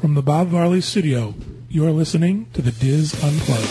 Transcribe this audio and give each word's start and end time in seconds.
From 0.00 0.14
the 0.14 0.22
Bob 0.22 0.48
Varley 0.48 0.80
studio, 0.80 1.34
you 1.68 1.86
are 1.86 1.90
listening 1.90 2.46
to 2.54 2.62
the 2.62 2.72
DIS 2.72 3.12
Unplugged. 3.22 3.66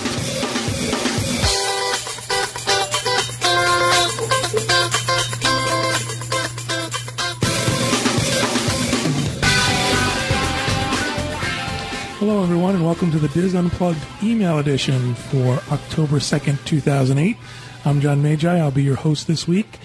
Hello, 12.19 12.43
everyone, 12.43 12.75
and 12.75 12.85
welcome 12.85 13.09
to 13.09 13.17
the 13.17 13.29
DIS 13.29 13.55
Unplugged 13.55 13.97
email 14.21 14.59
edition 14.59 15.15
for 15.15 15.55
October 15.71 16.17
2nd, 16.17 16.63
2008. 16.63 17.37
I'm 17.85 18.01
John 18.01 18.21
Magi. 18.21 18.55
I'll 18.55 18.69
be 18.69 18.83
your 18.83 18.97
host 18.97 19.25
this 19.25 19.47
week. 19.47 19.79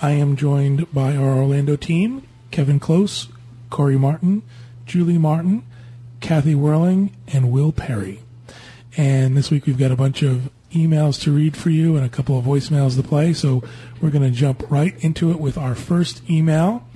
I 0.00 0.12
am 0.12 0.36
joined 0.36 0.92
by 0.94 1.16
our 1.16 1.38
Orlando 1.38 1.74
team 1.74 2.22
Kevin 2.52 2.78
Close, 2.78 3.26
Corey 3.68 3.98
Martin, 3.98 4.44
Julie 4.86 5.18
Martin, 5.18 5.64
Kathy 6.20 6.54
Whirling, 6.54 7.16
and 7.28 7.50
Will 7.50 7.72
Perry. 7.72 8.20
And 8.96 9.36
this 9.36 9.50
week 9.50 9.66
we've 9.66 9.78
got 9.78 9.92
a 9.92 9.96
bunch 9.96 10.22
of 10.22 10.50
emails 10.72 11.20
to 11.22 11.32
read 11.32 11.56
for 11.56 11.70
you 11.70 11.96
and 11.96 12.04
a 12.04 12.08
couple 12.08 12.38
of 12.38 12.44
voicemails 12.44 12.96
to 12.96 13.02
play. 13.02 13.32
So 13.32 13.62
we're 14.00 14.10
going 14.10 14.24
to 14.24 14.36
jump 14.36 14.70
right 14.70 14.94
into 15.02 15.30
it 15.30 15.40
with 15.40 15.56
our 15.56 15.74
first 15.74 16.28
email. 16.28 16.86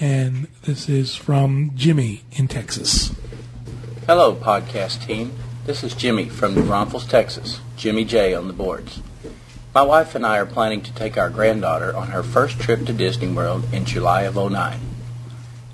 And 0.00 0.46
this 0.62 0.88
is 0.88 1.16
from 1.16 1.72
Jimmy 1.74 2.22
in 2.32 2.48
Texas. 2.48 3.14
Hello, 4.06 4.34
podcast 4.34 5.04
team. 5.06 5.32
This 5.66 5.82
is 5.82 5.94
Jimmy 5.94 6.28
from 6.28 6.54
New 6.54 6.64
Braunfels, 6.64 7.06
Texas. 7.06 7.60
Jimmy 7.76 8.04
J 8.04 8.34
on 8.34 8.46
the 8.46 8.52
boards. 8.52 9.00
My 9.74 9.82
wife 9.82 10.14
and 10.14 10.24
I 10.24 10.38
are 10.38 10.46
planning 10.46 10.80
to 10.82 10.94
take 10.94 11.18
our 11.18 11.28
granddaughter 11.28 11.94
on 11.94 12.08
her 12.08 12.22
first 12.22 12.58
trip 12.58 12.86
to 12.86 12.92
Disney 12.92 13.28
World 13.28 13.64
in 13.72 13.84
July 13.84 14.22
of 14.22 14.36
09. 14.36 14.87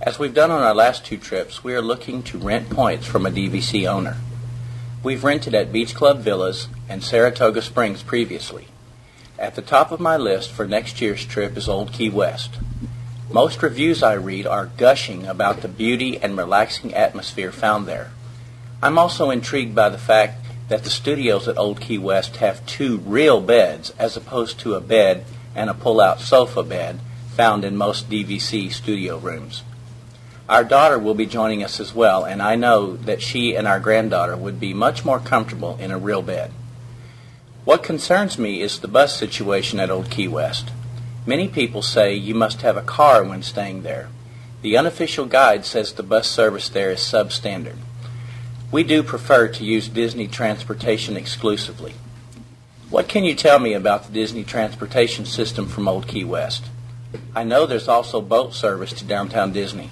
As 0.05 0.19
we've 0.19 0.35
done 0.35 0.51
on 0.51 0.61
our 0.61 0.75
last 0.75 1.07
two 1.07 1.17
trips, 1.17 1.65
we 1.65 1.73
are 1.73 1.81
looking 1.81 2.23
to 2.25 2.37
rent 2.37 2.69
points 2.69 3.07
from 3.07 3.25
a 3.25 3.31
DVC 3.31 3.89
owner. 3.89 4.19
We've 5.03 5.25
rented 5.25 5.55
at 5.55 5.73
Beach 5.73 5.95
Club 5.95 6.19
Villas 6.19 6.69
and 6.91 7.03
Saratoga 7.03 7.63
Springs 7.63 8.03
previously. 8.03 8.69
At 9.39 9.55
the 9.55 9.63
top 9.63 9.93
of 9.93 10.01
my 10.01 10.19
list 10.19 10.51
for 10.51 10.67
next 10.67 11.01
year's 11.01 11.25
trip 11.25 11.57
is 11.57 11.71
Old 11.71 11.91
Key 11.91 12.11
West. 12.11 12.59
Most 13.31 13.63
reviews 13.63 14.03
I 14.03 14.13
read 14.13 14.47
are 14.47 14.69
gushing 14.77 15.27
about 15.27 15.63
the 15.63 15.69
beauty 15.69 16.19
and 16.19 16.37
relaxing 16.37 16.93
atmosphere 16.93 17.51
found 17.51 17.87
there. 17.87 18.11
I'm 18.83 18.99
also 18.99 19.31
intrigued 19.31 19.75
by 19.75 19.89
the 19.89 19.97
fact 19.97 20.45
that 20.69 20.85
the 20.85 20.91
studios 20.91 21.49
at 21.49 21.57
Old 21.57 21.81
Key 21.81 21.97
West 21.97 22.37
have 22.37 22.67
two 22.67 22.99
real 22.99 23.41
beds 23.41 23.89
as 23.99 24.19
opposed 24.19 24.61
to 24.61 24.75
a 24.75 24.83
bed 24.83 25.25
and 25.55 25.71
a 25.71 25.75
pull-out 25.75 26.21
sofa 26.21 26.63
bed 26.63 27.01
found 27.31 27.65
in 27.65 27.75
most 27.75 28.11
DVC 28.11 28.71
studio 28.71 29.17
rooms. 29.17 29.63
Our 30.49 30.65
daughter 30.65 30.99
will 30.99 31.15
be 31.15 31.25
joining 31.25 31.65
us 31.65 31.81
as 31.81 31.95
well, 31.95 32.25
and 32.25 32.43
I 32.43 32.55
know 32.55 32.97
that 32.97 33.23
she 33.23 33.57
and 33.57 33.67
our 33.67 33.81
granddaughter 33.81 34.37
would 34.37 34.61
be 34.61 34.75
much 34.75 35.03
more 35.05 35.19
comfortable 35.19 35.79
in 35.81 35.91
a 35.91 35.99
real 35.99 36.21
bed. 36.21 36.51
What 37.65 37.83
concerns 37.83 38.39
me 38.39 38.61
is 38.61 38.79
the 38.79 38.89
bus 38.89 39.17
situation 39.17 39.81
at 39.81 39.91
Old 39.91 40.11
Key 40.11 40.29
West. 40.29 40.71
Many 41.25 41.49
people 41.49 41.81
say 41.81 42.15
you 42.15 42.35
must 42.35 42.61
have 42.61 42.77
a 42.77 42.83
car 42.83 43.25
when 43.25 43.43
staying 43.43 43.83
there. 43.83 44.09
The 44.61 44.77
unofficial 44.77 45.25
guide 45.25 45.65
says 45.65 45.93
the 45.93 46.03
bus 46.03 46.29
service 46.29 46.69
there 46.69 46.91
is 46.91 47.01
substandard. 47.01 47.79
We 48.71 48.83
do 48.83 49.03
prefer 49.03 49.49
to 49.49 49.65
use 49.65 49.89
Disney 49.89 50.29
transportation 50.29 51.17
exclusively. 51.17 51.95
What 52.91 53.09
can 53.09 53.25
you 53.25 53.35
tell 53.35 53.59
me 53.59 53.73
about 53.73 54.05
the 54.05 54.13
Disney 54.13 54.45
transportation 54.45 55.25
system 55.25 55.69
from 55.69 55.89
Old 55.89 56.07
Key 56.07 56.25
West? 56.25 56.67
I 57.35 57.45
know 57.45 57.65
there's 57.65 57.89
also 57.89 58.21
boat 58.21 58.53
service 58.53 58.93
to 58.95 59.07
downtown 59.07 59.53
Disney. 59.53 59.89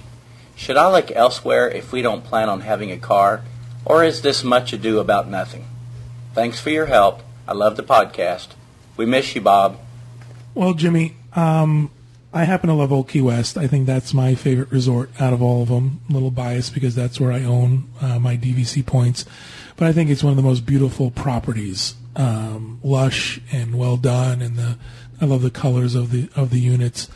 Should 0.55 0.77
I 0.77 0.91
look 0.91 1.11
elsewhere 1.11 1.69
if 1.69 1.91
we 1.91 2.01
don't 2.01 2.23
plan 2.23 2.49
on 2.49 2.61
having 2.61 2.91
a 2.91 2.97
car, 2.97 3.43
or 3.85 4.03
is 4.03 4.21
this 4.21 4.43
much 4.43 4.73
ado 4.73 4.99
about 4.99 5.27
nothing? 5.27 5.65
Thanks 6.33 6.59
for 6.59 6.69
your 6.69 6.85
help. 6.85 7.21
I 7.47 7.53
love 7.53 7.75
the 7.75 7.83
podcast. 7.83 8.49
We 8.95 9.05
miss 9.05 9.35
you, 9.35 9.41
Bob. 9.41 9.79
Well, 10.55 10.73
Jimmy, 10.73 11.15
um, 11.35 11.91
I 12.31 12.45
happen 12.45 12.69
to 12.69 12.73
love 12.73 12.91
Old 12.91 13.09
Key 13.09 13.21
West. 13.21 13.57
I 13.57 13.67
think 13.67 13.85
that's 13.85 14.13
my 14.13 14.35
favorite 14.35 14.71
resort 14.71 15.09
out 15.19 15.33
of 15.33 15.41
all 15.41 15.61
of 15.61 15.69
them. 15.69 16.01
A 16.09 16.13
little 16.13 16.31
biased 16.31 16.73
because 16.73 16.95
that's 16.95 17.19
where 17.19 17.31
I 17.31 17.43
own 17.43 17.89
uh, 18.01 18.19
my 18.19 18.37
DVC 18.37 18.85
points, 18.85 19.25
but 19.75 19.87
I 19.87 19.93
think 19.93 20.09
it's 20.09 20.23
one 20.23 20.31
of 20.31 20.37
the 20.37 20.43
most 20.43 20.65
beautiful 20.65 21.11
properties. 21.11 21.95
Um, 22.15 22.79
lush 22.83 23.41
and 23.51 23.77
well 23.77 23.97
done, 23.97 24.41
and 24.41 24.55
the 24.55 24.77
I 25.19 25.25
love 25.25 25.41
the 25.41 25.51
colors 25.51 25.95
of 25.95 26.11
the 26.11 26.29
of 26.35 26.49
the 26.49 26.59
units. 26.59 27.09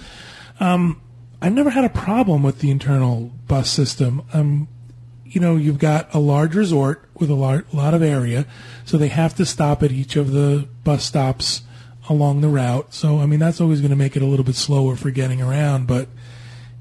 Um, 0.59 1.01
I've 1.42 1.53
never 1.53 1.70
had 1.70 1.84
a 1.84 1.90
problem 1.90 2.44
with 2.44 2.59
the 2.59 2.72
internal 2.72 3.31
bus 3.48 3.70
system. 3.70 4.24
Um, 4.34 4.68
you 5.24 5.42
know, 5.42 5.56
you've 5.56 5.78
got 5.78 6.14
a 6.14 6.20
large 6.20 6.56
resort 6.56 7.03
with 7.16 7.30
a 7.30 7.36
lar- 7.36 7.66
lot 7.74 7.94
of 7.94 8.02
area, 8.02 8.46
so 8.86 8.98
they 8.98 9.09
have 9.09 9.36
to 9.36 9.46
stop 9.46 9.84
at 9.84 9.92
each 9.92 10.16
of 10.16 10.31
the 10.31 10.68
bus 10.84 11.03
stops 11.03 11.62
along 12.09 12.42
the 12.42 12.48
route. 12.48 12.94
So, 12.94 13.20
I 13.20 13.25
mean, 13.25 13.40
that's 13.40 13.59
always 13.59 13.81
going 13.81 13.92
to 13.92 13.98
make 13.98 14.16
it 14.16 14.22
a 14.22 14.25
little 14.25 14.46
bit 14.46 14.56
slower 14.56 14.96
for 14.96 15.12
getting 15.12 15.42
around. 15.42 15.88
But, 15.88 16.08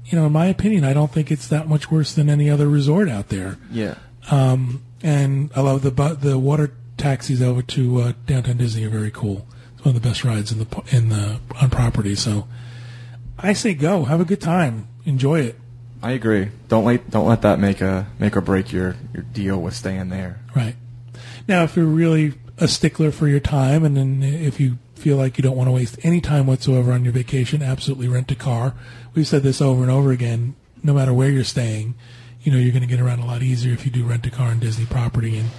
you 0.05 0.17
know, 0.17 0.25
in 0.25 0.31
my 0.31 0.45
opinion, 0.47 0.85
I 0.85 0.93
don't 0.93 1.11
think 1.11 1.31
it's 1.31 1.47
that 1.49 1.67
much 1.67 1.91
worse 1.91 2.13
than 2.13 2.29
any 2.29 2.49
other 2.49 2.67
resort 2.67 3.09
out 3.09 3.29
there. 3.29 3.57
Yeah. 3.69 3.95
Um, 4.31 4.83
and 5.03 5.51
I 5.55 5.61
love 5.61 5.81
the 5.81 5.91
bu- 5.91 6.15
the 6.15 6.39
water 6.39 6.73
taxis 6.97 7.41
over 7.41 7.61
to 7.61 8.01
uh, 8.01 8.13
downtown 8.25 8.57
Disney 8.57 8.85
are 8.85 8.89
very 8.89 9.11
cool. 9.11 9.45
It's 9.75 9.85
one 9.85 9.95
of 9.95 10.01
the 10.01 10.07
best 10.07 10.23
rides 10.23 10.51
in 10.51 10.59
the 10.59 10.83
in 10.89 11.09
the 11.09 11.39
on 11.61 11.69
property. 11.69 12.15
So, 12.15 12.47
I 13.37 13.53
say 13.53 13.73
go, 13.73 14.05
have 14.05 14.19
a 14.19 14.25
good 14.25 14.41
time, 14.41 14.87
enjoy 15.05 15.41
it. 15.41 15.59
I 16.01 16.11
agree. 16.11 16.49
Don't 16.67 16.85
let 16.85 17.09
don't 17.09 17.27
let 17.27 17.41
that 17.41 17.59
make 17.59 17.81
a 17.81 18.07
make 18.19 18.37
or 18.37 18.41
break 18.41 18.71
your 18.71 18.95
your 19.13 19.23
deal 19.23 19.59
with 19.59 19.75
staying 19.75 20.09
there. 20.09 20.39
Right. 20.55 20.75
Now, 21.47 21.63
if 21.63 21.75
you're 21.75 21.85
really 21.85 22.35
a 22.57 22.67
stickler 22.67 23.11
for 23.11 23.27
your 23.27 23.39
time, 23.39 23.83
and 23.83 23.97
then 23.97 24.23
if 24.23 24.59
you 24.59 24.77
feel 24.95 25.17
like 25.17 25.37
you 25.37 25.41
don't 25.41 25.55
want 25.55 25.67
to 25.67 25.71
waste 25.71 25.97
any 26.03 26.21
time 26.21 26.47
whatsoever 26.47 26.91
on 26.91 27.03
your 27.03 27.13
vacation, 27.13 27.61
absolutely 27.61 28.07
rent 28.07 28.31
a 28.31 28.35
car. 28.35 28.73
We've 29.15 29.27
said 29.27 29.43
this 29.43 29.61
over 29.61 29.81
and 29.81 29.91
over 29.91 30.11
again. 30.11 30.55
No 30.83 30.93
matter 30.93 31.13
where 31.13 31.29
you're 31.29 31.43
staying, 31.43 31.95
you 32.41 32.51
know 32.51 32.57
you're 32.57 32.71
going 32.71 32.81
to 32.81 32.87
get 32.87 32.99
around 32.99 33.19
a 33.19 33.25
lot 33.25 33.41
easier 33.41 33.73
if 33.73 33.85
you 33.85 33.91
do 33.91 34.05
rent 34.05 34.25
a 34.27 34.31
car 34.31 34.49
on 34.49 34.59
Disney 34.59 34.85
property 34.85 35.37
and 35.37 35.49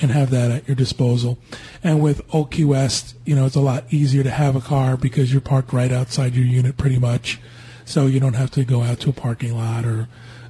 and 0.00 0.10
have 0.10 0.30
that 0.30 0.50
at 0.50 0.66
your 0.66 0.74
disposal. 0.74 1.38
And 1.82 2.02
with 2.02 2.22
Old 2.34 2.58
West, 2.64 3.16
you 3.24 3.34
know 3.34 3.46
it's 3.46 3.56
a 3.56 3.60
lot 3.60 3.84
easier 3.90 4.22
to 4.22 4.30
have 4.30 4.56
a 4.56 4.60
car 4.60 4.96
because 4.96 5.32
you're 5.32 5.40
parked 5.40 5.72
right 5.72 5.92
outside 5.92 6.34
your 6.34 6.46
unit 6.46 6.76
pretty 6.76 6.98
much, 6.98 7.40
so 7.84 8.06
you 8.06 8.20
don't 8.20 8.34
have 8.34 8.50
to 8.52 8.64
go 8.64 8.82
out 8.82 9.00
to 9.00 9.10
a 9.10 9.12
parking 9.12 9.56
lot 9.56 9.84
or 9.84 10.08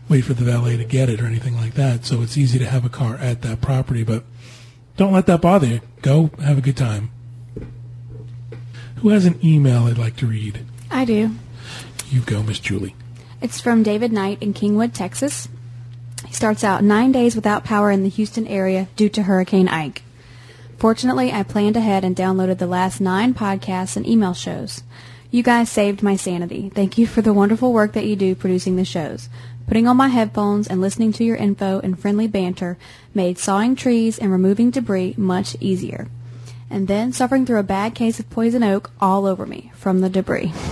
wait 0.08 0.22
for 0.22 0.34
the 0.34 0.44
valet 0.44 0.76
to 0.76 0.84
get 0.84 1.08
it 1.08 1.20
or 1.20 1.26
anything 1.26 1.56
like 1.56 1.74
that. 1.74 2.04
So 2.04 2.22
it's 2.22 2.36
easy 2.36 2.58
to 2.58 2.66
have 2.66 2.84
a 2.84 2.88
car 2.88 3.16
at 3.16 3.42
that 3.42 3.60
property, 3.60 4.02
but 4.04 4.24
don't 4.96 5.12
let 5.12 5.26
that 5.26 5.40
bother 5.40 5.66
you. 5.66 5.80
Go 6.02 6.30
have 6.42 6.58
a 6.58 6.62
good 6.62 6.76
time. 6.76 7.10
Who 8.96 9.08
has 9.08 9.24
an 9.24 9.38
email 9.44 9.84
I'd 9.84 9.98
like 9.98 10.16
to 10.16 10.26
read? 10.26 10.64
I 10.90 11.04
do. 11.04 11.30
You 12.10 12.20
go, 12.20 12.42
Miss 12.42 12.58
Julie. 12.60 12.94
It's 13.40 13.60
from 13.60 13.82
David 13.82 14.12
Knight 14.12 14.40
in 14.40 14.54
Kingwood, 14.54 14.92
Texas. 14.92 15.48
He 16.26 16.34
starts 16.34 16.64
out 16.64 16.84
nine 16.84 17.12
days 17.12 17.34
without 17.34 17.64
power 17.64 17.90
in 17.90 18.02
the 18.02 18.08
Houston 18.08 18.46
area 18.46 18.88
due 18.96 19.08
to 19.10 19.22
Hurricane 19.22 19.68
Ike. 19.68 20.02
Fortunately, 20.78 21.32
I 21.32 21.42
planned 21.42 21.76
ahead 21.76 22.04
and 22.04 22.16
downloaded 22.16 22.58
the 22.58 22.66
last 22.66 23.00
nine 23.00 23.34
podcasts 23.34 23.96
and 23.96 24.06
email 24.06 24.34
shows. 24.34 24.82
You 25.30 25.42
guys 25.42 25.70
saved 25.70 26.02
my 26.02 26.16
sanity. 26.16 26.70
Thank 26.74 26.98
you 26.98 27.06
for 27.06 27.22
the 27.22 27.32
wonderful 27.32 27.72
work 27.72 27.92
that 27.92 28.06
you 28.06 28.16
do 28.16 28.34
producing 28.34 28.76
the 28.76 28.84
shows. 28.84 29.28
Putting 29.66 29.86
on 29.86 29.96
my 29.96 30.08
headphones 30.08 30.66
and 30.66 30.80
listening 30.80 31.12
to 31.14 31.24
your 31.24 31.36
info 31.36 31.80
and 31.80 31.98
friendly 31.98 32.26
banter 32.26 32.76
made 33.14 33.38
sawing 33.38 33.76
trees 33.76 34.18
and 34.18 34.30
removing 34.30 34.70
debris 34.70 35.14
much 35.16 35.56
easier 35.60 36.08
and 36.72 36.88
then 36.88 37.12
suffering 37.12 37.44
through 37.44 37.58
a 37.58 37.62
bad 37.62 37.94
case 37.94 38.18
of 38.18 38.28
poison 38.30 38.62
oak 38.62 38.90
all 38.98 39.26
over 39.26 39.44
me 39.44 39.70
from 39.76 40.00
the 40.00 40.10
debris. 40.10 40.52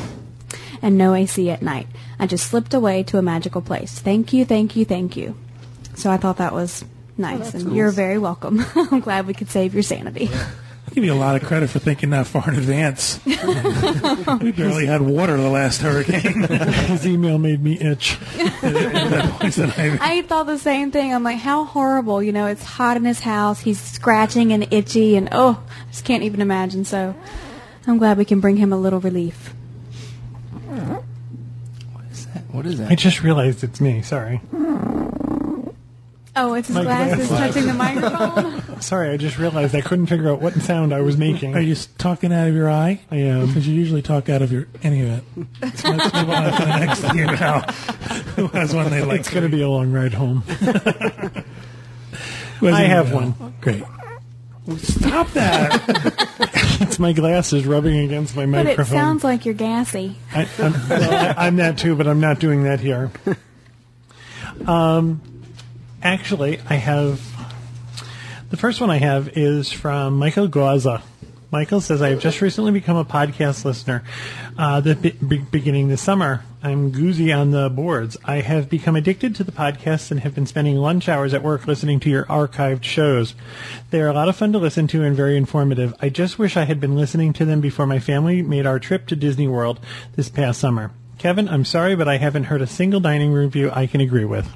And 0.82 0.96
no 0.96 1.12
AC 1.12 1.50
at 1.50 1.60
night. 1.60 1.88
I 2.20 2.26
just 2.26 2.46
slipped 2.48 2.74
away 2.74 3.02
to 3.04 3.16
a 3.16 3.22
magical 3.22 3.62
place. 3.62 3.98
Thank 3.98 4.34
you, 4.34 4.44
thank 4.44 4.76
you, 4.76 4.84
thank 4.84 5.16
you. 5.16 5.34
So 5.94 6.10
I 6.10 6.18
thought 6.18 6.36
that 6.36 6.52
was 6.52 6.84
nice, 7.16 7.54
and 7.54 7.64
cool. 7.64 7.74
you're 7.74 7.90
very 7.90 8.18
welcome. 8.18 8.62
I'm 8.74 9.00
glad 9.00 9.26
we 9.26 9.32
could 9.32 9.48
save 9.48 9.72
your 9.72 9.82
sanity. 9.82 10.28
I 10.30 10.92
give 10.92 11.02
you 11.02 11.14
a 11.14 11.14
lot 11.14 11.36
of 11.36 11.48
credit 11.48 11.70
for 11.70 11.78
thinking 11.78 12.10
that 12.10 12.26
far 12.26 12.46
in 12.50 12.56
advance. 12.56 13.20
we 13.24 14.52
barely 14.52 14.84
had 14.84 15.00
water 15.00 15.38
the 15.38 15.48
last 15.48 15.80
hurricane. 15.80 16.42
His 16.88 17.06
email 17.06 17.38
made 17.38 17.62
me 17.62 17.80
itch. 17.80 18.18
I 18.42 20.22
thought 20.28 20.46
the 20.46 20.58
same 20.58 20.90
thing. 20.90 21.14
I'm 21.14 21.22
like, 21.22 21.38
how 21.38 21.64
horrible. 21.64 22.22
You 22.22 22.32
know, 22.32 22.44
it's 22.46 22.64
hot 22.64 22.98
in 22.98 23.06
his 23.06 23.20
house. 23.20 23.60
He's 23.60 23.80
scratching 23.80 24.52
and 24.52 24.70
itchy, 24.70 25.16
and 25.16 25.30
oh, 25.32 25.62
I 25.70 25.90
just 25.90 26.04
can't 26.04 26.22
even 26.22 26.42
imagine. 26.42 26.84
So 26.84 27.14
I'm 27.86 27.96
glad 27.96 28.18
we 28.18 28.26
can 28.26 28.40
bring 28.40 28.58
him 28.58 28.74
a 28.74 28.78
little 28.78 29.00
relief. 29.00 29.54
What 32.52 32.66
is 32.66 32.78
that? 32.78 32.90
I 32.90 32.94
just 32.94 33.22
realized 33.22 33.64
it's 33.64 33.80
me. 33.80 34.02
Sorry. 34.02 34.40
Oh, 36.36 36.54
it's 36.54 36.68
his 36.68 36.76
My 36.76 36.84
glasses 36.84 37.26
glasses. 37.28 37.54
touching 37.54 37.66
the 37.66 37.74
microphone. 37.74 38.80
Sorry, 38.80 39.10
I 39.10 39.16
just 39.16 39.36
realized 39.36 39.74
I 39.74 39.80
couldn't 39.80 40.06
figure 40.06 40.30
out 40.30 40.40
what 40.40 40.54
sound 40.54 40.94
I 40.94 41.00
was 41.00 41.16
making. 41.16 41.54
Are 41.56 41.60
you 41.60 41.74
talking 41.98 42.32
out 42.32 42.46
of 42.48 42.54
your 42.54 42.70
eye? 42.70 43.00
I 43.10 43.16
am. 43.16 43.48
Because 43.48 43.66
you 43.66 43.74
usually 43.74 44.00
talk 44.00 44.28
out 44.28 44.40
of 44.40 44.52
your 44.52 44.68
any 44.82 45.00
event. 45.00 45.24
So 45.76 45.90
let's 45.90 46.14
move 46.14 46.30
on 46.30 46.44
to 46.44 46.50
the 46.50 46.78
next 46.78 47.04
email. 47.04 47.32
now. 47.32 47.60
has 48.52 48.72
one 48.74 48.90
they 48.90 49.02
like? 49.02 49.20
It's 49.20 49.30
going 49.30 49.42
to 49.42 49.48
be 49.54 49.60
a 49.62 49.68
long 49.68 49.92
ride 49.92 50.14
home. 50.14 50.42
Who 50.42 50.64
has 52.66 52.74
I 52.74 52.82
have 52.82 53.12
one. 53.12 53.34
Great. 53.60 53.82
Stop 54.78 55.30
that. 55.32 56.26
It's 56.82 56.98
my 56.98 57.12
glasses 57.12 57.66
rubbing 57.66 57.98
against 57.98 58.34
my 58.36 58.46
But 58.46 58.60
it 58.60 58.64
microphone. 58.70 58.96
sounds 58.96 59.24
like 59.24 59.44
you're 59.44 59.54
gassy. 59.54 60.16
I, 60.32 60.48
I'm, 60.58 60.72
well, 60.88 61.12
I, 61.38 61.46
I'm 61.46 61.56
that 61.56 61.78
too, 61.78 61.94
but 61.96 62.06
I'm 62.06 62.20
not 62.20 62.38
doing 62.38 62.62
that 62.64 62.80
here. 62.80 63.10
Um, 64.66 65.20
actually, 66.02 66.58
I 66.68 66.74
have 66.74 67.20
the 68.50 68.56
first 68.56 68.80
one 68.80 68.90
I 68.90 68.96
have 68.98 69.36
is 69.36 69.70
from 69.72 70.16
Michael 70.18 70.48
Gauza. 70.48 71.02
Michael 71.52 71.80
says, 71.80 72.00
I 72.00 72.10
have 72.10 72.20
just 72.20 72.40
recently 72.40 72.70
become 72.70 72.96
a 72.96 73.04
podcast 73.04 73.64
listener. 73.64 74.04
Uh, 74.56 74.80
the 74.80 74.94
be- 74.94 75.10
be- 75.10 75.38
beginning 75.38 75.88
this 75.88 76.00
summer, 76.00 76.44
I'm 76.62 76.92
goozy 76.92 77.36
on 77.36 77.50
the 77.50 77.68
boards. 77.68 78.16
I 78.24 78.36
have 78.36 78.70
become 78.70 78.94
addicted 78.94 79.34
to 79.34 79.44
the 79.44 79.50
podcasts 79.50 80.12
and 80.12 80.20
have 80.20 80.32
been 80.32 80.46
spending 80.46 80.76
lunch 80.76 81.08
hours 81.08 81.34
at 81.34 81.42
work 81.42 81.66
listening 81.66 81.98
to 82.00 82.10
your 82.10 82.24
archived 82.26 82.84
shows. 82.84 83.34
They 83.90 84.00
are 84.00 84.06
a 84.08 84.12
lot 84.12 84.28
of 84.28 84.36
fun 84.36 84.52
to 84.52 84.58
listen 84.58 84.86
to 84.88 85.02
and 85.02 85.16
very 85.16 85.36
informative. 85.36 85.92
I 86.00 86.08
just 86.08 86.38
wish 86.38 86.56
I 86.56 86.66
had 86.66 86.80
been 86.80 86.94
listening 86.94 87.32
to 87.32 87.44
them 87.44 87.60
before 87.60 87.86
my 87.86 87.98
family 87.98 88.42
made 88.42 88.64
our 88.64 88.78
trip 88.78 89.08
to 89.08 89.16
Disney 89.16 89.48
World 89.48 89.80
this 90.14 90.28
past 90.28 90.60
summer. 90.60 90.92
Kevin, 91.18 91.48
I'm 91.48 91.64
sorry, 91.64 91.96
but 91.96 92.06
I 92.06 92.18
haven't 92.18 92.44
heard 92.44 92.62
a 92.62 92.66
single 92.68 93.00
dining 93.00 93.32
review 93.32 93.72
I 93.72 93.88
can 93.88 94.00
agree 94.00 94.24
with. 94.24 94.48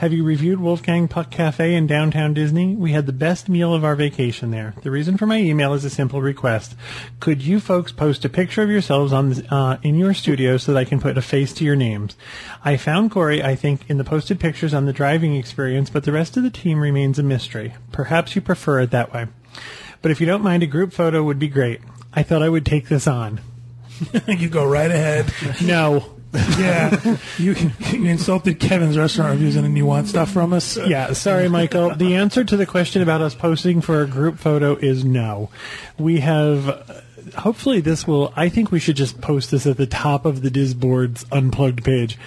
Have 0.00 0.14
you 0.14 0.24
reviewed 0.24 0.60
Wolfgang 0.60 1.08
Puck 1.08 1.30
Cafe 1.30 1.74
in 1.74 1.86
downtown 1.86 2.32
Disney? 2.32 2.74
We 2.74 2.92
had 2.92 3.04
the 3.04 3.12
best 3.12 3.50
meal 3.50 3.74
of 3.74 3.84
our 3.84 3.94
vacation 3.94 4.50
there. 4.50 4.72
The 4.82 4.90
reason 4.90 5.18
for 5.18 5.26
my 5.26 5.36
email 5.36 5.74
is 5.74 5.84
a 5.84 5.90
simple 5.90 6.22
request. 6.22 6.74
Could 7.20 7.42
you 7.42 7.60
folks 7.60 7.92
post 7.92 8.24
a 8.24 8.30
picture 8.30 8.62
of 8.62 8.70
yourselves 8.70 9.12
on 9.12 9.46
uh, 9.48 9.76
in 9.82 9.96
your 9.96 10.14
studio 10.14 10.56
so 10.56 10.72
that 10.72 10.78
I 10.78 10.86
can 10.86 11.00
put 11.00 11.18
a 11.18 11.20
face 11.20 11.52
to 11.52 11.64
your 11.64 11.76
names? 11.76 12.16
I 12.64 12.78
found 12.78 13.10
Corey, 13.10 13.42
I 13.42 13.54
think, 13.54 13.90
in 13.90 13.98
the 13.98 14.04
posted 14.04 14.40
pictures 14.40 14.72
on 14.72 14.86
the 14.86 14.94
driving 14.94 15.36
experience, 15.36 15.90
but 15.90 16.04
the 16.04 16.12
rest 16.12 16.34
of 16.38 16.44
the 16.44 16.50
team 16.50 16.80
remains 16.80 17.18
a 17.18 17.22
mystery. 17.22 17.74
Perhaps 17.92 18.34
you 18.34 18.40
prefer 18.40 18.80
it 18.80 18.92
that 18.92 19.12
way. 19.12 19.26
But 20.00 20.12
if 20.12 20.18
you 20.18 20.26
don't 20.26 20.42
mind, 20.42 20.62
a 20.62 20.66
group 20.66 20.94
photo 20.94 21.22
would 21.22 21.38
be 21.38 21.48
great. 21.48 21.82
I 22.14 22.22
thought 22.22 22.42
I 22.42 22.48
would 22.48 22.64
take 22.64 22.88
this 22.88 23.06
on. 23.06 23.42
you 24.26 24.48
go 24.48 24.66
right 24.66 24.90
ahead. 24.90 25.30
No. 25.62 26.19
Yeah. 26.60 27.16
you, 27.38 27.54
you 27.90 28.04
insulted 28.04 28.60
Kevin's 28.60 28.96
restaurant 28.96 29.32
reviews 29.32 29.56
and 29.56 29.64
then 29.64 29.74
you 29.74 29.86
want 29.86 30.08
stuff 30.08 30.30
from 30.30 30.52
us? 30.52 30.76
Yeah, 30.76 31.12
sorry, 31.14 31.48
Michael. 31.48 31.94
The 31.94 32.16
answer 32.16 32.44
to 32.44 32.56
the 32.56 32.66
question 32.66 33.02
about 33.02 33.20
us 33.20 33.34
posting 33.34 33.80
for 33.80 34.02
a 34.02 34.06
group 34.06 34.38
photo 34.38 34.76
is 34.76 35.04
no. 35.04 35.50
We 35.98 36.20
have. 36.20 37.04
Hopefully, 37.36 37.80
this 37.80 38.06
will. 38.06 38.32
I 38.36 38.48
think 38.48 38.70
we 38.70 38.80
should 38.80 38.96
just 38.96 39.20
post 39.20 39.50
this 39.50 39.66
at 39.66 39.76
the 39.76 39.86
top 39.86 40.24
of 40.24 40.42
the 40.42 40.50
Disboards 40.50 41.24
unplugged 41.32 41.84
page. 41.84 42.18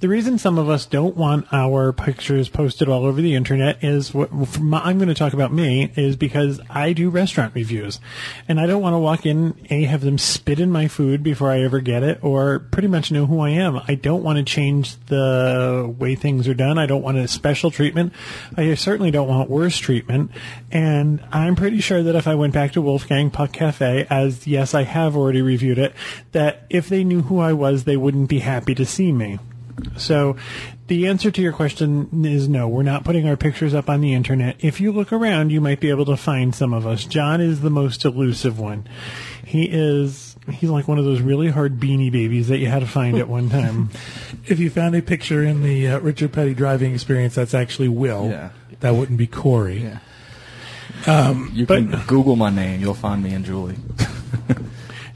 The 0.00 0.08
reason 0.08 0.38
some 0.38 0.58
of 0.58 0.68
us 0.68 0.86
don't 0.86 1.16
want 1.16 1.52
our 1.52 1.92
pictures 1.92 2.48
posted 2.48 2.88
all 2.88 3.04
over 3.04 3.20
the 3.20 3.34
internet 3.34 3.82
is 3.82 4.14
what 4.14 4.30
my- 4.60 4.80
I'm 4.80 4.98
going 4.98 5.08
to 5.08 5.14
talk 5.14 5.32
about 5.32 5.52
me 5.52 5.90
is 5.96 6.14
because 6.14 6.60
I 6.70 6.92
do 6.92 7.10
restaurant 7.10 7.52
reviews, 7.56 7.98
and 8.46 8.60
I 8.60 8.66
don't 8.66 8.80
want 8.80 8.94
to 8.94 8.98
walk 8.98 9.26
in 9.26 9.54
a 9.70 9.82
have 9.86 10.02
them 10.02 10.16
spit 10.16 10.60
in 10.60 10.70
my 10.70 10.86
food 10.86 11.24
before 11.24 11.50
I 11.50 11.62
ever 11.62 11.80
get 11.80 12.04
it, 12.04 12.20
or 12.22 12.60
pretty 12.60 12.86
much 12.86 13.10
know 13.10 13.26
who 13.26 13.40
I 13.40 13.50
am. 13.50 13.80
I 13.88 13.96
don't 13.96 14.22
want 14.22 14.38
to 14.38 14.44
change 14.44 14.94
the 15.06 15.92
way 15.98 16.14
things 16.14 16.46
are 16.46 16.54
done. 16.54 16.78
I 16.78 16.86
don't 16.86 17.02
want 17.02 17.18
a 17.18 17.26
special 17.26 17.72
treatment. 17.72 18.12
I 18.56 18.76
certainly 18.76 19.10
don't 19.10 19.26
want 19.26 19.50
worse 19.50 19.78
treatment. 19.78 20.30
And 20.70 21.20
I'm 21.32 21.56
pretty 21.56 21.80
sure 21.80 22.04
that 22.04 22.14
if 22.14 22.28
I 22.28 22.36
went 22.36 22.54
back 22.54 22.70
to 22.74 22.80
Wolfgang 22.80 23.32
Puck 23.32 23.52
Cafe, 23.52 24.06
as 24.08 24.46
yes, 24.46 24.74
I 24.74 24.84
have 24.84 25.16
already 25.16 25.42
reviewed 25.42 25.78
it, 25.78 25.92
that 26.30 26.66
if 26.70 26.88
they 26.88 27.02
knew 27.02 27.22
who 27.22 27.40
I 27.40 27.52
was, 27.52 27.82
they 27.82 27.96
wouldn't 27.96 28.28
be 28.28 28.38
happy 28.38 28.76
to 28.76 28.86
see 28.86 29.10
me. 29.10 29.40
So 29.96 30.36
the 30.86 31.06
answer 31.06 31.30
to 31.30 31.42
your 31.42 31.52
question 31.52 32.24
is 32.24 32.48
no. 32.48 32.68
We're 32.68 32.82
not 32.82 33.04
putting 33.04 33.28
our 33.28 33.36
pictures 33.36 33.74
up 33.74 33.88
on 33.88 34.00
the 34.00 34.14
internet. 34.14 34.56
If 34.60 34.80
you 34.80 34.92
look 34.92 35.12
around, 35.12 35.50
you 35.50 35.60
might 35.60 35.80
be 35.80 35.90
able 35.90 36.06
to 36.06 36.16
find 36.16 36.54
some 36.54 36.72
of 36.72 36.86
us. 36.86 37.04
John 37.04 37.40
is 37.40 37.60
the 37.60 37.70
most 37.70 38.04
elusive 38.04 38.58
one. 38.58 38.86
He 39.44 39.64
is 39.64 40.36
he's 40.50 40.70
like 40.70 40.88
one 40.88 40.98
of 40.98 41.04
those 41.04 41.20
really 41.20 41.48
hard 41.48 41.78
beanie 41.78 42.10
babies 42.10 42.48
that 42.48 42.58
you 42.58 42.66
had 42.66 42.80
to 42.80 42.86
find 42.86 43.18
at 43.18 43.28
one 43.28 43.50
time. 43.50 43.90
If 44.46 44.58
you 44.58 44.70
found 44.70 44.94
a 44.94 45.02
picture 45.02 45.42
in 45.44 45.62
the 45.62 45.88
uh, 45.88 45.98
Richard 46.00 46.32
Petty 46.32 46.54
driving 46.54 46.94
experience, 46.94 47.34
that's 47.34 47.54
actually 47.54 47.88
Will. 47.88 48.28
Yeah. 48.30 48.50
That 48.80 48.94
wouldn't 48.94 49.18
be 49.18 49.26
Corey. 49.26 49.82
Yeah. 51.06 51.32
you 51.52 51.66
but- 51.66 51.76
can 51.78 52.02
Google 52.06 52.36
my 52.36 52.50
name. 52.50 52.80
You'll 52.80 52.94
find 52.94 53.22
me 53.22 53.34
and 53.34 53.44
Julie. 53.44 53.76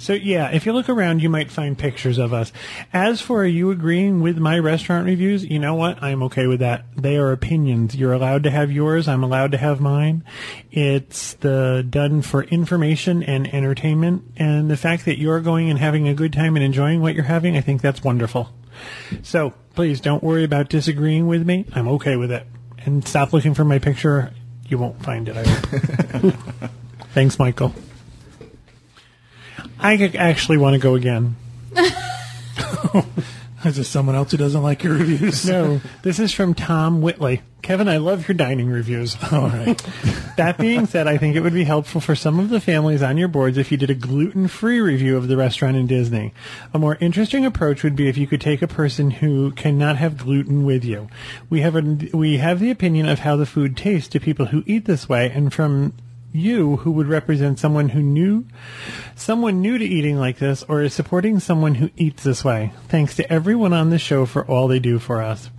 So 0.02 0.14
yeah, 0.14 0.50
if 0.50 0.66
you 0.66 0.72
look 0.72 0.88
around, 0.88 1.22
you 1.22 1.30
might 1.30 1.48
find 1.48 1.78
pictures 1.78 2.18
of 2.18 2.32
us. 2.32 2.52
As 2.92 3.20
for 3.20 3.44
you 3.44 3.70
agreeing 3.70 4.20
with 4.20 4.36
my 4.36 4.58
restaurant 4.58 5.06
reviews, 5.06 5.44
you 5.44 5.60
know 5.60 5.76
what? 5.76 6.02
I'm 6.02 6.24
okay 6.24 6.48
with 6.48 6.58
that. 6.58 6.86
They 6.96 7.16
are 7.18 7.30
opinions. 7.30 7.94
You're 7.94 8.12
allowed 8.12 8.42
to 8.42 8.50
have 8.50 8.72
yours. 8.72 9.06
I'm 9.06 9.22
allowed 9.22 9.52
to 9.52 9.58
have 9.58 9.80
mine. 9.80 10.24
It's 10.72 11.34
the 11.34 11.86
done 11.88 12.20
for 12.22 12.42
information 12.42 13.22
and 13.22 13.46
entertainment, 13.54 14.24
and 14.36 14.68
the 14.68 14.76
fact 14.76 15.04
that 15.04 15.20
you're 15.20 15.38
going 15.38 15.70
and 15.70 15.78
having 15.78 16.08
a 16.08 16.14
good 16.14 16.32
time 16.32 16.56
and 16.56 16.64
enjoying 16.64 17.00
what 17.00 17.14
you're 17.14 17.22
having, 17.22 17.56
I 17.56 17.60
think 17.60 17.80
that's 17.80 18.02
wonderful. 18.02 18.48
So 19.22 19.54
please 19.76 20.00
don't 20.00 20.24
worry 20.24 20.42
about 20.42 20.68
disagreeing 20.68 21.28
with 21.28 21.46
me. 21.46 21.64
I'm 21.74 21.86
okay 21.86 22.16
with 22.16 22.32
it. 22.32 22.44
And 22.84 23.06
stop 23.06 23.32
looking 23.32 23.54
for 23.54 23.64
my 23.64 23.78
picture. 23.78 24.32
You 24.66 24.78
won't 24.78 25.00
find 25.00 25.28
it. 25.28 25.36
I 25.36 25.48
hope. 26.18 26.34
Thanks, 27.14 27.38
Michael. 27.38 27.72
I 29.82 30.12
actually 30.16 30.58
want 30.58 30.74
to 30.74 30.80
go 30.80 30.94
again. 30.94 31.36
Is 33.64 33.76
there 33.76 33.84
someone 33.84 34.16
else 34.16 34.32
who 34.32 34.36
doesn't 34.36 34.62
like 34.62 34.82
your 34.82 34.94
reviews? 34.94 35.46
No, 35.46 35.80
this 36.02 36.18
is 36.18 36.32
from 36.32 36.52
Tom 36.52 37.00
Whitley. 37.00 37.42
Kevin, 37.62 37.86
I 37.86 37.98
love 37.98 38.26
your 38.26 38.34
dining 38.34 38.68
reviews. 38.68 39.16
All 39.32 39.48
right. 39.48 39.80
That 40.36 40.58
being 40.58 40.86
said, 40.86 41.06
I 41.06 41.16
think 41.16 41.36
it 41.36 41.40
would 41.42 41.54
be 41.54 41.62
helpful 41.62 42.00
for 42.00 42.16
some 42.16 42.40
of 42.40 42.48
the 42.48 42.60
families 42.60 43.02
on 43.02 43.16
your 43.16 43.28
boards 43.28 43.56
if 43.56 43.70
you 43.70 43.78
did 43.78 43.88
a 43.88 43.94
gluten-free 43.94 44.80
review 44.80 45.16
of 45.16 45.28
the 45.28 45.36
restaurant 45.36 45.76
in 45.76 45.86
Disney. 45.86 46.34
A 46.74 46.78
more 46.80 46.96
interesting 47.00 47.46
approach 47.46 47.84
would 47.84 47.94
be 47.94 48.08
if 48.08 48.18
you 48.18 48.26
could 48.26 48.40
take 48.40 48.62
a 48.62 48.68
person 48.68 49.12
who 49.12 49.52
cannot 49.52 49.96
have 49.96 50.18
gluten 50.18 50.64
with 50.64 50.84
you. 50.84 51.08
We 51.48 51.60
have 51.60 51.76
a, 51.76 51.82
we 52.12 52.38
have 52.38 52.58
the 52.58 52.72
opinion 52.72 53.08
of 53.08 53.20
how 53.20 53.36
the 53.36 53.46
food 53.46 53.76
tastes 53.76 54.08
to 54.08 54.18
people 54.18 54.46
who 54.46 54.64
eat 54.66 54.86
this 54.86 55.08
way, 55.08 55.30
and 55.30 55.52
from 55.52 55.92
you 56.32 56.76
who 56.78 56.90
would 56.92 57.06
represent 57.06 57.58
someone 57.58 57.90
who 57.90 58.00
knew 58.02 58.44
someone 59.14 59.60
new 59.60 59.78
to 59.78 59.84
eating 59.84 60.18
like 60.18 60.38
this 60.38 60.62
or 60.64 60.82
is 60.82 60.94
supporting 60.94 61.38
someone 61.40 61.74
who 61.76 61.90
eats 61.96 62.22
this 62.22 62.44
way. 62.44 62.72
Thanks 62.88 63.16
to 63.16 63.32
everyone 63.32 63.72
on 63.72 63.90
the 63.90 63.98
show 63.98 64.26
for 64.26 64.44
all 64.46 64.68
they 64.68 64.78
do 64.78 64.98
for 64.98 65.22
us. 65.22 65.50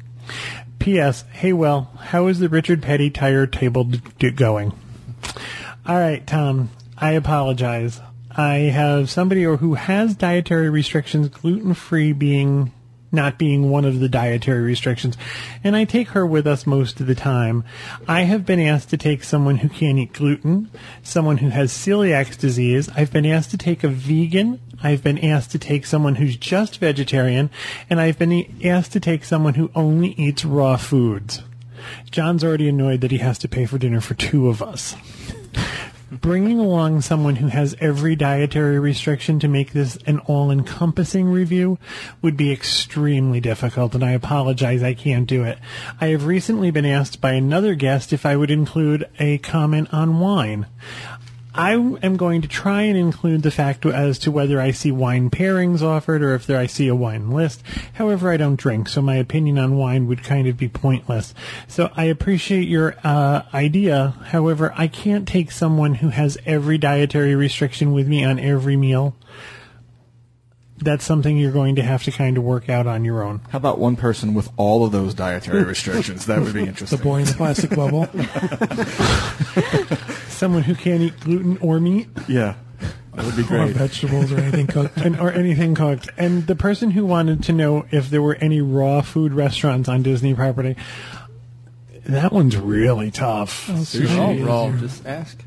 P.S. 0.80 1.24
Hey, 1.32 1.54
well, 1.54 1.92
how 2.00 2.28
is 2.28 2.40
the 2.40 2.50
Richard 2.50 2.82
Petty 2.82 3.10
tire 3.10 3.48
table 3.48 3.86
d- 3.86 4.02
d- 4.20 4.32
going? 4.32 4.74
All 5.86 5.96
right, 5.96 6.26
Tom. 6.26 6.72
I 6.98 7.12
apologize. 7.12 8.02
I 8.36 8.56
have 8.56 9.10
somebody 9.10 9.46
or 9.46 9.58
who 9.58 9.76
has 9.76 10.16
dietary 10.16 10.70
restrictions, 10.70 11.30
gluten 11.30 11.74
free 11.74 12.14
being 12.14 12.74
not 13.14 13.38
being 13.38 13.70
one 13.70 13.86
of 13.86 14.00
the 14.00 14.10
dietary 14.10 14.62
restrictions, 14.62 15.16
and 15.64 15.76
I 15.76 15.86
take 15.86 16.10
her 16.10 16.26
with 16.26 16.48
us 16.48 16.66
most 16.66 17.00
of 17.00 17.08
the 17.08 17.16
time. 17.16 17.64
I 18.08 18.22
have 18.22 18.46
been 18.46 18.60
asked 18.60 18.90
to 18.90 18.98
take 18.98 19.24
someone 19.24 19.58
who 19.58 19.70
can't 19.70 20.00
eat 20.00 20.14
gluten, 20.14 20.70
someone 21.04 21.38
who 21.38 21.50
has 21.50 21.72
celiac 21.72 22.38
disease. 22.38 22.90
I've 22.96 23.14
been 23.14 23.26
asked 23.26 23.52
to 23.52 23.58
take 23.58 23.84
a 23.84 23.88
vegan. 23.88 24.60
I've 24.82 25.04
been 25.04 25.20
asked 25.20 25.52
to 25.52 25.60
take 25.60 25.86
someone 25.86 26.16
who's 26.16 26.36
just 26.36 26.80
vegetarian, 26.80 27.50
and 27.90 28.02
I've 28.02 28.20
been 28.20 28.46
asked 28.66 28.92
to 28.94 29.00
take 29.00 29.24
someone 29.24 29.54
who 29.54 29.72
only 29.76 30.10
eats 30.14 30.44
raw 30.44 30.76
foods. 30.76 31.44
John's 32.12 32.44
already 32.44 32.68
annoyed 32.68 33.02
that 33.02 33.12
he 33.12 33.18
has 33.20 33.38
to 33.40 33.48
pay 33.48 33.66
for 33.66 33.78
dinner 33.78 34.02
for 34.02 34.14
two 34.14 34.50
of 34.50 34.62
us. 34.62 34.96
Bringing 36.22 36.60
along 36.60 37.02
someone 37.02 37.38
who 37.38 37.48
has 37.48 37.76
every 37.80 38.16
dietary 38.16 38.78
restriction 38.78 39.40
to 39.40 39.48
make 39.48 39.74
this 39.74 39.98
an 40.06 40.20
all 40.20 40.52
encompassing 40.52 41.32
review 41.32 41.80
would 42.22 42.38
be 42.38 42.52
extremely 42.52 43.40
difficult, 43.40 43.96
and 43.96 44.04
I 44.04 44.12
apologize 44.12 44.84
I 44.84 44.94
can't 44.94 45.28
do 45.28 45.44
it. 45.44 45.58
I 46.00 46.08
have 46.08 46.26
recently 46.26 46.70
been 46.70 46.86
asked 46.86 47.20
by 47.20 47.32
another 47.32 47.74
guest 47.74 48.14
if 48.14 48.28
I 48.28 48.36
would 48.36 48.52
include 48.52 49.10
a 49.18 49.40
comment 49.40 49.92
on 49.92 50.20
wine. 50.20 50.68
I 51.56 51.74
am 51.74 52.18
going 52.18 52.42
to 52.42 52.48
try 52.48 52.84
and 52.84 52.98
include 52.98 53.44
the 53.44 53.52
fact 53.52 53.86
as 53.86 54.18
to 54.20 54.32
whether 54.32 54.60
I 54.60 54.72
see 54.72 54.92
wine 54.92 55.30
pairings 55.30 55.82
offered 55.82 56.24
or 56.24 56.34
if 56.34 56.48
there 56.48 56.58
I 56.58 56.66
see 56.66 56.88
a 56.88 56.96
wine 56.96 57.30
list. 57.30 57.62
However, 57.94 58.32
I 58.32 58.38
don't 58.38 58.56
drink, 58.56 58.90
so 58.90 59.02
my 59.02 59.16
opinion 59.16 59.60
on 59.60 59.78
wine 59.78 60.08
would 60.08 60.24
kind 60.24 60.48
of 60.48 60.58
be 60.58 60.68
pointless. 60.68 61.34
So 61.68 61.92
I 61.96 62.06
appreciate 62.06 62.68
your 62.68 62.96
uh, 63.04 63.44
idea. 63.54 64.16
However, 64.28 64.74
I 64.76 64.88
can't 64.88 65.28
take 65.28 65.52
someone 65.52 65.96
who 65.96 66.10
has 66.10 66.38
every 66.46 66.78
dietary 66.78 67.36
restriction 67.36 67.92
with 67.94 68.08
me 68.08 68.24
on 68.24 68.40
every 68.40 68.76
meal. 68.76 69.16
That's 70.80 71.06
something 71.06 71.38
you're 71.38 71.52
going 71.52 71.76
to 71.76 71.84
have 71.84 72.04
to 72.04 72.12
kind 72.12 72.38
of 72.38 72.44
work 72.44 72.70
out 72.70 72.88
on 72.88 73.06
your 73.06 73.24
own. 73.24 73.42
How 73.50 73.58
about 73.58 73.80
one 73.80 73.96
person 73.96 74.34
with 74.34 74.50
all 74.58 74.84
of 74.84 74.92
those 74.92 75.14
dietary 75.14 75.64
restrictions? 75.64 76.26
That 76.26 76.42
would 76.42 76.54
be 76.54 76.64
interesting. 76.68 76.98
The 76.98 77.04
boy 77.04 77.20
in 77.20 77.26
the 77.26 77.34
plastic 77.34 77.70
bubble. 77.70 78.08
Someone 80.30 80.64
who 80.64 80.76
can't 80.76 81.02
eat 81.02 81.18
gluten 81.22 81.58
or 81.62 81.80
meat. 81.80 82.10
Yeah, 82.28 82.56
that 83.14 83.26
would 83.26 83.38
be 83.38 83.44
great. 83.44 83.60
or 83.62 83.66
great. 83.66 83.76
vegetables 83.78 84.32
or 84.32 84.40
anything 84.40 84.68
cooked. 84.68 84.98
and, 85.06 85.18
or 85.20 85.32
anything 85.32 85.76
cooked. 85.76 86.10
And 86.18 86.48
the 86.48 86.56
person 86.56 86.92
who 86.92 87.06
wanted 87.06 87.44
to 87.44 87.54
know 87.54 87.86
if 87.92 88.10
there 88.10 88.22
were 88.22 88.36
any 88.36 88.60
raw 88.60 89.02
food 89.02 89.34
restaurants 89.34 89.88
on 89.88 90.02
Disney 90.04 90.34
property, 90.34 90.76
That 92.06 92.34
one's 92.34 92.58
really 92.58 93.12
tough. 93.12 93.70
Oh, 93.70 93.74
Sushi. 93.76 94.18
Oh, 94.18 94.32
is 94.32 94.42
raw. 94.42 94.72
Just 94.72 95.06
ask. 95.06 95.42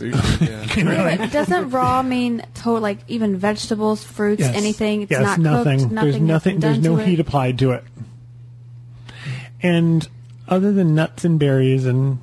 Sushi, 0.00 0.40
yeah. 1.06 1.16
But 1.18 1.32
doesn't 1.32 1.70
raw 1.70 2.02
mean 2.02 2.42
to 2.62 2.70
like 2.72 2.98
even 3.08 3.36
vegetables, 3.36 4.02
fruits, 4.02 4.40
Yes. 4.40 4.54
anything? 4.56 5.02
It's 5.02 5.10
yes, 5.10 5.22
not 5.22 5.38
nothing. 5.38 5.78
cooked. 5.80 5.92
Nothing. 5.92 6.10
There's 6.10 6.22
nothing. 6.22 6.60
There's 6.60 6.78
done 6.78 6.82
no 6.84 6.96
to 6.98 7.04
heat 7.04 7.18
it. 7.18 7.20
applied 7.20 7.58
to 7.60 7.72
it. 7.72 7.84
And 9.62 10.08
other 10.48 10.72
than 10.72 10.94
nuts 10.94 11.24
and 11.24 11.38
berries, 11.38 11.86
and 11.86 12.18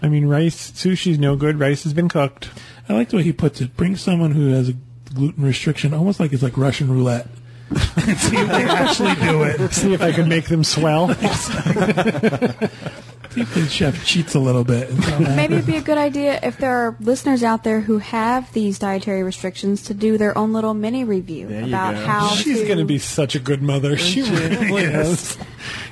I 0.00 0.08
mean, 0.08 0.26
rice 0.26 0.70
sushi's 0.72 1.18
no 1.18 1.36
good. 1.36 1.58
Rice 1.58 1.82
has 1.84 1.92
been 1.92 2.08
cooked. 2.08 2.50
I 2.88 2.94
like 2.94 3.08
the 3.10 3.16
way 3.16 3.22
he 3.22 3.32
puts 3.32 3.60
it. 3.60 3.76
Bring 3.76 3.96
someone 3.96 4.32
who 4.32 4.48
has 4.52 4.68
a 4.68 4.74
gluten 5.14 5.44
restriction, 5.44 5.92
almost 5.94 6.20
like 6.20 6.32
it's 6.32 6.42
like 6.42 6.56
Russian 6.56 6.90
roulette. 6.90 7.26
And 7.76 8.18
see 8.18 8.36
if 8.36 8.48
they 8.48 8.64
actually 8.64 9.14
do 9.16 9.42
it. 9.42 9.72
See 9.72 9.92
if 9.92 10.02
I 10.02 10.12
can 10.12 10.28
make 10.28 10.46
them 10.46 10.64
swell. 10.64 11.14
See 13.32 13.40
if 13.40 13.54
the 13.54 13.66
chef 13.66 14.04
cheats 14.04 14.34
a 14.34 14.38
little 14.38 14.62
bit. 14.62 14.90
Maybe 15.18 15.54
it'd 15.54 15.64
be 15.64 15.76
a 15.76 15.80
good 15.80 15.96
idea 15.96 16.38
if 16.42 16.58
there 16.58 16.70
are 16.70 16.94
listeners 17.00 17.42
out 17.42 17.64
there 17.64 17.80
who 17.80 17.96
have 17.96 18.52
these 18.52 18.78
dietary 18.78 19.22
restrictions 19.22 19.84
to 19.84 19.94
do 19.94 20.18
their 20.18 20.36
own 20.36 20.52
little 20.52 20.74
mini 20.74 21.04
review 21.04 21.46
There 21.46 21.64
about 21.64 21.94
how 21.94 22.28
She's 22.28 22.64
going 22.64 22.76
to 22.78 22.84
be 22.84 22.98
such 22.98 23.34
a 23.34 23.38
good 23.38 23.62
mother. 23.62 23.96
She 23.96 24.20
really 24.20 24.82
is. 24.82 25.38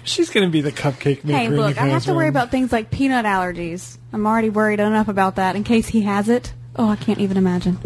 She's 0.04 0.28
going 0.28 0.46
to 0.46 0.52
be 0.52 0.60
the 0.60 0.72
cupcake 0.72 1.24
maker. 1.24 1.38
Hey, 1.38 1.46
in 1.46 1.52
the 1.52 1.58
look, 1.58 1.78
I 1.78 1.86
have 1.86 2.04
to 2.04 2.14
worry 2.14 2.28
about 2.28 2.50
things 2.50 2.72
like 2.72 2.90
peanut 2.90 3.24
allergies. 3.24 3.96
I'm 4.12 4.26
already 4.26 4.50
worried 4.50 4.80
enough 4.80 5.08
about 5.08 5.36
that 5.36 5.56
in 5.56 5.64
case 5.64 5.88
he 5.88 6.02
has 6.02 6.28
it. 6.28 6.52
Oh, 6.76 6.90
I 6.90 6.96
can't 6.96 7.20
even 7.20 7.38
imagine. 7.38 7.78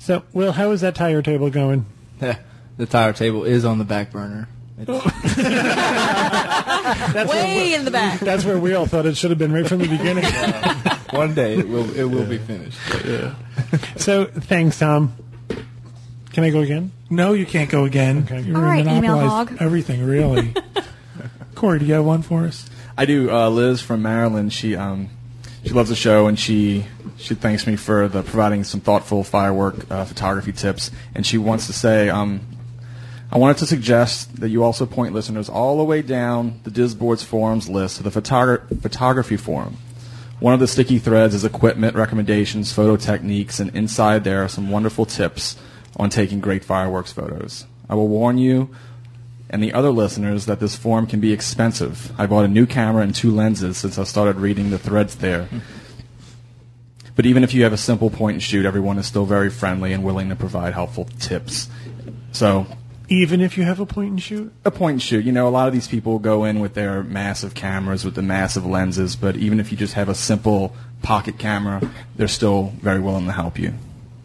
So, 0.00 0.24
Will, 0.32 0.52
how 0.52 0.72
is 0.72 0.80
that 0.80 0.94
tire 0.94 1.22
table 1.22 1.50
going? 1.50 1.86
the 2.78 2.86
tire 2.86 3.12
table 3.12 3.44
is 3.44 3.66
on 3.66 3.76
the 3.78 3.84
back 3.84 4.10
burner. 4.10 4.48
That's 4.78 4.96
Way 7.30 7.74
in 7.74 7.84
the 7.84 7.90
back. 7.90 8.20
That's 8.20 8.44
where 8.44 8.58
we 8.58 8.74
all 8.74 8.86
thought 8.86 9.06
it 9.06 9.16
should 9.16 9.30
have 9.30 9.38
been 9.38 9.52
right 9.52 9.66
from 9.66 9.80
the 9.80 9.88
beginning. 9.88 10.24
one 11.10 11.34
day 11.34 11.58
it 11.58 11.68
will 11.68 11.90
it 11.96 12.04
will 12.04 12.24
be 12.24 12.38
finished. 12.38 12.78
But, 12.90 13.04
yeah. 13.04 13.34
so, 13.96 14.26
thanks, 14.26 14.78
Tom. 14.78 15.16
Can 16.32 16.44
I 16.44 16.50
go 16.50 16.60
again? 16.60 16.92
no, 17.10 17.32
you 17.32 17.44
can't 17.44 17.70
go 17.70 17.84
again. 17.84 18.22
Okay. 18.24 18.40
You're 18.42 18.56
All 18.56 18.62
right, 18.62 18.82
email 18.86 19.16
monopolized 19.16 19.50
hog. 19.50 19.62
everything, 19.62 20.04
really. 20.04 20.54
Corey, 21.56 21.80
do 21.80 21.86
you 21.86 21.94
have 21.94 22.04
one 22.04 22.22
for 22.22 22.44
us? 22.44 22.70
I 22.96 23.04
do. 23.04 23.30
Uh, 23.30 23.48
Liz 23.50 23.80
from 23.80 24.02
Maryland. 24.02 24.52
She 24.52 24.76
um, 24.76 25.10
she 25.64 25.70
loves 25.70 25.88
the 25.88 25.96
show, 25.96 26.28
and 26.28 26.38
she 26.38 26.84
she 27.16 27.34
thanks 27.34 27.66
me 27.66 27.74
for 27.74 28.06
the 28.06 28.22
providing 28.22 28.62
some 28.62 28.80
thoughtful 28.80 29.24
firework 29.24 29.90
uh, 29.90 30.04
photography 30.04 30.52
tips. 30.52 30.92
And 31.16 31.26
she 31.26 31.36
wants 31.36 31.66
to 31.66 31.72
say, 31.72 32.08
um, 32.08 32.40
I 33.30 33.36
wanted 33.36 33.58
to 33.58 33.66
suggest 33.66 34.40
that 34.40 34.48
you 34.48 34.64
also 34.64 34.86
point 34.86 35.12
listeners 35.12 35.48
all 35.48 35.76
the 35.76 35.84
way 35.84 36.00
down 36.00 36.60
the 36.64 36.70
Disboards 36.70 37.22
forums 37.22 37.68
list 37.68 37.98
to 37.98 38.02
the 38.02 38.10
photogra- 38.10 38.80
photography 38.80 39.36
forum. 39.36 39.76
One 40.40 40.54
of 40.54 40.60
the 40.60 40.68
sticky 40.68 40.98
threads 40.98 41.34
is 41.34 41.44
equipment 41.44 41.94
recommendations, 41.94 42.72
photo 42.72 42.96
techniques, 42.96 43.60
and 43.60 43.74
inside 43.76 44.24
there 44.24 44.42
are 44.44 44.48
some 44.48 44.70
wonderful 44.70 45.04
tips 45.04 45.56
on 45.96 46.10
taking 46.10 46.40
great 46.40 46.64
fireworks 46.64 47.12
photos. 47.12 47.66
I 47.88 47.96
will 47.96 48.08
warn 48.08 48.38
you 48.38 48.70
and 49.50 49.62
the 49.62 49.72
other 49.72 49.90
listeners 49.90 50.46
that 50.46 50.60
this 50.60 50.76
forum 50.76 51.06
can 51.06 51.20
be 51.20 51.32
expensive. 51.32 52.12
I 52.18 52.26
bought 52.26 52.44
a 52.44 52.48
new 52.48 52.66
camera 52.66 53.02
and 53.02 53.14
two 53.14 53.30
lenses 53.30 53.78
since 53.78 53.98
I 53.98 54.04
started 54.04 54.36
reading 54.36 54.70
the 54.70 54.78
threads 54.78 55.16
there. 55.16 55.48
But 57.16 57.26
even 57.26 57.42
if 57.42 57.52
you 57.52 57.64
have 57.64 57.72
a 57.72 57.76
simple 57.76 58.10
point 58.10 58.34
and 58.34 58.42
shoot, 58.44 58.64
everyone 58.64 58.96
is 58.96 59.04
still 59.04 59.24
very 59.24 59.50
friendly 59.50 59.92
and 59.92 60.04
willing 60.04 60.28
to 60.28 60.36
provide 60.36 60.72
helpful 60.72 61.06
tips. 61.18 61.68
So, 62.30 62.68
Even 63.08 63.40
if 63.40 63.56
you 63.56 63.64
have 63.64 63.80
a 63.80 63.86
point 63.86 64.10
and 64.10 64.22
shoot? 64.22 64.52
a 64.64 64.70
point 64.70 64.94
and 64.94 65.02
shoot. 65.02 65.24
You 65.24 65.32
know, 65.32 65.48
a 65.48 65.50
lot 65.50 65.66
of 65.66 65.74
these 65.74 65.88
people 65.88 66.18
go 66.18 66.44
in 66.44 66.60
with 66.60 66.74
their 66.74 67.02
massive 67.02 67.54
cameras, 67.54 68.04
with 68.04 68.14
the 68.14 68.22
massive 68.22 68.66
lenses, 68.66 69.16
but 69.16 69.36
even 69.36 69.60
if 69.60 69.70
you 69.70 69.78
just 69.78 69.94
have 69.94 70.08
a 70.08 70.14
simple 70.14 70.74
pocket 71.02 71.38
camera, 71.38 71.80
they're 72.16 72.28
still 72.28 72.74
very 72.80 73.00
willing 73.00 73.26
to 73.26 73.32
help 73.32 73.58
you 73.58 73.74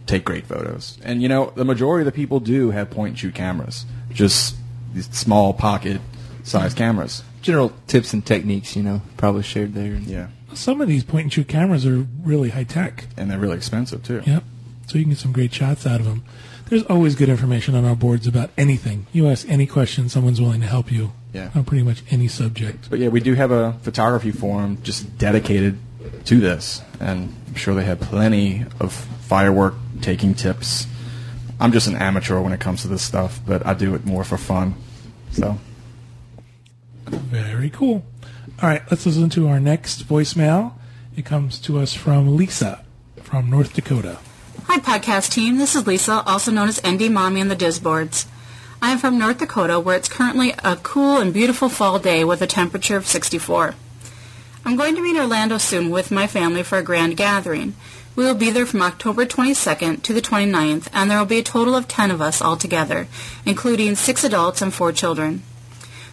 take 0.05 0.25
great 0.25 0.45
photos. 0.45 0.97
And, 1.03 1.21
you 1.21 1.29
know, 1.29 1.51
the 1.55 1.65
majority 1.65 2.01
of 2.01 2.13
the 2.13 2.15
people 2.15 2.39
do 2.39 2.71
have 2.71 2.89
point 2.89 3.09
and 3.11 3.19
shoot 3.19 3.35
cameras, 3.35 3.85
just 4.11 4.55
these 4.93 5.09
small 5.09 5.53
pocket 5.53 6.01
sized 6.43 6.77
cameras. 6.77 7.23
General 7.41 7.73
tips 7.87 8.13
and 8.13 8.25
techniques, 8.25 8.75
you 8.75 8.83
know, 8.83 9.01
probably 9.17 9.43
shared 9.43 9.73
there. 9.73 9.95
Yeah. 9.95 10.27
Some 10.53 10.81
of 10.81 10.87
these 10.87 11.03
point 11.03 11.23
and 11.23 11.33
shoot 11.33 11.47
cameras 11.47 11.85
are 11.85 12.05
really 12.21 12.49
high 12.49 12.63
tech. 12.63 13.07
And 13.17 13.29
they're 13.29 13.39
really 13.39 13.57
expensive, 13.57 14.03
too. 14.03 14.21
Yep. 14.25 14.43
So 14.87 14.97
you 14.97 15.05
can 15.05 15.11
get 15.11 15.19
some 15.19 15.31
great 15.31 15.53
shots 15.53 15.87
out 15.87 15.99
of 15.99 16.05
them. 16.05 16.23
There's 16.69 16.83
always 16.83 17.15
good 17.15 17.29
information 17.29 17.75
on 17.75 17.85
our 17.85 17.95
boards 17.95 18.25
about 18.25 18.49
anything. 18.57 19.05
You 19.11 19.27
ask 19.27 19.47
any 19.49 19.65
question, 19.67 20.09
someone's 20.09 20.41
willing 20.41 20.61
to 20.61 20.67
help 20.67 20.91
you 20.91 21.11
Yeah. 21.33 21.49
on 21.53 21.65
pretty 21.65 21.83
much 21.83 22.03
any 22.09 22.27
subject. 22.27 22.89
But 22.89 22.99
yeah, 22.99 23.09
we 23.09 23.19
do 23.19 23.33
have 23.35 23.51
a 23.51 23.73
photography 23.81 24.31
forum 24.31 24.77
just 24.83 25.17
dedicated 25.17 25.77
to 26.25 26.39
this, 26.39 26.81
and 26.99 27.33
I'm 27.49 27.55
sure 27.55 27.75
they 27.75 27.83
have 27.85 27.99
plenty 27.99 28.65
of 28.79 28.91
firework 28.93 29.75
taking 30.01 30.33
tips. 30.33 30.87
I'm 31.59 31.71
just 31.71 31.87
an 31.87 31.95
amateur 31.95 32.39
when 32.39 32.53
it 32.53 32.59
comes 32.59 32.81
to 32.81 32.87
this 32.87 33.01
stuff, 33.01 33.39
but 33.45 33.65
I 33.65 33.73
do 33.73 33.93
it 33.95 34.05
more 34.05 34.23
for 34.23 34.37
fun. 34.37 34.75
So, 35.31 35.57
Very 37.07 37.69
cool. 37.69 38.03
All 38.61 38.69
right, 38.69 38.81
let's 38.89 39.05
listen 39.05 39.29
to 39.31 39.47
our 39.47 39.59
next 39.59 40.07
voicemail. 40.07 40.73
It 41.15 41.25
comes 41.25 41.59
to 41.59 41.79
us 41.79 41.93
from 41.93 42.35
Lisa 42.37 42.83
from 43.21 43.49
North 43.49 43.73
Dakota. 43.73 44.17
Hi, 44.73 44.79
podcast 44.79 45.29
team. 45.29 45.59
This 45.59 45.75
is 45.75 45.85
Lisa, 45.85 46.23
also 46.25 46.49
known 46.49 46.67
as 46.67 46.81
ND 46.83 47.11
Mommy 47.11 47.41
on 47.41 47.47
the 47.47 47.55
Disboards. 47.55 48.25
I 48.81 48.89
am 48.89 48.97
from 48.97 49.19
North 49.19 49.37
Dakota, 49.37 49.79
where 49.79 49.95
it's 49.95 50.09
currently 50.09 50.55
a 50.63 50.77
cool 50.77 51.19
and 51.19 51.31
beautiful 51.31 51.69
fall 51.69 51.99
day 51.99 52.23
with 52.23 52.41
a 52.41 52.47
temperature 52.47 52.97
of 52.97 53.05
64. 53.05 53.75
I'm 54.65 54.75
going 54.75 54.95
to 54.95 55.03
be 55.03 55.11
in 55.11 55.17
Orlando 55.17 55.59
soon 55.59 55.91
with 55.91 56.09
my 56.09 56.25
family 56.25 56.63
for 56.63 56.79
a 56.79 56.83
grand 56.83 57.17
gathering. 57.17 57.75
We 58.15 58.25
will 58.25 58.33
be 58.33 58.49
there 58.49 58.65
from 58.65 58.81
October 58.81 59.27
22nd 59.27 60.01
to 60.01 60.11
the 60.11 60.23
29th, 60.23 60.87
and 60.91 61.11
there 61.11 61.19
will 61.19 61.27
be 61.27 61.37
a 61.37 61.43
total 61.43 61.75
of 61.75 61.87
10 61.87 62.09
of 62.09 62.19
us 62.19 62.41
all 62.41 62.57
together, 62.57 63.05
including 63.45 63.93
six 63.93 64.23
adults 64.23 64.63
and 64.63 64.73
four 64.73 64.91
children. 64.91 65.43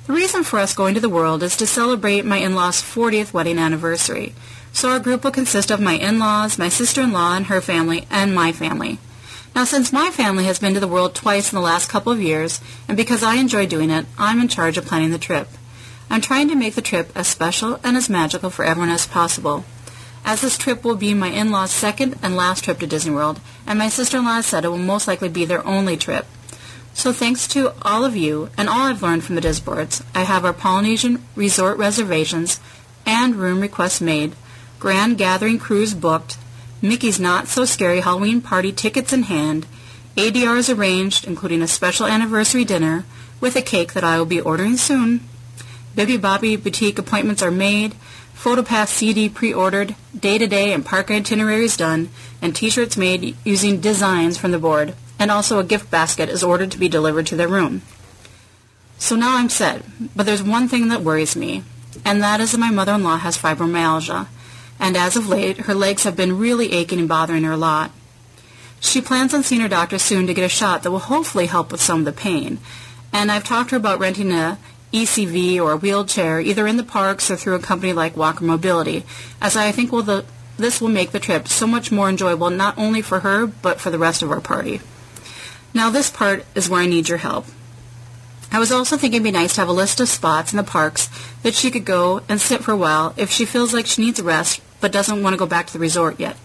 The 0.06 0.12
reason 0.12 0.44
for 0.44 0.58
us 0.58 0.74
going 0.74 0.92
to 0.96 1.00
the 1.00 1.08
world 1.08 1.42
is 1.42 1.56
to 1.56 1.66
celebrate 1.66 2.26
my 2.26 2.36
in-laws' 2.36 2.82
40th 2.82 3.32
wedding 3.32 3.58
anniversary. 3.58 4.34
So 4.72 4.88
our 4.90 5.00
group 5.00 5.24
will 5.24 5.30
consist 5.30 5.70
of 5.70 5.80
my 5.80 5.94
in-laws, 5.94 6.58
my 6.58 6.68
sister-in-law 6.68 7.36
and 7.36 7.46
her 7.46 7.60
family, 7.60 8.06
and 8.10 8.34
my 8.34 8.52
family. 8.52 8.98
Now, 9.54 9.64
since 9.64 9.92
my 9.92 10.10
family 10.10 10.44
has 10.44 10.58
been 10.58 10.74
to 10.74 10.80
the 10.80 10.88
world 10.88 11.14
twice 11.14 11.52
in 11.52 11.56
the 11.56 11.62
last 11.62 11.90
couple 11.90 12.12
of 12.12 12.22
years, 12.22 12.60
and 12.86 12.96
because 12.96 13.22
I 13.22 13.34
enjoy 13.34 13.66
doing 13.66 13.90
it, 13.90 14.06
I'm 14.16 14.40
in 14.40 14.48
charge 14.48 14.78
of 14.78 14.86
planning 14.86 15.10
the 15.10 15.18
trip. 15.18 15.48
I'm 16.08 16.20
trying 16.20 16.48
to 16.48 16.54
make 16.54 16.74
the 16.74 16.82
trip 16.82 17.10
as 17.14 17.28
special 17.28 17.80
and 17.82 17.96
as 17.96 18.08
magical 18.08 18.50
for 18.50 18.64
everyone 18.64 18.90
as 18.90 19.06
possible. 19.06 19.64
As 20.24 20.40
this 20.40 20.58
trip 20.58 20.84
will 20.84 20.96
be 20.96 21.14
my 21.14 21.28
in-laws' 21.28 21.72
second 21.72 22.18
and 22.22 22.36
last 22.36 22.64
trip 22.64 22.78
to 22.78 22.86
Disney 22.86 23.12
World, 23.12 23.40
and 23.66 23.78
my 23.78 23.88
sister-in-law 23.88 24.42
said 24.42 24.64
it 24.64 24.68
will 24.68 24.78
most 24.78 25.08
likely 25.08 25.28
be 25.28 25.44
their 25.44 25.66
only 25.66 25.96
trip. 25.96 26.26
So 26.94 27.12
thanks 27.12 27.46
to 27.48 27.72
all 27.82 28.04
of 28.04 28.16
you 28.16 28.50
and 28.56 28.68
all 28.68 28.88
I've 28.88 29.02
learned 29.02 29.24
from 29.24 29.34
the 29.34 29.40
Disboards, 29.40 30.04
I 30.14 30.22
have 30.22 30.44
our 30.44 30.52
Polynesian 30.52 31.24
resort 31.34 31.78
reservations 31.78 32.60
and 33.06 33.36
room 33.36 33.60
requests 33.60 34.00
made, 34.00 34.34
grand 34.80 35.18
gathering 35.18 35.58
cruise 35.58 35.92
booked, 35.92 36.38
Mickey's 36.80 37.20
Not 37.20 37.46
So 37.46 37.66
Scary 37.66 38.00
Halloween 38.00 38.40
party 38.40 38.72
tickets 38.72 39.12
in 39.12 39.24
hand, 39.24 39.66
ADRs 40.16 40.74
arranged, 40.74 41.26
including 41.26 41.60
a 41.60 41.68
special 41.68 42.06
anniversary 42.06 42.64
dinner 42.64 43.04
with 43.40 43.54
a 43.56 43.62
cake 43.62 43.92
that 43.92 44.02
I 44.04 44.18
will 44.18 44.24
be 44.24 44.40
ordering 44.40 44.78
soon. 44.78 45.20
Bibbidi 45.94 46.18
Bobbidi 46.18 46.62
boutique 46.62 46.98
appointments 46.98 47.42
are 47.42 47.50
made, 47.50 47.94
PhotoPass 48.34 48.88
CD 48.88 49.28
pre-ordered, 49.28 49.94
day-to-day 50.18 50.72
and 50.72 50.84
park 50.84 51.10
itineraries 51.10 51.76
done, 51.76 52.08
and 52.40 52.56
t-shirts 52.56 52.96
made 52.96 53.36
using 53.44 53.80
designs 53.80 54.38
from 54.38 54.50
the 54.50 54.58
board, 54.58 54.94
and 55.18 55.30
also 55.30 55.58
a 55.58 55.64
gift 55.64 55.90
basket 55.90 56.30
is 56.30 56.42
ordered 56.42 56.70
to 56.70 56.78
be 56.78 56.88
delivered 56.88 57.26
to 57.26 57.36
their 57.36 57.48
room. 57.48 57.82
So 58.96 59.14
now 59.14 59.36
I'm 59.36 59.50
set, 59.50 59.82
but 60.16 60.24
there's 60.24 60.42
one 60.42 60.68
thing 60.68 60.88
that 60.88 61.02
worries 61.02 61.36
me, 61.36 61.64
and 62.02 62.22
that 62.22 62.40
is 62.40 62.52
that 62.52 62.58
my 62.58 62.70
mother-in-law 62.70 63.18
has 63.18 63.36
fibromyalgia, 63.36 64.26
and 64.80 64.96
as 64.96 65.14
of 65.14 65.28
late, 65.28 65.58
her 65.58 65.74
legs 65.74 66.02
have 66.02 66.16
been 66.16 66.38
really 66.38 66.72
aching 66.72 66.98
and 66.98 67.08
bothering 67.08 67.44
her 67.44 67.52
a 67.52 67.56
lot. 67.56 67.92
She 68.80 69.02
plans 69.02 69.34
on 69.34 69.42
seeing 69.42 69.60
her 69.60 69.68
doctor 69.68 69.98
soon 69.98 70.26
to 70.26 70.34
get 70.34 70.44
a 70.44 70.48
shot 70.48 70.82
that 70.82 70.90
will 70.90 70.98
hopefully 70.98 71.46
help 71.46 71.70
with 71.70 71.82
some 71.82 72.00
of 72.00 72.04
the 72.06 72.12
pain, 72.12 72.58
and 73.12 73.30
I've 73.30 73.44
talked 73.44 73.70
to 73.70 73.74
her 73.74 73.76
about 73.76 74.00
renting 74.00 74.32
a 74.32 74.58
ECV 74.92 75.60
or 75.60 75.72
a 75.72 75.76
wheelchair 75.76 76.40
either 76.40 76.66
in 76.66 76.76
the 76.76 76.82
parks 76.82 77.30
or 77.30 77.36
through 77.36 77.54
a 77.54 77.60
company 77.60 77.92
like 77.92 78.16
Walker 78.16 78.44
Mobility, 78.44 79.04
as 79.40 79.54
I 79.54 79.70
think 79.70 79.92
will 79.92 80.02
the, 80.02 80.24
this 80.56 80.80
will 80.80 80.88
make 80.88 81.12
the 81.12 81.20
trip 81.20 81.46
so 81.46 81.66
much 81.66 81.92
more 81.92 82.08
enjoyable 82.08 82.50
not 82.50 82.76
only 82.76 83.02
for 83.02 83.20
her 83.20 83.46
but 83.46 83.80
for 83.80 83.90
the 83.90 83.98
rest 83.98 84.22
of 84.22 84.32
our 84.32 84.40
party. 84.40 84.80
Now 85.72 85.90
this 85.90 86.10
part 86.10 86.44
is 86.54 86.68
where 86.68 86.80
I 86.80 86.86
need 86.86 87.08
your 87.08 87.18
help. 87.18 87.46
I 88.50 88.58
was 88.58 88.72
also 88.72 88.96
thinking 88.96 89.18
it'd 89.18 89.32
be 89.32 89.38
nice 89.38 89.54
to 89.54 89.60
have 89.60 89.68
a 89.68 89.72
list 89.72 90.00
of 90.00 90.08
spots 90.08 90.52
in 90.52 90.56
the 90.56 90.64
parks 90.64 91.08
that 91.42 91.54
she 91.54 91.70
could 91.70 91.84
go 91.84 92.22
and 92.28 92.40
sit 92.40 92.64
for 92.64 92.72
a 92.72 92.76
while 92.76 93.14
if 93.16 93.30
she 93.30 93.44
feels 93.44 93.72
like 93.72 93.86
she 93.86 94.02
needs 94.02 94.18
a 94.18 94.24
rest 94.24 94.60
but 94.80 94.92
doesn't 94.92 95.22
want 95.22 95.34
to 95.34 95.38
go 95.38 95.46
back 95.46 95.66
to 95.66 95.72
the 95.72 95.78
resort 95.78 96.18
yet. 96.18 96.36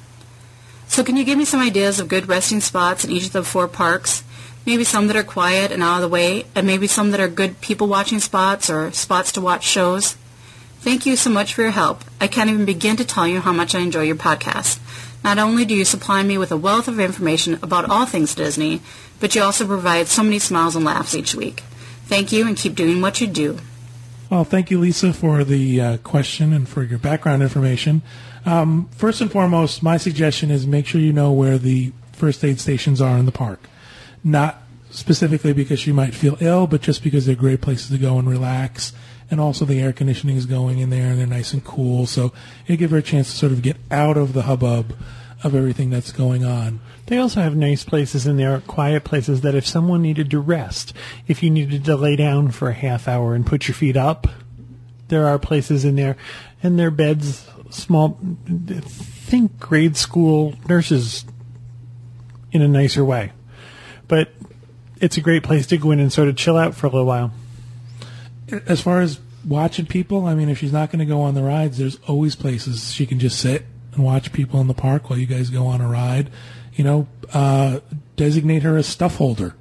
So 0.87 1.03
can 1.03 1.17
you 1.17 1.23
give 1.23 1.37
me 1.37 1.45
some 1.45 1.61
ideas 1.61 1.99
of 1.99 2.07
good 2.07 2.27
resting 2.27 2.61
spots 2.61 3.03
in 3.03 3.11
each 3.11 3.27
of 3.27 3.33
the 3.33 3.43
four 3.43 3.67
parks? 3.67 4.23
Maybe 4.65 4.83
some 4.83 5.07
that 5.07 5.15
are 5.15 5.23
quiet 5.23 5.71
and 5.71 5.83
out 5.83 5.97
of 5.97 6.01
the 6.01 6.07
way, 6.07 6.45
and 6.55 6.65
maybe 6.65 6.87
some 6.87 7.11
that 7.11 7.19
are 7.19 7.27
good 7.27 7.61
people 7.61 7.87
watching 7.87 8.19
spots 8.19 8.69
or 8.69 8.91
spots 8.91 9.31
to 9.33 9.41
watch 9.41 9.63
shows. 9.63 10.17
Thank 10.79 11.05
you 11.05 11.15
so 11.15 11.29
much 11.29 11.53
for 11.53 11.61
your 11.63 11.71
help. 11.71 12.03
I 12.21 12.27
can't 12.27 12.49
even 12.49 12.65
begin 12.65 12.95
to 12.97 13.05
tell 13.05 13.27
you 13.27 13.41
how 13.41 13.51
much 13.51 13.75
I 13.75 13.79
enjoy 13.79 14.03
your 14.03 14.15
podcast. 14.15 14.79
Not 15.23 15.39
only 15.39 15.65
do 15.65 15.73
you 15.73 15.85
supply 15.85 16.21
me 16.21 16.37
with 16.37 16.51
a 16.51 16.57
wealth 16.57 16.87
of 16.87 16.99
information 16.99 17.55
about 17.63 17.89
all 17.89 18.05
things 18.05 18.35
Disney, 18.35 18.81
but 19.19 19.33
you 19.33 19.41
also 19.41 19.65
provide 19.65 20.07
so 20.07 20.23
many 20.23 20.37
smiles 20.37 20.75
and 20.75 20.85
laughs 20.85 21.15
each 21.15 21.33
week. 21.33 21.61
Thank 22.05 22.31
you 22.31 22.47
and 22.47 22.55
keep 22.55 22.75
doing 22.75 23.01
what 23.01 23.19
you 23.19 23.27
do. 23.27 23.59
Well, 24.35 24.43
thank 24.43 24.69
you, 24.69 24.81
Lisa, 24.81 25.13
for 25.13 25.45
the 25.45 25.79
uh, 25.79 25.97
question 25.99 26.51
and 26.51 26.67
for 26.67 26.83
your 26.83 26.99
background 26.99 27.41
information. 27.41 28.01
Um, 28.45 28.89
first 28.89 29.21
and 29.21 29.31
foremost, 29.31 29.81
my 29.81 29.95
suggestion 29.95 30.51
is 30.51 30.67
make 30.67 30.85
sure 30.85 30.99
you 30.99 31.13
know 31.13 31.31
where 31.31 31.57
the 31.57 31.93
first 32.11 32.43
aid 32.43 32.59
stations 32.59 32.99
are 32.99 33.17
in 33.17 33.25
the 33.25 33.31
park. 33.31 33.61
Not 34.25 34.61
specifically 34.89 35.53
because 35.53 35.87
you 35.87 35.93
might 35.93 36.13
feel 36.13 36.35
ill, 36.41 36.67
but 36.67 36.81
just 36.81 37.01
because 37.01 37.25
they're 37.25 37.33
great 37.33 37.61
places 37.61 37.91
to 37.91 37.97
go 37.97 38.19
and 38.19 38.29
relax. 38.29 38.91
And 39.31 39.39
also 39.39 39.63
the 39.63 39.79
air 39.79 39.93
conditioning 39.93 40.35
is 40.35 40.45
going 40.45 40.79
in 40.79 40.89
there 40.89 41.11
and 41.11 41.17
they're 41.17 41.25
nice 41.25 41.53
and 41.53 41.63
cool. 41.63 42.05
So 42.05 42.33
it 42.67 42.75
give 42.75 42.91
her 42.91 42.97
a 42.97 43.01
chance 43.01 43.31
to 43.31 43.37
sort 43.37 43.53
of 43.53 43.61
get 43.61 43.77
out 43.89 44.17
of 44.17 44.33
the 44.33 44.41
hubbub 44.41 44.97
of 45.45 45.55
everything 45.55 45.91
that's 45.91 46.11
going 46.11 46.43
on. 46.43 46.81
They 47.07 47.17
also 47.17 47.41
have 47.41 47.55
nice 47.55 47.83
places 47.83 48.25
in 48.25 48.37
there, 48.37 48.61
quiet 48.61 49.03
places 49.03 49.41
that 49.41 49.53
if 49.53 49.67
someone 49.67 50.01
needed 50.01 50.31
to 50.31 50.39
rest, 50.39 50.93
if 51.27 51.43
you 51.43 51.51
needed 51.51 51.85
to 51.85 51.95
lay 51.95 52.15
down 52.15 52.49
for 52.49 52.69
a 52.69 52.73
half 52.73 53.07
hour 53.07 53.35
and 53.35 53.45
put 53.45 53.67
your 53.67 53.75
feet 53.75 53.95
up, 53.95 54.27
there 55.09 55.27
are 55.27 55.37
places 55.37 55.85
in 55.85 55.95
there. 55.95 56.17
And 56.63 56.79
their 56.79 56.89
beds, 56.89 57.47
small, 57.69 58.19
think 58.47 59.59
grade 59.59 59.95
school 59.95 60.55
nurses 60.67 61.25
in 62.51 62.63
a 62.63 62.67
nicer 62.67 63.05
way. 63.05 63.33
But 64.07 64.29
it's 64.99 65.17
a 65.17 65.21
great 65.21 65.43
place 65.43 65.67
to 65.67 65.77
go 65.77 65.91
in 65.91 65.99
and 65.99 66.11
sort 66.11 66.27
of 66.27 66.37
chill 66.37 66.57
out 66.57 66.73
for 66.73 66.87
a 66.87 66.89
little 66.89 67.05
while. 67.05 67.31
As 68.67 68.81
far 68.81 69.01
as 69.01 69.19
watching 69.43 69.85
people, 69.85 70.25
I 70.25 70.33
mean, 70.33 70.49
if 70.49 70.57
she's 70.57 70.73
not 70.73 70.89
going 70.89 70.99
to 70.99 71.05
go 71.05 71.21
on 71.21 71.35
the 71.35 71.43
rides, 71.43 71.77
there's 71.77 71.99
always 72.07 72.35
places 72.35 72.91
she 72.91 73.05
can 73.05 73.19
just 73.19 73.39
sit 73.39 73.65
and 73.93 74.03
watch 74.03 74.33
people 74.33 74.59
in 74.59 74.67
the 74.67 74.73
park 74.73 75.09
while 75.09 75.19
you 75.19 75.27
guys 75.27 75.49
go 75.49 75.67
on 75.67 75.81
a 75.81 75.87
ride. 75.87 76.29
You 76.75 76.83
know, 76.83 77.07
uh, 77.33 77.79
designate 78.15 78.63
her 78.63 78.77
a 78.77 78.83
stuff 78.83 79.15
holder. 79.15 79.55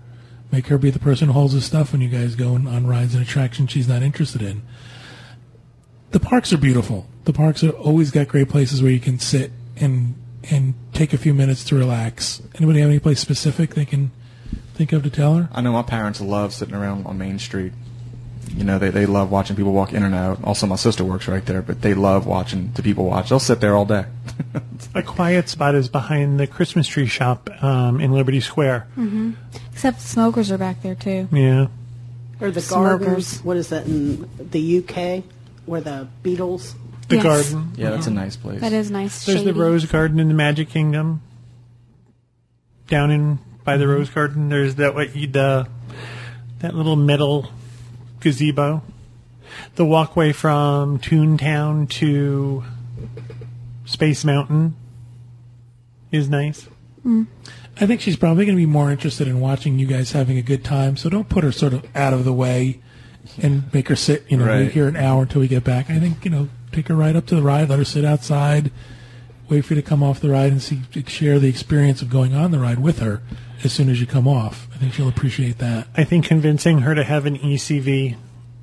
Make 0.50 0.66
her 0.66 0.78
be 0.78 0.90
the 0.90 0.98
person 0.98 1.28
who 1.28 1.32
holds 1.32 1.54
the 1.54 1.60
stuff 1.60 1.92
when 1.92 2.00
you 2.00 2.08
guys 2.08 2.34
go 2.34 2.54
on, 2.54 2.86
rides 2.86 3.14
and 3.14 3.22
attractions 3.22 3.70
she's 3.70 3.88
not 3.88 4.02
interested 4.02 4.42
in. 4.42 4.62
The 6.10 6.20
parks 6.20 6.52
are 6.52 6.58
beautiful. 6.58 7.06
The 7.24 7.32
parks 7.32 7.64
are 7.64 7.70
always 7.70 8.10
got 8.10 8.28
great 8.28 8.48
places 8.48 8.82
where 8.82 8.92
you 8.92 9.00
can 9.00 9.18
sit 9.18 9.50
and 9.76 10.14
and 10.50 10.74
take 10.92 11.12
a 11.12 11.18
few 11.18 11.34
minutes 11.34 11.64
to 11.64 11.74
relax. 11.74 12.42
Anybody 12.56 12.80
have 12.80 12.90
any 12.90 12.98
place 12.98 13.20
specific 13.20 13.74
they 13.74 13.84
can 13.84 14.10
think 14.74 14.92
of 14.92 15.02
to 15.04 15.10
tell 15.10 15.34
her? 15.36 15.48
I 15.52 15.60
know 15.60 15.72
my 15.72 15.82
parents 15.82 16.20
love 16.20 16.52
sitting 16.52 16.74
around 16.74 17.06
on 17.06 17.18
Main 17.18 17.38
Street. 17.38 17.72
You 18.54 18.64
know, 18.64 18.78
they, 18.78 18.90
they 18.90 19.06
love 19.06 19.30
watching 19.30 19.56
people 19.56 19.72
walk 19.72 19.92
in 19.92 20.02
and 20.02 20.14
out. 20.14 20.44
Also, 20.44 20.66
my 20.66 20.76
sister 20.76 21.04
works 21.04 21.26
right 21.26 21.44
there, 21.44 21.62
but 21.62 21.80
they 21.80 21.94
love 21.94 22.26
watching 22.26 22.72
the 22.74 22.82
people 22.82 23.06
watch. 23.06 23.30
They'll 23.30 23.40
sit 23.40 23.60
there 23.60 23.74
all 23.74 23.86
day. 23.86 24.04
A 24.94 25.02
quiet 25.02 25.48
spot 25.48 25.74
is 25.74 25.88
behind 25.88 26.38
the 26.40 26.46
Christmas 26.46 26.86
tree 26.88 27.06
shop 27.06 27.48
um, 27.62 28.00
in 28.00 28.12
Liberty 28.12 28.40
Square. 28.40 28.86
Except 29.72 30.00
smokers 30.00 30.50
are 30.52 30.58
back 30.58 30.82
there 30.82 30.94
too. 30.94 31.28
Yeah. 31.32 31.66
Or 32.40 32.50
the 32.50 32.60
Smokers. 32.60 32.98
gardens. 33.06 33.44
What 33.44 33.56
is 33.56 33.68
that 33.68 33.86
in 33.86 34.28
the 34.50 34.78
UK? 34.78 35.24
Where 35.66 35.80
the 35.80 36.08
Beatles. 36.22 36.74
The 37.08 37.16
Yes. 37.16 37.22
garden. 37.52 37.72
yeah, 37.76 37.90
that's 37.90 38.06
a 38.06 38.10
nice 38.10 38.36
place. 38.36 38.60
That 38.60 38.72
is 38.72 38.90
nice. 38.90 39.24
There's 39.26 39.38
shady. 39.40 39.52
the 39.52 39.58
Rose 39.60 39.84
Garden 39.86 40.18
in 40.18 40.28
the 40.28 40.34
Magic 40.34 40.68
Kingdom. 40.70 41.20
Down 42.88 43.10
in 43.10 43.38
by 43.64 43.76
the 43.76 43.86
Rose 43.88 44.10
Garden, 44.10 44.48
there's 44.48 44.74
that 44.76 44.94
what 44.94 45.14
you 45.16 45.26
the 45.26 45.66
that 46.60 46.74
little 46.74 46.96
metal 46.96 47.50
gazebo. 48.20 48.82
The 49.76 49.84
walkway 49.84 50.32
from 50.32 50.98
Toontown 50.98 51.88
to 51.90 52.64
Space 53.84 54.24
Mountain 54.24 54.76
is 56.12 56.28
nice. 56.28 56.68
Mm. 57.04 57.26
I 57.80 57.86
think 57.86 58.00
she's 58.00 58.16
probably 58.16 58.46
going 58.46 58.56
to 58.56 58.60
be 58.62 58.66
more 58.66 58.90
interested 58.90 59.26
in 59.28 59.40
watching 59.40 59.78
you 59.78 59.86
guys 59.86 60.12
having 60.12 60.38
a 60.38 60.42
good 60.42 60.64
time. 60.64 60.96
So 60.96 61.08
don't 61.10 61.28
put 61.28 61.44
her 61.44 61.52
sort 61.52 61.72
of 61.72 61.84
out 61.96 62.12
of 62.12 62.24
the 62.24 62.32
way 62.32 62.80
and 63.42 63.72
make 63.74 63.88
her 63.88 63.96
sit, 63.96 64.24
you 64.28 64.36
know, 64.36 64.46
Right. 64.46 64.60
wait 64.60 64.72
here 64.72 64.86
an 64.86 64.96
hour 64.96 65.22
until 65.22 65.40
we 65.40 65.48
get 65.48 65.64
back. 65.64 65.90
I 65.90 65.98
think, 65.98 66.24
you 66.24 66.30
know, 66.30 66.48
take 66.72 66.88
her 66.88 66.94
right 66.94 67.16
up 67.16 67.26
to 67.26 67.34
the 67.34 67.42
ride, 67.42 67.68
let 67.68 67.78
her 67.78 67.84
sit 67.84 68.04
outside, 68.04 68.70
wait 69.48 69.64
for 69.64 69.74
you 69.74 69.80
to 69.82 69.86
come 69.86 70.02
off 70.02 70.20
the 70.20 70.30
ride 70.30 70.52
and 70.52 70.62
see, 70.62 70.80
share 71.06 71.38
the 71.38 71.48
experience 71.48 72.00
of 72.00 72.10
going 72.10 72.34
on 72.34 72.52
the 72.52 72.58
ride 72.58 72.78
with 72.78 73.00
her 73.00 73.22
as 73.64 73.72
soon 73.72 73.88
as 73.88 74.00
you 74.00 74.06
come 74.06 74.28
off. 74.28 74.68
I 74.74 74.78
think 74.78 74.92
she'll 74.94 75.08
appreciate 75.08 75.58
that. 75.58 75.88
I 75.96 76.04
think 76.04 76.26
convincing 76.26 76.80
her 76.80 76.94
to 76.94 77.02
have 77.02 77.26
an 77.26 77.36
ECV 77.38 78.16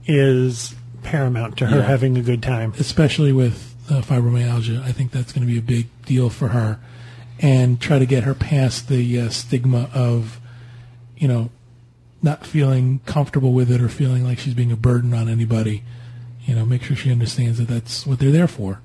is 0.06 0.74
paramount 1.04 1.58
to 1.58 1.68
her 1.68 1.80
Yeah. 1.80 1.84
having 1.86 2.18
a 2.18 2.22
good 2.22 2.42
time. 2.42 2.74
especially 2.80 3.32
with 3.34 3.71
uh, 3.90 4.02
fibromyalgia. 4.02 4.82
I 4.84 4.92
think 4.92 5.12
that's 5.12 5.32
going 5.32 5.46
to 5.46 5.52
be 5.52 5.60
a 5.60 5.62
big 5.62 5.88
deal 6.06 6.30
for 6.30 6.50
her, 6.50 6.80
and 7.40 7.80
try 7.80 8.00
to 8.00 8.06
get 8.06 8.24
her 8.24 8.34
past 8.34 8.88
the 8.88 9.20
uh, 9.20 9.30
stigma 9.30 9.90
of, 9.94 10.40
you 11.18 11.28
know, 11.28 11.50
not 12.22 12.46
feeling 12.46 13.00
comfortable 13.06 13.54
with 13.54 13.72
it 13.72 13.82
or 13.82 13.90
feeling 13.90 14.24
like 14.24 14.38
she's 14.38 14.54
being 14.54 14.72
a 14.72 14.76
burden 14.76 15.14
on 15.14 15.28
anybody. 15.28 15.84
You 16.46 16.56
know, 16.56 16.66
make 16.66 16.84
sure 16.84 16.96
she 16.96 17.12
understands 17.12 17.58
that 17.60 17.68
that's 17.68 18.06
what 18.06 18.20
they're 18.20 18.32
there 18.32 18.48
for, 18.48 18.82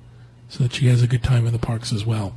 so 0.49 0.63
that 0.63 0.73
she 0.73 0.87
has 0.87 1.01
a 1.03 1.07
good 1.07 1.23
time 1.23 1.45
in 1.45 1.53
the 1.53 1.59
parks 1.59 1.91
as 1.91 2.05
well. 2.05 2.35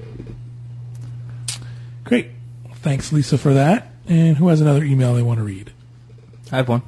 Great, 2.05 2.31
thanks 2.77 3.13
Lisa 3.13 3.39
for 3.39 3.55
that. 3.55 3.89
And 4.07 4.39
who 4.39 4.49
has 4.49 4.61
another 4.61 4.83
email 4.83 5.15
they 5.15 5.23
want 5.23 5.39
to 5.39 5.45
read? 5.45 5.73
I 6.51 6.57
have 6.57 6.69
one. 6.69 6.83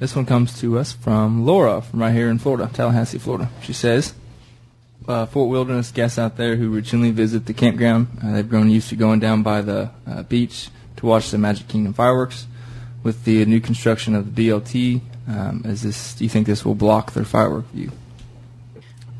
This 0.00 0.14
one 0.14 0.26
comes 0.26 0.60
to 0.60 0.76
us 0.78 0.92
from 0.92 1.46
Laura 1.46 1.80
from 1.80 2.00
right 2.00 2.12
here 2.12 2.28
in 2.28 2.38
Florida, 2.38 2.68
Tallahassee, 2.70 3.18
Florida. 3.18 3.48
She 3.62 3.72
says, 3.72 4.12
uh, 5.06 5.26
Fort 5.26 5.50
Wilderness 5.50 5.90
guests 5.90 6.18
out 6.18 6.36
there 6.36 6.56
who 6.56 6.70
routinely 6.70 7.12
visit 7.12 7.46
the 7.46 7.54
campground, 7.54 8.08
uh, 8.22 8.32
they've 8.32 8.48
grown 8.48 8.70
used 8.70 8.88
to 8.88 8.96
going 8.96 9.20
down 9.20 9.42
by 9.42 9.60
the 9.60 9.90
uh, 10.06 10.22
beach 10.24 10.68
to 10.96 11.06
watch 11.06 11.30
the 11.30 11.38
Magic 11.38 11.68
Kingdom 11.68 11.92
fireworks. 11.92 12.46
With 13.02 13.24
the 13.24 13.44
new 13.44 13.60
construction 13.60 14.14
of 14.14 14.34
the 14.34 14.48
BLT, 14.48 15.02
um, 15.28 15.62
is 15.66 15.82
this? 15.82 16.14
Do 16.14 16.24
you 16.24 16.30
think 16.30 16.46
this 16.46 16.64
will 16.64 16.74
block 16.74 17.12
their 17.12 17.24
firework 17.24 17.66
view? 17.66 17.90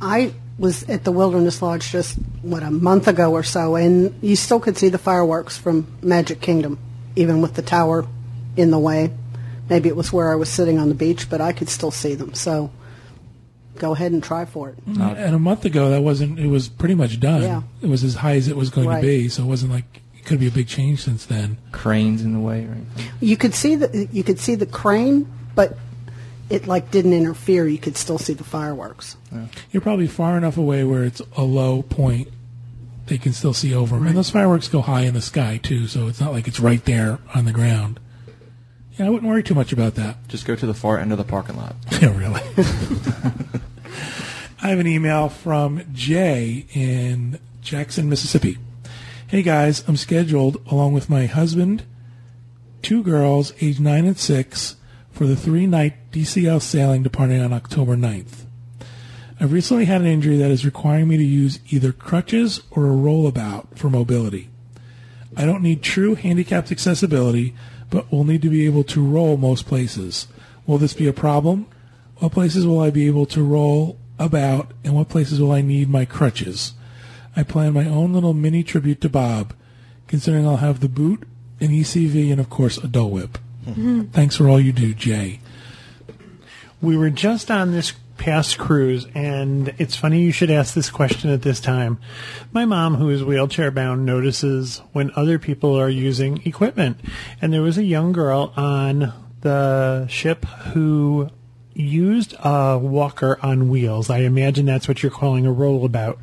I 0.01 0.33
was 0.59 0.89
at 0.89 1.05
the 1.05 1.13
Wilderness 1.13 1.61
Lodge 1.61 1.91
just, 1.91 2.17
what, 2.43 2.63
a 2.63 2.71
month 2.71 3.09
ago 3.09 3.33
or 3.33 3.43
so, 3.43 3.77
and 3.77 4.15
you 4.23 4.37
still 4.37 4.61
could 4.61 4.79
see 4.79 4.89
the 4.89 4.99
fireworks 4.99 5.59
from 5.59 5.87
Magic 6.01 6.41
Kingdom, 6.41 6.79
even 7.17 7.43
with 7.43 7.55
the 7.55 7.63
tower 7.63 8.07
in 8.57 8.71
the 8.71 8.79
way. 8.79 9.11
Maybe 9.69 9.89
it 9.89 9.97
was 9.97 10.13
where 10.13 10.33
I 10.33 10.37
was 10.37 10.49
sitting 10.49 10.79
on 10.79 10.89
the 10.89 10.95
beach, 10.95 11.29
but 11.29 11.41
I 11.41 11.53
could 11.53 11.69
still 11.69 11.91
see 11.91 12.15
them. 12.15 12.35
So 12.35 12.71
go 13.77 13.93
ahead 13.93 14.13
and 14.13 14.23
try 14.23 14.45
for 14.45 14.71
it. 14.71 14.87
Mm-hmm. 14.87 15.03
And 15.03 15.35
a 15.35 15.39
month 15.39 15.65
ago, 15.65 15.91
that 15.91 16.03
wasn't. 16.03 16.39
It 16.39 16.49
was 16.49 16.69
pretty 16.69 16.95
much 16.95 17.21
done. 17.21 17.43
Yeah. 17.43 17.63
It 17.83 17.89
was 17.89 18.05
as 18.05 18.15
high 18.15 18.37
as 18.37 18.49
it 18.49 18.57
was 18.57 18.71
going 18.71 18.89
Right. 18.89 19.01
to 19.01 19.07
be, 19.07 19.29
so 19.29 19.43
it 19.43 19.47
wasn't 19.47 19.73
like 19.73 20.01
it 20.19 20.25
could 20.25 20.41
be 20.41 20.47
a 20.49 20.51
big 20.51 20.69
change 20.69 21.03
since 21.03 21.27
then. 21.27 21.59
Cranes 21.73 22.23
in 22.23 22.33
the 22.33 22.39
way 22.41 22.65
or 22.65 22.73
anything? 22.73 23.07
You 23.21 23.37
could 23.37 23.55
see 23.55 23.77
the 23.77 24.09
you 24.13 24.23
could 24.25 24.39
see 24.39 24.55
the 24.55 24.67
crane, 24.67 25.31
but 25.55 25.77
it 26.51 26.67
like 26.67 26.91
didn't 26.91 27.13
interfere. 27.15 27.67
You 27.67 27.79
could 27.79 27.97
still 27.97 28.19
see 28.19 28.35
the 28.35 28.45
fireworks. 28.45 29.17
You're 29.73 29.81
probably 29.81 30.07
far 30.07 30.37
enough 30.37 30.57
away 30.57 30.85
where 30.85 31.05
it's 31.05 31.21
a 31.37 31.43
low 31.43 31.83
point. 31.83 32.29
They 33.07 33.19
can 33.19 33.33
still 33.35 33.53
see 33.53 33.75
over 33.75 33.97
them, 33.97 34.07
and 34.07 34.17
those 34.17 34.31
fireworks 34.31 34.67
go 34.69 34.81
high 34.81 35.03
in 35.03 35.13
the 35.13 35.21
sky 35.21 35.59
too, 35.63 35.87
so 35.89 36.07
it's 36.09 36.21
not 36.21 36.33
like 36.33 36.49
it's 36.49 36.59
right 36.59 36.83
there 36.87 37.19
on 37.35 37.45
the 37.45 37.53
ground. 37.53 38.01
Yeah, 38.99 39.07
I 39.07 39.11
wouldn't 39.11 39.29
worry 39.29 39.43
too 39.43 39.55
much 39.55 39.73
about 39.73 39.97
that. 39.97 40.29
Just 40.29 40.47
go 40.47 40.55
to 40.55 40.67
the 40.67 40.75
far 40.75 40.99
end 40.99 41.11
of 41.11 41.19
the 41.19 41.25
parking 41.25 41.57
lot. 41.57 41.75
Yeah, 42.01 42.17
really. 42.17 42.41
I 44.63 44.69
have 44.69 44.79
an 44.79 44.87
email 44.87 45.29
from 45.29 45.83
Jay 45.93 46.67
in 46.73 47.39
Jackson, 47.61 48.09
Mississippi. 48.09 48.59
Hey 49.27 49.43
guys, 49.43 49.87
I'm 49.87 49.97
scheduled 49.97 50.57
along 50.71 50.93
with 50.95 51.11
my 51.11 51.27
husband, 51.27 51.85
two 52.83 53.03
girls 53.03 53.53
age 53.61 53.81
9 53.81 54.05
and 54.07 54.19
6 54.19 54.77
for 55.11 55.27
the 55.27 55.37
three 55.37 55.67
night 55.67 55.95
DCL 56.13 56.63
sailing 56.63 57.03
departing 57.03 57.41
on 57.43 57.53
October 57.53 57.97
9th. 57.97 58.45
I've 59.41 59.53
recently 59.53 59.85
had 59.85 60.01
an 60.01 60.07
injury 60.07 60.37
that 60.39 60.51
is 60.51 60.65
requiring 60.65 61.09
me 61.09 61.17
to 61.17 61.25
use 61.25 61.59
either 61.71 61.93
crutches 61.93 62.63
or 62.71 62.87
a 62.87 62.95
rollabout 62.97 63.77
for 63.77 63.91
mobility. 63.91 64.49
I 65.37 65.45
don't 65.45 65.63
need 65.63 65.83
true 65.83 66.15
handicapped 66.15 66.71
accessibility, 66.71 67.55
but 67.95 68.11
will 68.11 68.25
need 68.25 68.43
to 68.43 68.51
be 68.51 68.67
able 68.67 68.83
to 68.83 69.01
roll 69.01 69.37
most 69.37 69.67
places. 69.67 70.27
Will 70.67 70.79
this 70.79 70.95
be 70.95 71.07
a 71.07 71.13
problem? 71.13 71.69
What 72.17 72.33
places 72.33 72.67
will 72.67 72.81
I 72.81 72.91
be 72.91 73.07
able 73.07 73.25
to 73.27 73.41
roll 73.41 74.01
about, 74.19 74.73
and 74.83 74.97
what 74.97 75.09
places 75.09 75.41
will 75.41 75.53
I 75.53 75.61
need 75.61 75.89
my 75.89 76.05
crutches? 76.05 76.73
I 77.37 77.45
plan 77.45 77.73
my 77.73 77.87
own 77.87 78.13
little 78.13 78.35
mini 78.35 78.65
tribute 78.65 79.01
to 79.03 79.09
Bob, 79.09 79.55
considering 80.09 80.45
I'll 80.45 80.57
have 80.57 80.81
the 80.81 80.89
boot, 80.89 81.23
an 81.61 81.69
ECV, 81.69 82.33
and 82.33 82.41
of 82.41 82.51
course 82.51 82.79
a 82.79 82.89
Dole 82.89 83.11
Whip. 83.11 83.39
Mm-hmm. 83.65 84.07
Thanks 84.07 84.35
for 84.35 84.49
all 84.49 84.59
you 84.59 84.73
do, 84.73 84.93
Jay. 84.93 85.39
We 86.83 86.97
were 86.97 87.11
just 87.11 87.49
on 87.49 87.71
this 87.71 87.93
past 88.17 88.59
cruise, 88.59 89.07
and 89.15 89.75
it's 89.79 89.97
funny 89.97 90.23
you 90.23 90.33
should 90.33 90.51
ask 90.51 90.75
this 90.75 90.91
question 90.91 91.31
at 91.31 91.43
this 91.43 91.61
time. 91.61 91.99
My 92.53 92.65
mom, 92.65 92.95
who 92.95 93.11
is 93.11 93.25
wheelchair 93.25 93.71
bound, 93.71 94.07
notices 94.07 94.83
when 94.93 95.11
other 95.17 95.39
people 95.39 95.79
are 95.79 95.89
using 95.89 96.41
equipment. 96.47 96.99
And 97.43 97.53
there 97.53 97.63
was 97.63 97.79
a 97.79 97.85
young 97.85 98.13
girl 98.13 98.53
on 98.57 99.13
the 99.41 100.07
ship 100.09 100.45
who 100.45 101.29
used 101.75 102.35
a 102.43 102.79
walker 102.79 103.39
on 103.43 103.69
wheels. 103.69 104.09
I 104.09 104.19
imagine 104.19 104.67
that's 104.67 104.89
what 104.89 105.03
you're 105.03 105.11
calling 105.13 105.47
a 105.47 105.53
rollabout. 105.53 106.19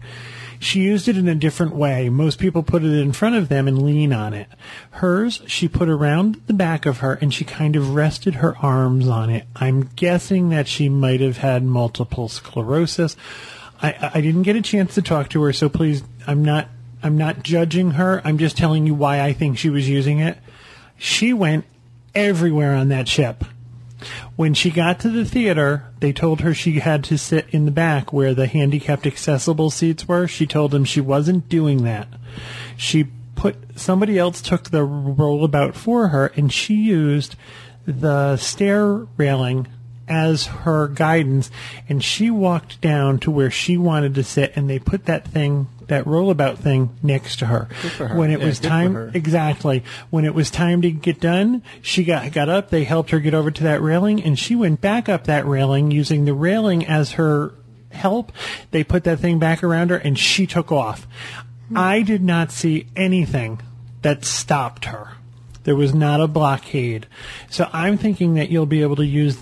She 0.62 0.82
used 0.82 1.08
it 1.08 1.18
in 1.18 1.28
a 1.28 1.34
different 1.34 1.74
way. 1.74 2.08
Most 2.10 2.38
people 2.38 2.62
put 2.62 2.84
it 2.84 2.94
in 2.94 3.14
front 3.14 3.34
of 3.34 3.50
them 3.50 3.68
and 3.68 3.82
lean 3.82 4.14
on 4.14 4.36
it. 4.36 4.48
Hers, 4.92 5.42
she 5.48 5.68
put 5.68 5.90
around 5.90 6.40
the 6.46 6.54
back 6.54 6.86
of 6.86 7.00
her 7.00 7.16
and 7.16 7.34
she 7.34 7.44
kind 7.44 7.76
of 7.76 7.96
rested 7.96 8.36
her 8.36 8.56
arms 8.60 9.08
on 9.08 9.32
it. 9.32 9.48
I'm 9.56 9.90
guessing 9.96 10.50
that 10.50 10.68
she 10.68 10.88
might 10.88 11.20
have 11.20 11.38
had 11.38 11.64
multiple 11.64 12.30
sclerosis. 12.30 13.18
I, 13.82 14.12
I 14.14 14.22
didn't 14.22 14.44
get 14.44 14.56
a 14.56 14.62
chance 14.62 14.94
to 14.94 15.02
talk 15.02 15.30
to 15.30 15.42
her, 15.42 15.52
so 15.52 15.68
please, 15.68 16.04
I'm 16.28 16.46
not, 16.46 16.68
I'm 17.02 17.18
not 17.18 17.42
judging 17.42 17.92
her. 17.92 18.22
I'm 18.24 18.38
just 18.38 18.56
telling 18.56 18.86
you 18.86 18.94
why 18.94 19.20
I 19.20 19.34
think 19.34 19.58
she 19.58 19.72
was 19.72 19.90
using 19.90 20.20
it. 20.20 20.38
She 20.96 21.34
went 21.34 21.66
everywhere 22.14 22.76
on 22.76 22.90
that 22.90 23.08
ship. 23.08 23.46
When 24.36 24.54
she 24.54 24.72
got 24.72 25.00
to 25.02 25.10
the 25.10 25.26
theater, 25.26 25.86
they 26.00 26.14
told 26.14 26.42
her 26.42 26.54
she 26.54 26.80
had 26.80 27.04
to 27.06 27.18
sit 27.18 27.48
in 27.52 27.66
the 27.66 27.72
back 27.72 28.12
where 28.12 28.34
the 28.34 28.48
handicapped 28.48 29.06
accessible 29.06 29.70
seats 29.70 30.08
were. 30.08 30.28
She 30.28 30.48
told 30.48 30.72
them 30.72 30.86
she 30.86 31.02
wasn't 31.02 31.50
doing 31.50 31.84
that. 31.84 32.08
She 32.78 33.08
put 33.36 33.56
somebody 33.76 34.18
else 34.18 34.42
took 34.42 34.70
the 34.70 34.84
rollabout 34.84 35.76
for 35.76 36.10
her 36.10 36.28
and 36.36 36.52
she 36.52 36.76
used 36.76 37.36
the 37.86 38.38
stair 38.38 39.08
railing 39.18 39.68
as 40.12 40.46
her 40.46 40.90
guidance 40.90 41.50
and 41.88 42.04
she 42.04 42.30
walked 42.30 42.82
down 42.82 43.18
to 43.20 43.32
where 43.32 43.50
she 43.50 43.78
wanted 43.78 44.14
to 44.16 44.24
sit 44.24 44.52
and 44.58 44.70
they 44.70 44.78
put 44.78 45.06
that 45.06 45.26
thing 45.26 45.68
that 45.88 46.06
rollabout 46.06 46.58
thing 46.58 46.90
next 47.02 47.38
to 47.40 47.46
her. 47.46 47.66
her. 47.98 48.16
When 48.16 48.30
it 48.30 48.40
Yeah, 48.40 48.46
was 48.46 48.60
time 48.60 49.12
exactly 49.14 49.84
when 50.10 50.26
it 50.26 50.36
was 50.36 50.52
time 50.52 50.82
to 50.82 50.92
get 50.92 51.20
done, 51.22 51.64
she 51.82 52.04
got 52.04 52.32
got 52.34 52.50
up, 52.50 52.70
they 52.70 52.84
helped 52.84 53.12
her 53.12 53.20
get 53.20 53.34
over 53.34 53.50
to 53.52 53.64
that 53.64 53.82
railing 53.82 54.22
and 54.22 54.38
she 54.38 54.54
went 54.56 54.82
back 54.82 55.08
up 55.08 55.24
that 55.26 55.46
railing 55.46 55.92
using 55.92 56.26
the 56.26 56.34
railing 56.34 56.86
as 56.86 57.14
her 57.14 57.54
help. 57.92 58.32
They 58.72 58.84
put 58.84 59.06
that 59.06 59.20
thing 59.20 59.40
back 59.40 59.64
around 59.64 59.90
her 59.92 59.98
and 59.98 60.20
she 60.20 60.46
took 60.46 60.72
off. 60.72 61.08
I 61.74 62.02
did 62.02 62.22
not 62.22 62.52
see 62.52 62.88
anything 62.98 63.62
that 64.02 64.26
stopped 64.26 64.86
her. 64.86 65.14
There 65.64 65.76
was 65.76 65.94
not 65.94 66.20
a 66.20 66.28
blockade. 66.28 67.06
So 67.50 67.70
I'm 67.72 67.98
thinking 67.98 68.34
that 68.34 68.50
you'll 68.50 68.66
be 68.66 68.82
able 68.82 68.96
to 68.98 69.06
use 69.06 69.38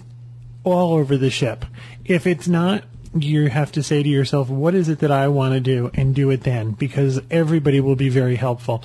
all 0.64 0.94
over 0.94 1.18
the 1.18 1.30
ship. 1.30 1.66
If 2.06 2.28
it's 2.28 2.48
not, 2.48 2.84
you 3.14 3.50
have 3.50 3.72
to 3.74 3.84
say 3.84 4.04
to 4.04 4.10
yourself, 4.10 4.50
what 4.50 4.76
is 4.76 4.90
it 4.90 5.00
that 5.00 5.12
I 5.12 5.28
want 5.28 5.54
to 5.54 5.60
do 5.60 5.90
and 5.94 6.14
do 6.14 6.30
it 6.30 6.44
then 6.44 6.72
because 6.72 7.20
everybody 7.32 7.80
will 7.80 7.96
be 7.96 8.10
very 8.10 8.36
helpful. 8.36 8.84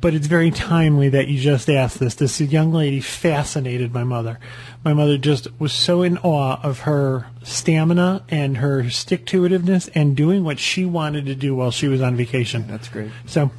But 0.00 0.14
it's 0.14 0.26
very 0.26 0.50
timely 0.50 1.08
that 1.08 1.26
you 1.26 1.40
just 1.40 1.68
asked 1.68 1.98
this. 1.98 2.14
This 2.14 2.40
young 2.40 2.72
lady 2.72 3.00
fascinated 3.00 3.92
my 3.92 4.04
mother. 4.04 4.38
My 4.84 4.92
mother 4.92 5.18
just 5.18 5.48
was 5.58 5.72
so 5.72 6.02
in 6.02 6.18
awe 6.18 6.60
of 6.62 6.80
her 6.80 7.26
stamina 7.42 8.22
and 8.28 8.58
her 8.58 8.88
stick 8.90 9.26
to 9.26 9.42
itiveness 9.42 9.88
and 9.94 10.14
doing 10.14 10.44
what 10.44 10.60
she 10.60 10.84
wanted 10.84 11.26
to 11.26 11.34
do 11.34 11.56
while 11.56 11.70
she 11.70 11.88
was 11.88 12.02
on 12.02 12.14
vacation. 12.14 12.66
That's 12.68 12.88
great. 12.88 13.10
So 13.24 13.50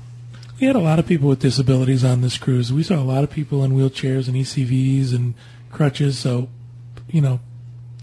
We 0.59 0.65
had 0.65 0.75
a 0.75 0.79
lot 0.79 0.97
of 0.97 1.05
people 1.05 1.29
with 1.29 1.39
disabilities 1.39 2.03
on 2.03 2.21
this 2.21 2.37
cruise. 2.37 2.73
We 2.73 2.81
saw 2.81 2.95
a 2.95 3.03
lot 3.03 3.23
of 3.23 3.29
people 3.29 3.63
in 3.63 3.73
wheelchairs 3.73 4.27
and 4.27 4.35
ECVs 4.35 5.13
and 5.13 5.35
crutches. 5.71 6.17
So, 6.17 6.49
you 7.09 7.21
know, 7.21 7.39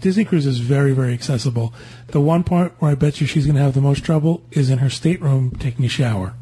Disney 0.01 0.25
Cruise 0.25 0.45
is 0.45 0.59
very, 0.59 0.91
very 0.91 1.13
accessible. 1.13 1.73
The 2.07 2.21
one 2.21 2.43
part 2.43 2.73
where 2.79 2.91
I 2.91 2.95
bet 2.95 3.21
you 3.21 3.27
she's 3.27 3.45
going 3.45 3.55
to 3.55 3.61
have 3.61 3.73
the 3.73 3.81
most 3.81 4.03
trouble 4.03 4.43
is 4.51 4.69
in 4.69 4.79
her 4.79 4.89
stateroom 4.89 5.51
taking 5.57 5.85
a 5.85 5.89
shower. 5.89 6.33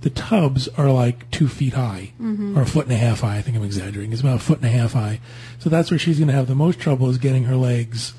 The 0.00 0.10
tubs 0.10 0.66
are 0.68 0.90
like 0.90 1.30
two 1.30 1.46
feet 1.46 1.74
high, 1.74 2.12
mm-hmm. 2.20 2.58
or 2.58 2.62
a 2.62 2.66
foot 2.66 2.86
and 2.86 2.94
a 2.94 2.96
half 2.96 3.20
high. 3.20 3.36
I 3.36 3.42
think 3.42 3.56
I'm 3.56 3.64
exaggerating. 3.64 4.12
It's 4.12 4.22
about 4.22 4.36
a 4.36 4.42
foot 4.42 4.58
and 4.58 4.66
a 4.66 4.70
half 4.70 4.94
high. 4.94 5.20
So 5.58 5.68
that's 5.68 5.90
where 5.90 5.98
she's 5.98 6.18
going 6.18 6.28
to 6.28 6.34
have 6.34 6.46
the 6.46 6.54
most 6.54 6.80
trouble 6.80 7.10
is 7.10 7.18
getting 7.18 7.44
her 7.44 7.56
legs 7.56 8.14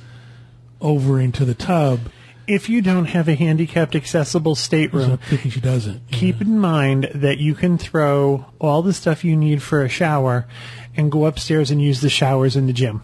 over 0.80 1.20
into 1.20 1.44
the 1.44 1.56
tub. 1.56 2.00
if 2.48 2.70
you 2.70 2.82
don't 2.82 3.06
have 3.06 3.28
a 3.28 3.36
handicapped 3.36 3.96
accessible 3.96 4.56
stateroom, 4.56 5.12
I'm 5.12 5.18
thinking 5.18 5.52
she 5.52 5.60
doesn't. 5.62 6.12
keep 6.12 6.42
in 6.42 6.60
mind 6.60 7.10
that 7.16 7.40
you 7.40 7.56
can 7.56 7.78
throw 7.78 8.46
all 8.60 8.82
the 8.82 8.94
stuff 8.94 9.24
you 9.24 9.36
need 9.36 9.62
for 9.64 9.84
a 9.84 9.90
shower 9.90 10.48
and 10.96 11.12
go 11.12 11.26
upstairs 11.26 11.72
and 11.72 11.82
use 11.82 12.02
the 12.02 12.10
showers 12.10 12.56
in 12.56 12.68
the 12.68 12.74
gym. 12.74 13.02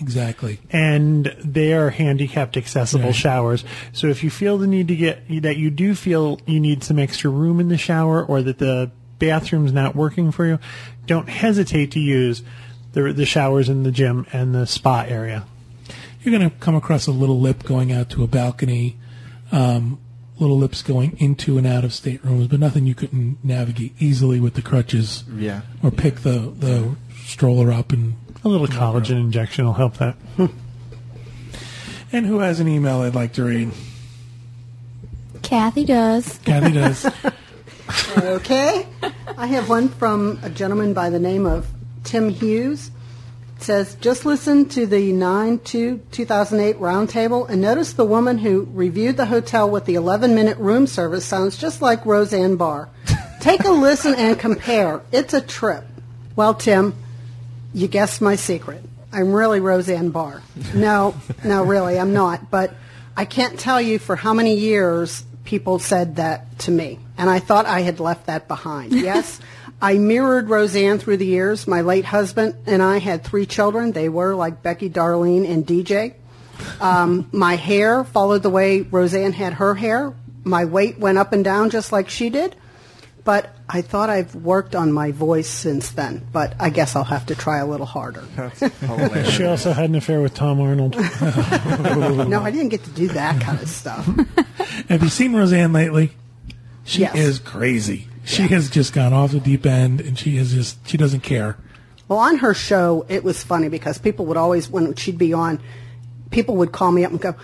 Exactly. 0.00 0.58
And 0.70 1.34
they 1.44 1.72
are 1.74 1.90
handicapped 1.90 2.56
accessible 2.56 3.06
Right. 3.06 3.14
showers. 3.14 3.64
So 3.92 4.06
if 4.08 4.24
you 4.24 4.30
feel 4.30 4.58
the 4.58 4.66
need 4.66 4.88
to 4.88 4.96
get 4.96 5.22
that 5.42 5.56
you 5.56 5.70
do 5.70 5.94
feel 5.94 6.40
you 6.46 6.58
need 6.60 6.82
some 6.82 6.98
extra 6.98 7.30
room 7.30 7.60
in 7.60 7.68
the 7.68 7.78
shower 7.78 8.24
or 8.24 8.42
that 8.42 8.58
the 8.58 8.90
bathroom's 9.18 9.72
not 9.72 9.94
working 9.94 10.32
for 10.32 10.46
you, 10.46 10.58
don't 11.06 11.28
hesitate 11.28 11.90
to 11.92 12.00
use 12.00 12.42
the 12.92 13.12
the 13.12 13.26
showers 13.26 13.68
in 13.68 13.82
the 13.82 13.92
gym 13.92 14.26
and 14.32 14.54
the 14.54 14.66
spa 14.66 15.02
area. 15.06 15.44
you're 16.22 16.36
going 16.36 16.50
to 16.50 16.56
come 16.58 16.74
across 16.74 17.06
a 17.06 17.12
little 17.12 17.38
lip 17.40 17.62
going 17.62 17.92
out 17.92 18.10
to 18.10 18.22
a 18.22 18.26
balcony, 18.26 18.96
um, 19.52 19.98
little 20.38 20.58
lips 20.58 20.82
going 20.82 21.16
into 21.18 21.56
and 21.58 21.66
out 21.66 21.84
of 21.84 21.92
staterooms, 21.92 22.46
but 22.48 22.58
nothing 22.60 22.86
you 22.86 22.94
couldn't 22.94 23.36
navigate 23.44 23.92
easily 23.98 24.38
with 24.40 24.54
the 24.54 24.62
crutches 24.62 25.24
Yeah. 25.36 25.60
or 25.82 25.90
pick 25.90 26.16
the, 26.20 26.52
the 26.58 26.96
stroller 27.26 27.70
up. 27.72 27.92
And, 27.92 28.14
A 28.42 28.48
little 28.48 28.66
collagen 28.66 29.16
injection 29.16 29.66
will 29.66 29.74
help 29.74 29.98
that. 29.98 30.14
Hmm. 30.36 30.46
and 32.12 32.26
who 32.26 32.38
has 32.38 32.60
an 32.60 32.68
email 32.68 33.02
I'd 33.02 33.14
like 33.14 33.34
to 33.34 33.44
read? 33.44 33.70
Kathy 35.42 35.84
does. 35.84 36.38
Kathy 36.44 36.72
does. 36.72 37.06
Okay. 38.16 38.86
I 39.36 39.46
have 39.48 39.68
one 39.68 39.88
from 39.88 40.38
a 40.42 40.50
gentleman 40.50 40.94
by 40.94 41.10
the 41.10 41.18
name 41.18 41.44
of 41.44 41.66
Tim 42.04 42.28
Hughes. 42.28 42.90
It 43.56 43.62
says, 43.64 43.96
just 43.96 44.24
listen 44.24 44.68
to 44.70 44.86
the 44.86 45.12
9-2-2008 45.12 46.74
roundtable 46.74 47.48
and 47.48 47.60
notice 47.60 47.92
the 47.92 48.04
woman 48.04 48.38
who 48.38 48.68
reviewed 48.72 49.16
the 49.16 49.26
hotel 49.26 49.68
with 49.68 49.86
the 49.86 49.96
11-minute 49.96 50.56
room 50.58 50.86
service 50.86 51.24
sounds 51.24 51.56
just 51.56 51.82
like 51.82 52.06
Roseanne 52.06 52.56
Barr. 52.56 52.88
Take 53.40 53.64
a 53.64 53.70
listen 53.70 54.14
and 54.14 54.38
compare. 54.38 55.02
It's 55.12 55.34
a 55.34 55.40
trip. 55.40 55.84
Well, 56.36 56.54
Tim, 56.54 56.94
you 57.72 57.88
guessed 57.88 58.20
my 58.20 58.36
secret. 58.36 58.84
I'm 59.12 59.32
really 59.32 59.60
Roseanne 59.60 60.10
Barr. 60.10 60.42
No, 60.74 61.14
no, 61.44 61.64
really, 61.64 61.98
I'm 61.98 62.12
not. 62.12 62.50
But 62.50 62.74
I 63.16 63.24
can't 63.24 63.58
tell 63.58 63.80
you 63.80 63.98
for 63.98 64.16
how 64.16 64.34
many 64.34 64.56
years 64.56 65.24
people 65.44 65.78
said 65.78 66.16
that 66.16 66.58
to 66.60 66.70
me. 66.70 66.98
And 67.18 67.28
I 67.28 67.38
thought 67.40 67.66
I 67.66 67.80
had 67.80 68.00
left 68.00 68.26
that 68.26 68.48
behind. 68.48 68.92
Yes, 69.00 69.40
I 69.82 69.94
mirrored 69.98 70.48
Roseanne 70.48 70.98
through 70.98 71.16
the 71.16 71.26
years. 71.26 71.66
My 71.66 71.80
late 71.80 72.04
husband 72.04 72.54
and 72.66 72.82
I 72.82 72.98
had 72.98 73.24
three 73.24 73.46
children. 73.46 73.92
They 73.92 74.08
were 74.08 74.34
like 74.34 74.62
Becky, 74.62 74.90
Darlene, 74.90 75.48
and 75.50 75.66
DJ. 75.66 76.14
Um, 76.80 77.28
my 77.32 77.56
hair 77.56 78.04
followed 78.04 78.42
the 78.42 78.50
way 78.50 78.82
Roseanne 78.82 79.32
had 79.32 79.54
her 79.54 79.74
hair. 79.74 80.12
My 80.44 80.66
weight 80.66 80.98
went 80.98 81.18
up 81.18 81.32
and 81.32 81.42
down 81.42 81.70
just 81.70 81.92
like 81.92 82.10
she 82.10 82.28
did. 82.28 82.54
But 83.22 83.54
I 83.68 83.82
thought 83.82 84.08
I've 84.08 84.34
worked 84.34 84.74
on 84.74 84.92
my 84.92 85.12
voice 85.12 85.48
since 85.48 85.90
then. 85.90 86.26
But 86.32 86.54
I 86.58 86.70
guess 86.70 86.96
I'll 86.96 87.04
have 87.04 87.26
to 87.26 87.34
try 87.34 87.58
a 87.58 87.66
little 87.66 87.86
harder. 87.86 88.24
She 89.30 89.44
also 89.44 89.72
had 89.72 89.90
an 89.90 89.96
affair 89.96 90.20
with 90.22 90.34
Tom 90.34 90.60
Arnold. 90.60 90.96
no, 90.96 92.40
I 92.42 92.50
didn't 92.50 92.70
get 92.70 92.82
to 92.84 92.90
do 92.90 93.08
that 93.08 93.40
kind 93.40 93.60
of 93.60 93.68
stuff. 93.68 94.06
have 94.88 95.02
you 95.02 95.08
seen 95.08 95.34
Roseanne 95.34 95.72
lately? 95.72 96.12
She 96.84 97.02
Yes. 97.02 97.14
is 97.14 97.38
crazy. 97.38 98.08
She 98.24 98.42
has 98.48 98.70
just 98.70 98.92
gone 98.92 99.12
off 99.12 99.32
the 99.32 99.40
deep 99.40 99.66
end, 99.66 100.00
and 100.00 100.18
she 100.18 100.36
is 100.36 100.52
just, 100.52 100.86
she 100.88 100.96
doesn't 100.96 101.20
care. 101.20 101.56
Well, 102.08 102.18
on 102.18 102.38
her 102.38 102.54
show, 102.54 103.04
it 103.08 103.22
was 103.24 103.42
funny 103.42 103.68
because 103.68 103.98
people 103.98 104.26
would 104.26 104.36
always, 104.36 104.68
when 104.68 104.94
she'd 104.94 105.18
be 105.18 105.32
on, 105.32 105.60
people 106.30 106.56
would 106.56 106.72
call 106.72 106.90
me 106.92 107.04
up 107.04 107.12
and 107.12 107.20
go, 107.20 107.34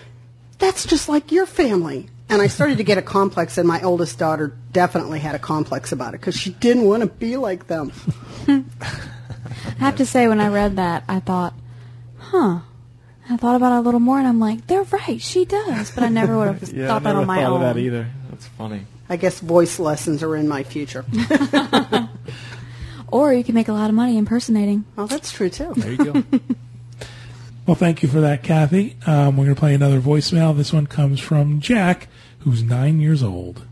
"That's 0.58 0.86
just 0.86 1.08
like 1.08 1.30
your 1.32 1.46
family." 1.46 2.08
And 2.28 2.42
I 2.42 2.48
started 2.48 2.78
to 2.78 2.84
get 2.84 2.98
a 2.98 3.02
complex, 3.02 3.56
and 3.56 3.68
my 3.68 3.80
oldest 3.82 4.18
daughter 4.18 4.56
definitely 4.72 5.20
had 5.20 5.34
a 5.34 5.38
complex 5.38 5.92
about 5.92 6.14
it 6.14 6.20
because 6.20 6.36
she 6.36 6.50
didn't 6.50 6.84
want 6.84 7.02
to 7.02 7.06
be 7.08 7.36
like 7.36 7.68
them. 7.68 7.92
I 8.48 8.64
have 9.78 9.96
to 9.96 10.06
say, 10.06 10.26
when 10.26 10.40
I 10.40 10.48
read 10.48 10.76
that, 10.76 11.04
I 11.08 11.20
thought, 11.20 11.54
huh. 12.18 12.60
I 13.28 13.36
thought 13.36 13.54
about 13.56 13.76
it 13.76 13.78
a 13.78 13.80
little 13.80 14.00
more, 14.00 14.18
and 14.18 14.26
I'm 14.26 14.40
like, 14.40 14.66
they're 14.66 14.82
right, 14.84 15.20
she 15.20 15.44
does. 15.44 15.90
But 15.92 16.02
I 16.04 16.08
never 16.08 16.36
would 16.36 16.46
have 16.60 16.68
Yeah, 16.72 16.88
thought 16.88 17.02
I 17.02 17.12
that 17.12 17.16
on 17.16 17.26
my 17.26 17.36
thought 17.42 17.52
own. 17.52 17.62
of 17.62 17.74
that 17.74 17.80
either. 17.80 18.08
That's 18.30 18.46
funny. 18.46 18.86
I 19.08 19.16
guess 19.16 19.38
voice 19.38 19.78
lessons 19.78 20.22
are 20.24 20.34
in 20.36 20.48
my 20.48 20.62
future. 20.64 21.04
Or 23.08 23.32
you 23.32 23.44
can 23.44 23.54
make 23.54 23.68
a 23.68 23.72
lot 23.72 23.88
of 23.88 23.94
money 23.94 24.18
impersonating. 24.18 24.84
Well, 24.96 25.06
that's 25.06 25.30
true 25.30 25.48
too. 25.48 25.72
There 25.76 25.92
you 25.92 25.96
go. 25.96 26.24
Well, 27.66 27.74
thank 27.74 28.00
you 28.00 28.08
for 28.08 28.20
that, 28.20 28.44
Kathy. 28.44 28.96
Um, 29.06 29.36
we're 29.36 29.46
going 29.46 29.56
to 29.56 29.58
play 29.58 29.74
another 29.74 30.00
voicemail. 30.00 30.56
This 30.56 30.72
one 30.72 30.86
comes 30.86 31.18
from 31.18 31.58
Jack, 31.60 32.06
who's 32.40 32.62
nine 32.62 33.00
years 33.00 33.24
old. 33.24 33.66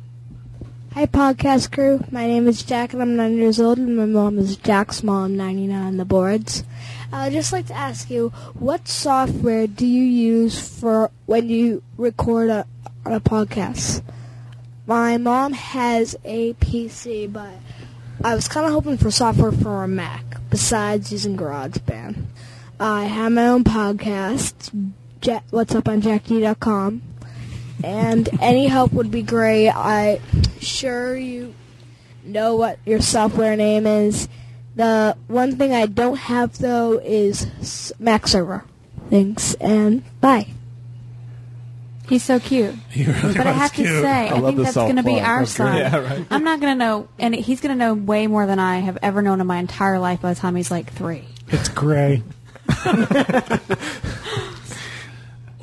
Hi, 0.95 1.07
podcast 1.07 1.71
crew. 1.71 2.05
My 2.11 2.27
name 2.27 2.49
is 2.49 2.65
Jack, 2.65 2.93
and 2.93 3.01
I'm 3.01 3.15
nine 3.15 3.37
years 3.37 3.61
old, 3.61 3.79
and 3.79 3.97
my 3.97 4.07
mom 4.07 4.37
is 4.41 4.57
Jack's 4.57 5.05
mom, 5.05 5.37
99 5.37 5.81
on 5.81 5.97
the 5.97 6.05
boards. 6.05 6.65
I'd 7.13 7.35
just 7.35 7.53
like 7.53 7.67
to 7.67 7.75
ask 7.75 8.11
you, 8.11 8.31
what 8.59 8.89
software 8.89 9.69
do 9.69 9.87
you 9.87 10.03
use 10.03 10.59
for 10.59 11.13
when 11.27 11.49
you 11.49 11.85
record 11.97 12.51
a, 12.51 12.67
a 13.05 13.21
podcast? 13.21 14.03
My 14.89 15.19
mom 15.19 15.53
has 15.53 16.17
a 16.25 16.55
PC, 16.55 17.33
but 17.33 17.55
I 18.25 18.35
was 18.35 18.49
kind 18.49 18.67
of 18.67 18.73
hoping 18.73 18.97
for 18.97 19.13
software 19.13 19.53
for 19.53 19.85
a 19.85 19.89
Mac, 19.89 20.25
besides 20.51 21.13
using 21.13 21.37
GarageBand. 21.37 22.25
I 22.81 23.05
have 23.05 23.33
my 23.33 23.47
own 23.49 23.65
podcast, 23.65 24.95
ja- 25.23 25.41
What's 25.51 25.75
Up 25.75 25.89
on 25.89 26.03
JackD.com, 26.03 27.03
and 27.83 28.29
any 28.41 28.67
help 28.67 28.93
would 28.93 29.11
be 29.11 29.23
great. 29.23 29.71
I 29.71 30.21
sure 30.61 31.17
you 31.17 31.55
know 32.25 32.57
what 32.57 32.79
your 32.85 33.01
software 33.01 33.57
name 33.57 33.87
is. 33.87 34.29
The 34.77 35.17
one 35.29 35.57
thing 35.57 35.73
I 35.73 35.87
don't 35.87 36.17
have 36.17 36.59
though 36.59 36.99
is 36.99 37.93
Mac 37.99 38.27
server. 38.27 38.65
Thanks 39.09 39.55
and 39.55 40.03
bye. 40.21 40.49
He's 42.09 42.23
so 42.23 42.39
cute. 42.39 42.75
He 42.91 43.05
really 43.05 43.35
But 43.35 43.47
I 43.47 43.53
was 43.53 43.61
have 43.61 43.73
to 43.75 43.87
say, 43.87 44.29
I, 44.29 44.35
love 44.35 44.55
think 44.55 44.65
that's 44.65 44.77
going 44.77 44.97
to 44.97 45.03
be 45.03 45.21
our 45.21 45.41
That's 45.41 45.53
son. 45.53 45.77
Yeah, 45.77 45.97
right. 45.97 46.27
I'm 46.31 46.45
not 46.45 46.61
going 46.61 46.73
to 46.73 46.79
know, 46.79 47.09
and 47.19 47.35
he's 47.35 47.63
going 47.63 47.71
to 47.71 47.79
know 47.79 47.95
way 47.95 48.27
more 48.27 48.45
than 48.47 48.59
I 48.59 48.81
have 48.81 48.99
ever 49.01 49.23
known 49.23 49.41
in 49.41 49.47
my 49.47 49.57
entire 49.57 49.99
life 49.99 50.21
by 50.21 50.35
the 50.35 50.39
time 50.39 50.55
he's 50.55 50.71
like 50.71 50.93
three. 50.93 51.25
It's 51.49 51.69
gray. 51.71 52.23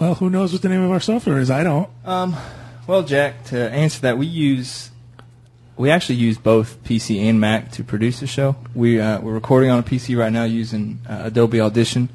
Well, 0.02 0.16
who 0.16 0.32
knows 0.32 0.52
what 0.52 0.64
the 0.64 0.70
name 0.70 0.82
of 0.82 0.90
our 0.90 1.00
software 1.00 1.38
is? 1.38 1.52
I 1.52 1.64
don't. 1.64 1.88
Um, 2.04 2.36
well, 2.88 3.04
Jack, 3.04 3.46
to 3.46 3.70
answer 3.70 4.02
that, 4.02 4.18
we 4.18 4.26
use 4.26 4.90
we 5.78 5.92
actually 5.92 6.16
use 6.16 6.40
both 6.40 6.84
PC 6.84 7.22
and 7.30 7.40
Mac 7.40 7.72
to 7.74 7.84
produce 7.84 8.20
the 8.20 8.26
show. 8.26 8.56
We 8.74 9.00
uh, 9.00 9.22
we're 9.22 9.34
recording 9.34 9.70
on 9.70 9.78
a 9.78 9.84
PC 9.84 10.18
right 10.18 10.34
now 10.34 10.46
using 10.46 10.98
uh, 11.08 11.22
Adobe 11.26 11.62
Audition. 11.62 12.10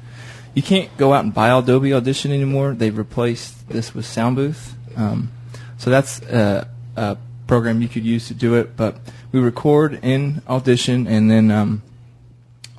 You 0.53 0.63
can't 0.63 0.97
go 0.97 1.13
out 1.13 1.23
and 1.23 1.33
buy 1.33 1.57
Adobe 1.57 1.93
Audition 1.93 2.33
anymore. 2.33 2.73
They've 2.73 2.97
replaced 2.97 3.69
this 3.69 3.95
with 3.95 4.03
Soundbooth. 4.03 4.73
Um, 4.97 5.31
so 5.77 5.89
that's 5.89 6.21
uh, 6.23 6.67
a 6.97 7.17
program 7.47 7.81
you 7.81 7.87
could 7.87 8.03
use 8.03 8.27
to 8.27 8.33
do 8.33 8.55
it. 8.55 8.75
But 8.75 8.97
we 9.31 9.39
record 9.39 9.97
in 10.03 10.41
Audition, 10.45 11.07
and 11.07 11.31
then 11.31 11.51
um, 11.51 11.83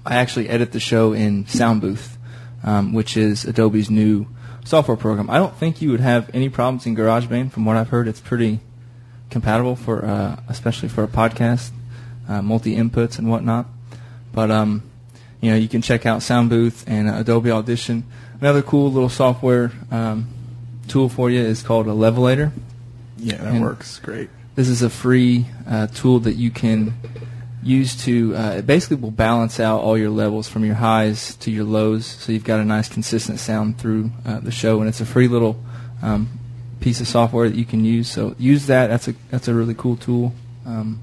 I 0.08 0.16
actually 0.16 0.48
edit 0.48 0.72
the 0.72 0.80
show 0.80 1.12
in 1.12 1.44
Soundbooth, 1.44 2.16
um, 2.64 2.94
which 2.94 3.16
is 3.16 3.44
Adobe's 3.44 3.90
new 3.90 4.26
software 4.64 4.96
program. 4.96 5.28
I 5.28 5.36
don't 5.36 5.54
think 5.54 5.82
you 5.82 5.90
would 5.90 6.00
have 6.00 6.30
any 6.32 6.48
problems 6.48 6.86
in 6.86 6.96
GarageBand. 6.96 7.52
From 7.52 7.66
what 7.66 7.76
I've 7.76 7.90
heard, 7.90 8.08
it's 8.08 8.20
pretty 8.20 8.60
compatible 9.30 9.76
for, 9.76 10.04
uh, 10.04 10.40
especially 10.48 10.88
for 10.88 11.04
a 11.04 11.08
podcast, 11.08 11.70
uh, 12.28 12.40
multi 12.40 12.74
inputs 12.74 13.18
and 13.18 13.30
whatnot. 13.30 13.66
But 14.32 14.50
um, 14.50 14.82
you 15.42 15.50
know, 15.50 15.56
you 15.58 15.68
can 15.68 15.82
check 15.82 16.06
out 16.06 16.20
Soundbooth 16.20 16.84
and 16.86 17.08
uh, 17.08 17.16
Adobe 17.18 17.50
Audition. 17.50 18.04
Another 18.40 18.62
cool 18.62 18.90
little 18.90 19.08
software 19.10 19.72
um, 19.90 20.26
tool 20.88 21.08
for 21.10 21.30
you 21.30 21.40
is 21.40 21.62
called 21.62 21.86
a 21.86 21.90
Levelator. 21.92 22.50
Yeah, 23.18 23.36
that 23.38 23.46
And- 23.54 23.62
works 23.62 23.98
great. 23.98 24.30
This 24.54 24.68
is 24.68 24.82
a 24.82 24.90
free 24.90 25.46
uh, 25.68 25.86
tool 25.88 26.18
that 26.20 26.34
you 26.34 26.50
can 26.50 26.94
use 27.62 27.96
to. 28.04 28.34
Uh, 28.36 28.50
it 28.58 28.66
basically 28.66 28.96
will 28.96 29.10
balance 29.10 29.58
out 29.60 29.80
all 29.80 29.96
your 29.98 30.10
levels 30.10 30.48
from 30.48 30.64
your 30.64 30.76
highs 30.76 31.36
to 31.36 31.50
your 31.50 31.64
lows, 31.64 32.06
so 32.06 32.32
you've 32.32 32.44
got 32.44 32.60
a 32.60 32.64
nice 32.64 32.88
consistent 32.88 33.38
sound 33.40 33.78
through 33.78 34.10
uh, 34.24 34.40
the 34.40 34.50
show. 34.50 34.80
And 34.80 34.88
it's 34.88 35.00
a 35.00 35.06
free 35.06 35.28
little 35.28 35.62
um, 36.02 36.28
piece 36.80 37.00
of 37.00 37.08
software 37.08 37.48
that 37.48 37.56
you 37.56 37.64
can 37.64 37.84
use. 37.84 38.08
So 38.10 38.34
use 38.38 38.66
that. 38.66 38.88
That's 38.88 39.08
a 39.08 39.14
that's 39.30 39.48
a 39.48 39.54
really 39.54 39.74
cool 39.74 39.96
tool. 39.96 40.34
Um, 40.66 41.00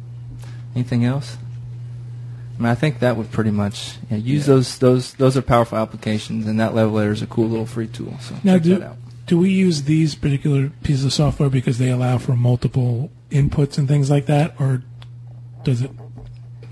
anything 0.76 1.06
else? 1.06 1.38
I 2.58 2.62
mean, 2.62 2.68
I 2.72 2.76
think 2.76 3.00
that 3.00 3.18
would 3.18 3.32
pretty 3.32 3.52
much 3.52 3.98
yeah, 4.10 4.18
use 4.18 4.48
Yeah. 4.48 4.54
those 4.56 4.78
those 4.80 5.14
those 5.16 5.36
are 5.36 5.42
powerful 5.42 5.78
applications, 5.78 6.48
and 6.48 6.60
that 6.60 6.72
Levelator 6.74 7.12
is 7.12 7.22
a 7.22 7.28
cool 7.28 7.48
little 7.50 7.66
free 7.66 7.88
tool. 7.88 8.14
So 8.22 8.36
Now, 8.44 8.54
check 8.54 8.64
do, 8.64 8.80
that 8.80 8.88
out. 8.92 8.98
do 9.28 9.38
we 9.38 9.50
use 9.50 9.84
these 9.84 10.16
particular 10.16 10.72
pieces 10.82 11.04
of 11.04 11.12
software 11.12 11.50
because 11.50 11.80
they 11.80 11.90
allow 11.90 12.18
for 12.18 12.34
multiple 12.38 13.12
inputs 13.30 13.78
and 13.78 13.90
things 13.90 14.10
like 14.10 14.28
that, 14.28 14.56
or 14.58 14.84
does 15.66 15.82
it, 15.82 15.92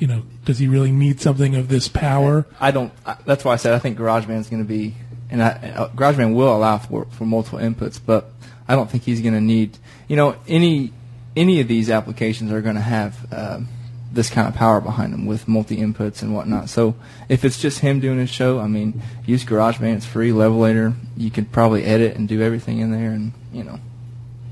you 0.03 0.07
know, 0.07 0.23
does 0.43 0.59
he 0.59 0.67
really 0.67 0.91
need 0.91 1.21
something 1.21 1.55
of 1.55 1.69
this 1.69 1.87
power? 1.87 2.45
I 2.59 2.71
don't. 2.71 2.91
I, 3.05 3.15
that's 3.25 3.45
why 3.45 3.53
I 3.53 3.55
said 3.55 3.73
I 3.73 3.79
think 3.79 3.97
GarageBand 3.97 4.37
is 4.37 4.49
going 4.49 4.61
to 4.61 4.67
be, 4.67 4.95
and 5.29 5.41
I, 5.41 5.51
uh, 5.77 5.89
GarageBand 5.91 6.35
will 6.35 6.53
allow 6.53 6.77
for 6.77 7.05
for 7.05 7.23
multiple 7.23 7.59
inputs, 7.59 8.01
but 8.05 8.29
I 8.67 8.75
don't 8.75 8.91
think 8.91 9.03
he's 9.03 9.21
going 9.21 9.33
to 9.33 9.39
need. 9.39 9.77
You 10.09 10.17
know, 10.17 10.35
any 10.45 10.91
any 11.37 11.61
of 11.61 11.69
these 11.69 11.89
applications 11.89 12.51
are 12.51 12.59
going 12.59 12.75
to 12.75 12.81
have 12.81 13.33
um 13.33 13.69
this 14.11 14.29
kind 14.29 14.45
of 14.45 14.55
power 14.55 14.81
behind 14.81 15.13
them 15.13 15.25
with 15.25 15.47
multi 15.47 15.77
inputs 15.77 16.21
and 16.21 16.35
whatnot. 16.35 16.67
So 16.67 16.95
if 17.29 17.45
it's 17.45 17.61
just 17.61 17.79
him 17.79 18.01
doing 18.01 18.19
his 18.19 18.29
show, 18.29 18.59
I 18.59 18.67
mean, 18.67 19.01
use 19.25 19.45
GarageBand. 19.45 19.95
It's 19.95 20.05
free. 20.05 20.31
Levelator. 20.31 20.95
You 21.15 21.31
could 21.31 21.53
probably 21.53 21.85
edit 21.85 22.17
and 22.17 22.27
do 22.27 22.41
everything 22.41 22.79
in 22.79 22.91
there, 22.91 23.11
and 23.11 23.31
you 23.53 23.63
know, 23.63 23.79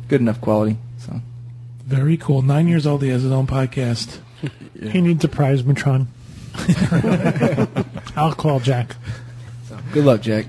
good 0.07 0.21
enough 0.21 0.39
quality. 0.39 0.77
So 1.91 1.97
Very 1.97 2.17
cool. 2.17 2.41
Nine 2.41 2.67
years 2.67 2.87
old, 2.87 3.03
he 3.03 3.09
has 3.09 3.23
his 3.23 3.31
own 3.31 3.47
podcast. 3.47 4.19
He 4.81 4.99
needs 4.99 5.23
a 5.23 5.27
prize 5.27 5.63
matron. 5.63 6.07
I'll 8.15 8.33
call 8.33 8.59
Jack. 8.59 8.95
so 9.69 9.77
good 9.93 10.05
luck, 10.05 10.21
Jack. 10.21 10.47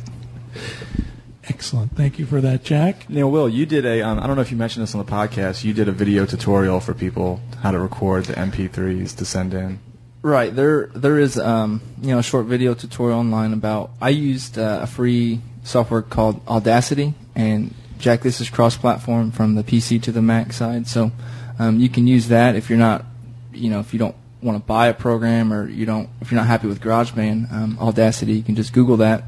Excellent. 1.44 1.94
Thank 1.94 2.18
you 2.18 2.24
for 2.24 2.40
that, 2.40 2.64
Jack. 2.64 3.10
Now, 3.10 3.28
Will, 3.28 3.46
you 3.46 3.66
did 3.66 3.84
a. 3.84 4.00
Um, 4.00 4.18
I 4.18 4.26
don't 4.26 4.36
know 4.36 4.42
if 4.42 4.50
you 4.50 4.56
mentioned 4.56 4.84
this 4.84 4.94
on 4.94 5.04
the 5.04 5.10
podcast. 5.12 5.64
You 5.64 5.74
did 5.74 5.86
a 5.86 5.92
video 5.92 6.24
tutorial 6.24 6.80
for 6.80 6.94
people 6.94 7.40
how 7.60 7.72
to 7.72 7.78
record 7.78 8.24
the 8.24 8.32
MP3s 8.32 9.14
to 9.18 9.26
send 9.26 9.52
in. 9.52 9.80
Right 10.22 10.54
there, 10.56 10.86
there 10.94 11.18
is 11.18 11.36
um, 11.36 11.82
you 12.00 12.12
know 12.12 12.20
a 12.20 12.22
short 12.22 12.46
video 12.46 12.72
tutorial 12.72 13.18
online 13.18 13.52
about. 13.52 13.90
I 14.00 14.10
used 14.10 14.56
uh, 14.56 14.80
a 14.82 14.86
free 14.86 15.42
software 15.62 16.00
called 16.00 16.40
Audacity, 16.48 17.12
and 17.34 17.74
Jack, 18.02 18.22
this 18.22 18.40
is 18.40 18.50
cross-platform 18.50 19.30
from 19.30 19.54
the 19.54 19.62
PC 19.62 20.02
to 20.02 20.10
the 20.10 20.20
Mac 20.20 20.52
side, 20.52 20.88
so 20.88 21.12
um, 21.60 21.78
you 21.78 21.88
can 21.88 22.08
use 22.08 22.26
that 22.28 22.56
if 22.56 22.68
you're 22.68 22.78
not, 22.78 23.04
you 23.52 23.70
know, 23.70 23.78
if 23.78 23.92
you 23.92 23.98
don't 24.00 24.16
want 24.42 24.58
to 24.58 24.66
buy 24.66 24.88
a 24.88 24.92
program 24.92 25.52
or 25.52 25.68
you 25.68 25.86
don't, 25.86 26.08
if 26.20 26.32
you're 26.32 26.40
not 26.40 26.48
happy 26.48 26.66
with 26.66 26.80
GarageBand, 26.80 27.52
um, 27.52 27.78
Audacity, 27.80 28.32
you 28.32 28.42
can 28.42 28.56
just 28.56 28.72
Google 28.72 28.96
that. 28.96 29.22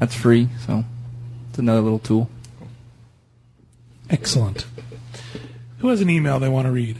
That's 0.00 0.16
free, 0.16 0.48
so 0.66 0.82
it's 1.50 1.60
another 1.60 1.80
little 1.80 2.00
tool. 2.00 2.28
Excellent. 4.10 4.66
Who 5.78 5.88
has 5.88 6.00
an 6.00 6.10
email 6.10 6.40
they 6.40 6.48
want 6.48 6.66
to 6.66 6.72
read? 6.72 6.98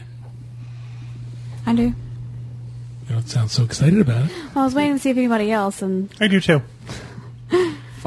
I 1.65 1.75
do. 1.75 1.83
You 1.83 1.95
don't 3.09 3.27
sound 3.27 3.51
so 3.51 3.65
excited 3.65 3.99
about 3.99 4.27
it. 4.27 4.31
Well, 4.55 4.63
I 4.63 4.63
was 4.63 4.73
waiting 4.73 4.93
to 4.93 4.99
see 4.99 5.09
if 5.09 5.17
anybody 5.17 5.51
else, 5.51 5.81
and 5.81 6.09
I 6.21 6.29
do 6.29 6.39
too. 6.39 6.61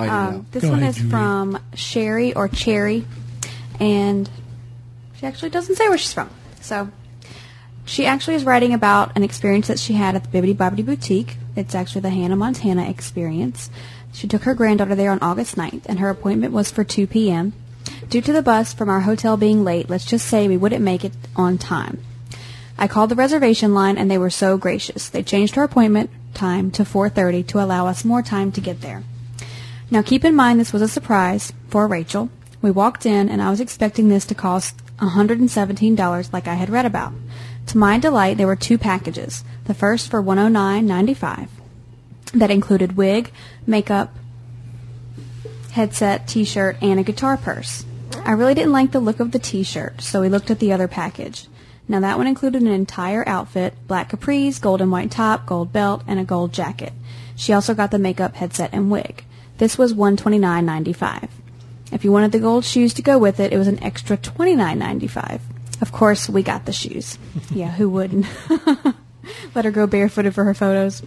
Fight 0.00 0.06
it 0.06 0.12
um, 0.12 0.34
out. 0.34 0.52
this 0.52 0.62
Go 0.62 0.70
one 0.70 0.78
ahead, 0.80 0.90
is 0.90 0.96
Julie. 0.96 1.10
from 1.10 1.58
Sherry 1.74 2.34
or 2.34 2.48
Cherry, 2.48 3.04
and 3.78 4.28
she 5.16 5.26
actually 5.26 5.50
doesn't 5.50 5.76
say 5.76 5.88
where 5.88 5.98
she's 5.98 6.12
from. 6.12 6.30
So 6.60 6.90
she 7.84 8.06
actually 8.06 8.34
is 8.36 8.44
writing 8.44 8.72
about 8.72 9.16
an 9.16 9.22
experience 9.22 9.68
that 9.68 9.78
she 9.78 9.94
had 9.94 10.14
at 10.14 10.30
the 10.30 10.40
Bibbidi 10.40 10.54
Bobbidi 10.54 10.84
Boutique. 10.84 11.36
It's 11.56 11.74
actually 11.74 12.02
the 12.02 12.10
Hannah 12.10 12.36
Montana 12.36 12.88
experience. 12.88 13.70
She 14.12 14.26
took 14.26 14.42
her 14.42 14.54
granddaughter 14.54 14.94
there 14.94 15.12
on 15.12 15.18
August 15.20 15.56
9th, 15.56 15.82
and 15.86 15.98
her 15.98 16.10
appointment 16.10 16.52
was 16.52 16.70
for 16.70 16.82
2 16.84 17.06
p.m. 17.06 17.52
Due 18.08 18.20
to 18.20 18.32
the 18.32 18.42
bus 18.42 18.72
from 18.72 18.88
our 18.88 19.00
hotel 19.00 19.36
being 19.36 19.64
late, 19.64 19.88
let's 19.90 20.04
just 20.04 20.26
say 20.26 20.48
we 20.48 20.56
wouldn't 20.56 20.82
make 20.82 21.04
it 21.04 21.12
on 21.36 21.58
time. 21.58 22.02
I 22.78 22.88
called 22.88 23.10
the 23.10 23.16
reservation 23.16 23.74
line 23.74 23.98
and 23.98 24.10
they 24.10 24.16
were 24.18 24.30
so 24.30 24.56
gracious. 24.56 25.08
They 25.08 25.22
changed 25.22 25.58
our 25.58 25.64
appointment 25.64 26.10
time 26.32 26.70
to 26.72 26.84
4:30 26.84 27.46
to 27.48 27.60
allow 27.60 27.86
us 27.86 28.04
more 28.04 28.22
time 28.22 28.50
to 28.52 28.60
get 28.60 28.80
there. 28.80 29.02
Now 29.90 30.02
keep 30.02 30.24
in 30.24 30.36
mind 30.36 30.60
this 30.60 30.72
was 30.72 30.82
a 30.82 30.88
surprise 30.88 31.52
for 31.68 31.88
Rachel. 31.88 32.30
We 32.62 32.70
walked 32.70 33.06
in 33.06 33.28
and 33.28 33.42
I 33.42 33.50
was 33.50 33.60
expecting 33.60 34.08
this 34.08 34.24
to 34.26 34.34
cost 34.34 34.76
$117 34.98 36.32
like 36.32 36.46
I 36.46 36.54
had 36.54 36.70
read 36.70 36.86
about. 36.86 37.12
To 37.68 37.78
my 37.78 37.98
delight, 37.98 38.36
there 38.36 38.46
were 38.46 38.56
two 38.56 38.78
packages. 38.78 39.44
The 39.64 39.74
first 39.74 40.10
for 40.10 40.22
$109.95 40.22 41.48
that 42.34 42.50
included 42.50 42.96
wig, 42.96 43.32
makeup, 43.66 44.14
headset, 45.72 46.28
t-shirt, 46.28 46.76
and 46.80 47.00
a 47.00 47.04
guitar 47.04 47.36
purse. 47.36 47.84
I 48.24 48.32
really 48.32 48.54
didn't 48.54 48.72
like 48.72 48.92
the 48.92 49.00
look 49.00 49.20
of 49.20 49.32
the 49.32 49.38
t-shirt, 49.38 50.02
so 50.02 50.20
we 50.20 50.28
looked 50.28 50.50
at 50.50 50.58
the 50.58 50.72
other 50.72 50.88
package. 50.88 51.48
Now 51.88 52.00
that 52.00 52.18
one 52.18 52.26
included 52.28 52.62
an 52.62 52.68
entire 52.68 53.28
outfit, 53.28 53.74
black 53.88 54.10
capris, 54.10 54.60
gold 54.60 54.80
and 54.80 54.92
white 54.92 55.10
top, 55.10 55.46
gold 55.46 55.72
belt, 55.72 56.04
and 56.06 56.20
a 56.20 56.24
gold 56.24 56.52
jacket. 56.52 56.92
She 57.34 57.52
also 57.52 57.74
got 57.74 57.90
the 57.90 57.98
makeup, 57.98 58.36
headset, 58.36 58.70
and 58.72 58.90
wig. 58.90 59.24
This 59.60 59.76
was 59.76 59.92
$129.95. 59.92 61.28
If 61.92 62.02
you 62.02 62.10
wanted 62.10 62.32
the 62.32 62.38
gold 62.38 62.64
shoes 62.64 62.94
to 62.94 63.02
go 63.02 63.18
with 63.18 63.40
it, 63.40 63.52
it 63.52 63.58
was 63.58 63.68
an 63.68 63.82
extra 63.82 64.16
$29.95. 64.16 65.38
Of 65.82 65.92
course, 65.92 66.30
we 66.30 66.42
got 66.42 66.64
the 66.64 66.72
shoes. 66.72 67.18
yeah, 67.50 67.70
who 67.70 67.90
wouldn't? 67.90 68.24
Let 69.54 69.66
her 69.66 69.70
go 69.70 69.86
barefooted 69.86 70.34
for 70.34 70.44
her 70.44 70.54
photos. 70.54 71.02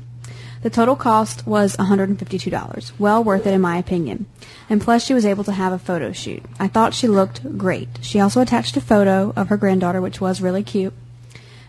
The 0.61 0.69
total 0.69 0.95
cost 0.95 1.47
was 1.47 1.75
$152. 1.77 2.91
Well 2.99 3.23
worth 3.23 3.47
it 3.47 3.55
in 3.55 3.61
my 3.61 3.77
opinion. 3.77 4.27
And 4.69 4.79
plus 4.79 5.03
she 5.03 5.15
was 5.15 5.25
able 5.25 5.43
to 5.45 5.51
have 5.51 5.73
a 5.73 5.79
photo 5.79 6.11
shoot. 6.11 6.43
I 6.59 6.67
thought 6.67 6.93
she 6.93 7.07
looked 7.07 7.57
great. 7.57 7.89
She 8.01 8.19
also 8.19 8.39
attached 8.39 8.77
a 8.77 8.81
photo 8.81 9.33
of 9.35 9.49
her 9.49 9.57
granddaughter 9.57 9.99
which 9.99 10.21
was 10.21 10.41
really 10.41 10.61
cute. 10.61 10.93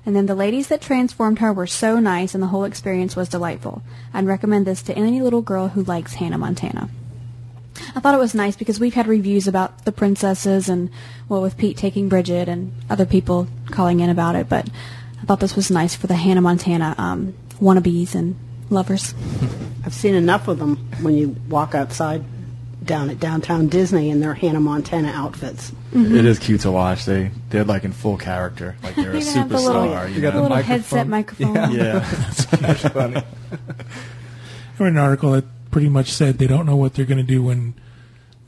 And 0.07 0.14
then 0.14 0.27
the 0.27 0.35
ladies 0.35 0.69
that 0.69 0.83
transformed 0.83 1.38
her 1.38 1.53
were 1.53 1.67
so 1.67 1.99
nice 1.99 2.35
and 2.35 2.43
the 2.43 2.49
whole 2.49 2.64
experience 2.64 3.17
was 3.17 3.29
delightful. 3.29 3.83
I'd 4.12 4.27
recommend 4.27 4.67
this 4.67 4.83
to 4.83 4.97
any 4.97 5.21
little 5.21 5.43
girl 5.43 5.69
who 5.69 5.83
likes 5.83 6.14
Hannah 6.14 6.38
Montana. 6.38 6.90
I 7.97 8.01
thought 8.01 8.14
it 8.14 8.19
was 8.19 8.35
nice 8.35 8.57
because 8.57 8.79
we've 8.79 8.95
had 8.95 9.07
reviews 9.07 9.49
about 9.49 9.85
the 9.85 9.93
princesses 9.93 10.69
and 10.69 10.90
well 11.29 11.43
with 11.43 11.57
Pete 11.57 11.77
taking 11.77 12.09
Bridget 12.09 12.49
and 12.49 12.73
other 12.90 13.07
people 13.07 13.49
calling 13.71 14.01
in 14.01 14.11
about 14.11 14.37
it, 14.37 14.49
but 14.49 14.69
I 15.21 15.25
thought 15.25 15.40
this 15.40 15.57
was 15.57 15.71
nice 15.71 15.95
for 15.95 16.07
the 16.07 16.14
Hannah 16.14 16.40
Montana 16.40 16.95
um, 16.99 17.35
wannabes 17.61 18.14
and 18.14 18.37
lovers. 18.71 19.14
I've 19.85 19.95
seen 19.95 20.14
enough 20.14 20.49
of 20.49 20.59
them 20.59 20.77
when 21.03 21.14
you 21.14 21.37
walk 21.49 21.75
outside 21.75 22.25
down 22.85 23.11
at 23.11 23.18
downtown 23.20 23.68
Disney 23.68 24.11
in 24.11 24.20
their 24.20 24.35
Hannah 24.35 24.61
Montana 24.61 25.09
outfits. 25.09 25.70
Mm-hmm. 25.92 26.16
It 26.16 26.25
is 26.25 26.38
cute 26.38 26.62
to 26.62 26.70
watch. 26.70 27.05
They 27.05 27.31
they're 27.51 27.64
like 27.64 27.85
in 27.85 27.92
full 27.92 28.16
character, 28.16 28.77
like 28.83 28.94
they're 28.97 29.12
a 29.14 29.18
Even 29.18 29.33
have 29.35 29.49
the 29.49 29.57
little, 29.59 29.83
superstar. 29.83 30.12
You 30.14 30.20
got 30.20 30.31
the 30.33 30.37
know? 30.37 30.42
little 30.42 30.57
headset 30.59 31.07
microphone. 31.09 31.55
yeah. 31.73 31.99
That's 32.61 32.83
funny. 32.88 33.16
I 33.16 34.83
read 34.83 34.92
an 34.92 34.99
article 34.99 35.33
that 35.33 35.44
pretty 35.70 35.88
much 35.88 36.11
said 36.12 36.38
they 36.38 36.47
don't 36.47 36.66
know 36.66 36.77
what 36.77 36.94
they're 36.94 37.05
going 37.05 37.18
to 37.18 37.23
do 37.25 37.42
when 37.42 37.75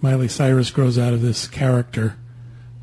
Miley 0.00 0.28
Cyrus 0.28 0.70
grows 0.70 0.98
out 0.98 1.12
of 1.12 1.22
this 1.22 1.48
character 1.48 2.16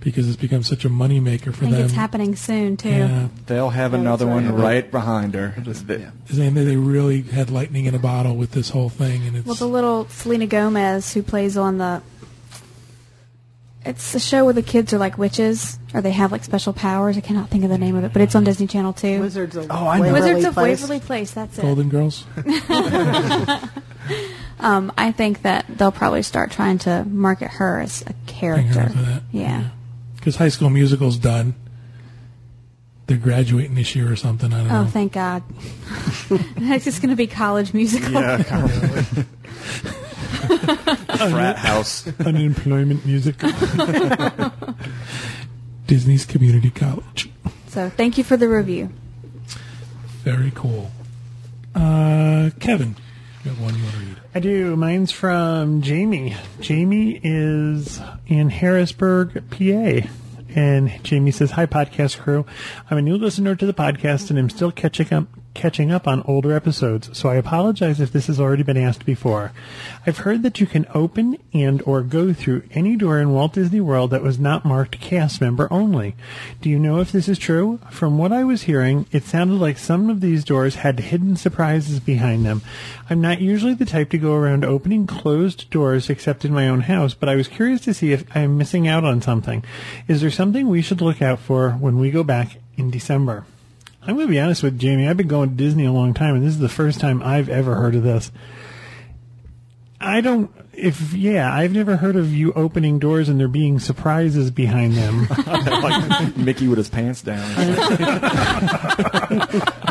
because 0.04 0.28
it's 0.28 0.36
become 0.38 0.64
such 0.64 0.86
a 0.86 0.90
moneymaker 0.90 1.50
I 1.50 1.52
for 1.52 1.60
think 1.62 1.72
them. 1.72 1.86
it's 1.86 1.94
happening 1.94 2.36
soon 2.36 2.78
too. 2.78 2.90
Yeah. 2.90 3.28
They'll 3.48 3.70
have 3.70 3.94
Yeah, 3.94 4.00
another 4.00 4.26
that's 4.26 4.36
one 4.36 4.54
right. 4.56 4.64
right 4.64 4.92
behind 4.92 5.34
her. 5.36 5.54
They- 5.58 6.08
Saying 6.30 6.54
that 6.56 6.64
they 6.64 6.76
really 6.78 7.22
had 7.22 7.50
lightning 7.50 7.86
in 7.86 7.96
a 7.96 8.00
bottle 8.00 8.36
with 8.36 8.52
this 8.52 8.70
whole 8.70 8.90
thing, 8.90 9.26
and 9.28 9.38
it's 9.38 9.46
Well, 9.46 9.56
the 9.56 9.68
little 9.68 10.08
Selena 10.10 10.46
Gomez 10.48 11.14
who 11.14 11.24
plays 11.24 11.58
on 11.58 11.78
the. 11.78 12.02
It's 13.86 14.16
a 14.16 14.20
show 14.20 14.46
where 14.46 14.54
the 14.54 14.62
kids 14.62 14.94
are 14.94 14.98
like 14.98 15.18
witches, 15.18 15.78
or 15.94 16.00
they 16.00 16.12
have 16.12 16.32
like 16.32 16.46
special 16.46 16.72
powers. 16.72 17.18
I 17.18 17.20
cannot 17.22 17.50
think 17.50 17.66
of 17.66 17.70
the 17.70 17.78
name 17.78 17.98
of 17.98 18.06
it, 18.06 18.14
but 18.14 18.22
it's 18.22 18.34
on 18.34 18.46
Disney 18.46 18.66
Channel 18.66 18.94
too. 18.94 19.20
Wizards 19.20 19.58
of 19.58 19.68
Oh, 19.70 19.88
I 19.88 19.98
know. 19.98 20.04
Waverly 20.14 20.22
Wizards 20.36 20.46
of 20.46 20.54
Place. 20.54 20.82
Waverly 20.82 21.00
Place. 21.02 21.32
That's 21.32 21.58
it. 21.58 21.62
Golden 21.64 21.90
Girls. 21.90 22.24
Um, 24.60 24.94
I 24.98 25.12
think 25.12 25.42
that 25.42 25.66
they'll 25.68 25.92
probably 25.92 26.24
start 26.24 26.52
trying 26.52 26.78
to 26.80 27.04
market 27.06 27.50
her 27.52 27.82
as 27.82 28.02
a 28.08 28.14
character. 28.28 28.80
after 28.82 29.02
that. 29.02 29.24
Yeah. 29.32 29.70
Because 30.24 30.38
High 30.38 30.48
School 30.48 30.70
Musical's 30.70 31.18
done. 31.18 31.54
They're 33.08 33.18
graduating 33.18 33.76
this 33.76 33.94
year 33.94 34.10
or 34.10 34.16
something. 34.16 34.54
I 34.54 34.60
don't 34.64 34.72
Oh, 34.72 34.84
know. 34.84 34.90
thank 34.90 35.12
God. 35.12 35.44
It's 36.56 36.86
just 36.86 37.02
going 37.02 37.10
to 37.10 37.18
be 37.18 37.28
college 37.28 37.74
musical. 37.74 38.14
Yeah, 38.14 38.42
kind 38.44 38.64
of. 38.64 39.28
Frat 41.30 41.58
house. 41.58 42.08
Unemployment 42.26 43.06
music. 43.06 43.36
Disney's 45.88 46.26
Community 46.26 46.70
College. 46.72 47.30
So 47.68 47.90
thank 47.90 48.18
you 48.18 48.24
for 48.24 48.38
the 48.38 48.48
review. 48.48 48.90
Very 50.24 50.52
cool. 50.56 50.90
Uh, 51.76 52.52
Kevin, 52.62 52.96
have 53.50 53.62
one 53.62 53.76
you 53.76 53.84
want 53.84 53.96
to 53.96 54.02
read. 54.02 54.18
I 54.36 54.40
do. 54.40 54.76
Mine's 54.76 55.12
from 55.12 55.82
Jamie. 55.82 56.36
Jamie 56.60 57.20
is 57.24 58.00
in 58.28 58.50
Harrisburg, 58.50 59.44
PA. 59.52 60.08
And 60.56 61.04
Jamie 61.04 61.32
says, 61.32 61.52
Hi, 61.52 61.66
podcast 61.66 62.20
crew. 62.20 62.46
I'm 62.90 62.98
a 62.98 63.02
new 63.02 63.18
listener 63.18 63.56
to 63.56 63.66
the 63.66 63.74
podcast 63.74 64.30
and 64.30 64.38
I'm 64.40 64.50
still 64.50 64.72
catching 64.72 65.12
up, 65.14 65.28
catching 65.54 65.92
up 65.92 66.08
on 66.08 66.24
older 66.24 66.54
episodes, 66.54 67.18
so 67.18 67.30
I 67.30 67.36
apologize 67.36 68.00
if 68.00 68.12
this 68.12 68.28
has 68.28 68.40
already 68.40 68.64
been 68.64 68.78
asked 68.78 69.06
before. 69.06 69.52
I've 70.06 70.20
heard 70.20 70.44
that 70.44 70.60
you 70.60 70.66
can 70.66 70.86
open 70.94 71.38
and 71.54 71.82
or 71.84 72.02
go 72.02 72.34
through 72.34 72.64
any 72.72 72.96
door 72.96 73.20
in 73.20 73.32
Walt 73.32 73.54
Disney 73.54 73.80
World 73.80 74.12
that 74.12 74.24
was 74.24 74.40
not 74.40 74.66
marked 74.66 75.00
cast 75.00 75.42
member 75.42 75.72
only. 75.72 76.16
Do 76.62 76.70
you 76.70 76.80
know 76.80 77.00
if 77.00 77.12
this 77.12 77.28
is 77.28 77.38
true? 77.38 77.80
From 77.92 78.18
what 78.18 78.32
I 78.32 78.44
was 78.44 78.64
hearing, 78.64 79.06
it 79.12 79.24
sounded 79.24 79.60
like 79.60 79.78
some 79.78 80.10
of 80.10 80.22
these 80.22 80.44
doors 80.44 80.76
had 80.76 81.00
hidden 81.00 81.36
surprises 81.36 82.00
behind 82.00 82.46
them. 82.46 82.62
I'm 83.10 83.22
not 83.22 83.42
usually 83.42 83.74
the 83.76 83.86
type 83.86 84.10
to 84.12 84.18
go 84.18 84.34
around 84.34 84.66
opening 84.66 85.08
closed 85.08 85.70
doors 85.70 86.10
except 86.10 86.46
in 86.46 86.54
my 86.54 86.68
own 86.68 86.82
house, 86.82 87.14
but 87.14 87.30
I 87.30 87.36
was 87.36 87.48
curious 87.48 87.82
to 87.82 87.94
see 87.94 88.12
if 88.12 88.26
I 88.36 88.40
am 88.40 88.58
missing 88.58 88.88
out 88.88 89.04
on 89.04 89.22
something. 89.22 89.64
Is 90.08 90.22
there 90.22 90.32
something 90.32 90.68
we 90.68 90.82
should 90.82 91.02
look 91.02 91.22
out 91.22 91.40
for 91.40 91.72
when 91.72 92.00
we 92.00 92.12
go 92.12 92.24
back 92.24 92.58
in 92.76 92.90
December? 92.90 93.46
I'm 94.06 94.16
going 94.16 94.28
to 94.28 94.32
be 94.32 94.40
honest 94.40 94.64
with 94.64 94.80
Jamie. 94.80 95.08
I've 95.08 95.18
been 95.18 95.28
going 95.28 95.50
to 95.52 95.56
Disney 95.56 95.86
a 95.86 95.92
long 95.92 96.14
time, 96.14 96.36
and 96.36 96.44
this 96.46 96.54
is 96.54 96.60
the 96.60 96.70
first 96.70 97.00
time 97.00 97.22
I've 97.24 97.50
ever 97.50 97.76
heard 97.76 97.96
of 97.96 98.04
this. 98.04 98.32
I 100.02 100.22
don't. 100.22 100.52
If 100.74 101.14
yeah, 101.14 101.54
I've 101.54 101.72
never 101.72 101.98
heard 101.98 102.16
of 102.16 102.34
you 102.34 102.52
opening 102.54 102.98
doors 103.00 103.30
and 103.30 103.40
there 103.40 103.48
being 103.48 103.80
surprises 103.80 104.50
behind 104.52 104.94
them. 104.96 105.28
like 105.48 106.36
Mickey 106.36 106.68
with 106.68 106.78
his 106.80 106.90
pants 106.90 107.22
down. 107.22 107.44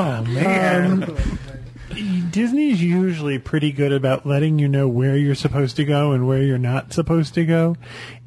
Oh 0.00 0.24
man, 0.28 1.02
Um, 1.04 2.28
Disney's 2.30 2.82
usually 2.82 3.38
pretty 3.38 3.72
good 3.72 3.92
about 3.92 4.24
letting 4.26 4.58
you 4.58 4.68
know 4.68 4.88
where 4.88 5.16
you're 5.16 5.34
supposed 5.34 5.76
to 5.76 5.84
go 5.84 6.12
and 6.12 6.26
where 6.26 6.42
you're 6.42 6.58
not 6.58 6.92
supposed 6.92 7.34
to 7.34 7.44
go. 7.44 7.76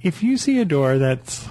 If 0.02 0.22
you 0.22 0.38
see 0.38 0.60
a 0.60 0.66
door 0.66 0.98
that's 0.98 1.48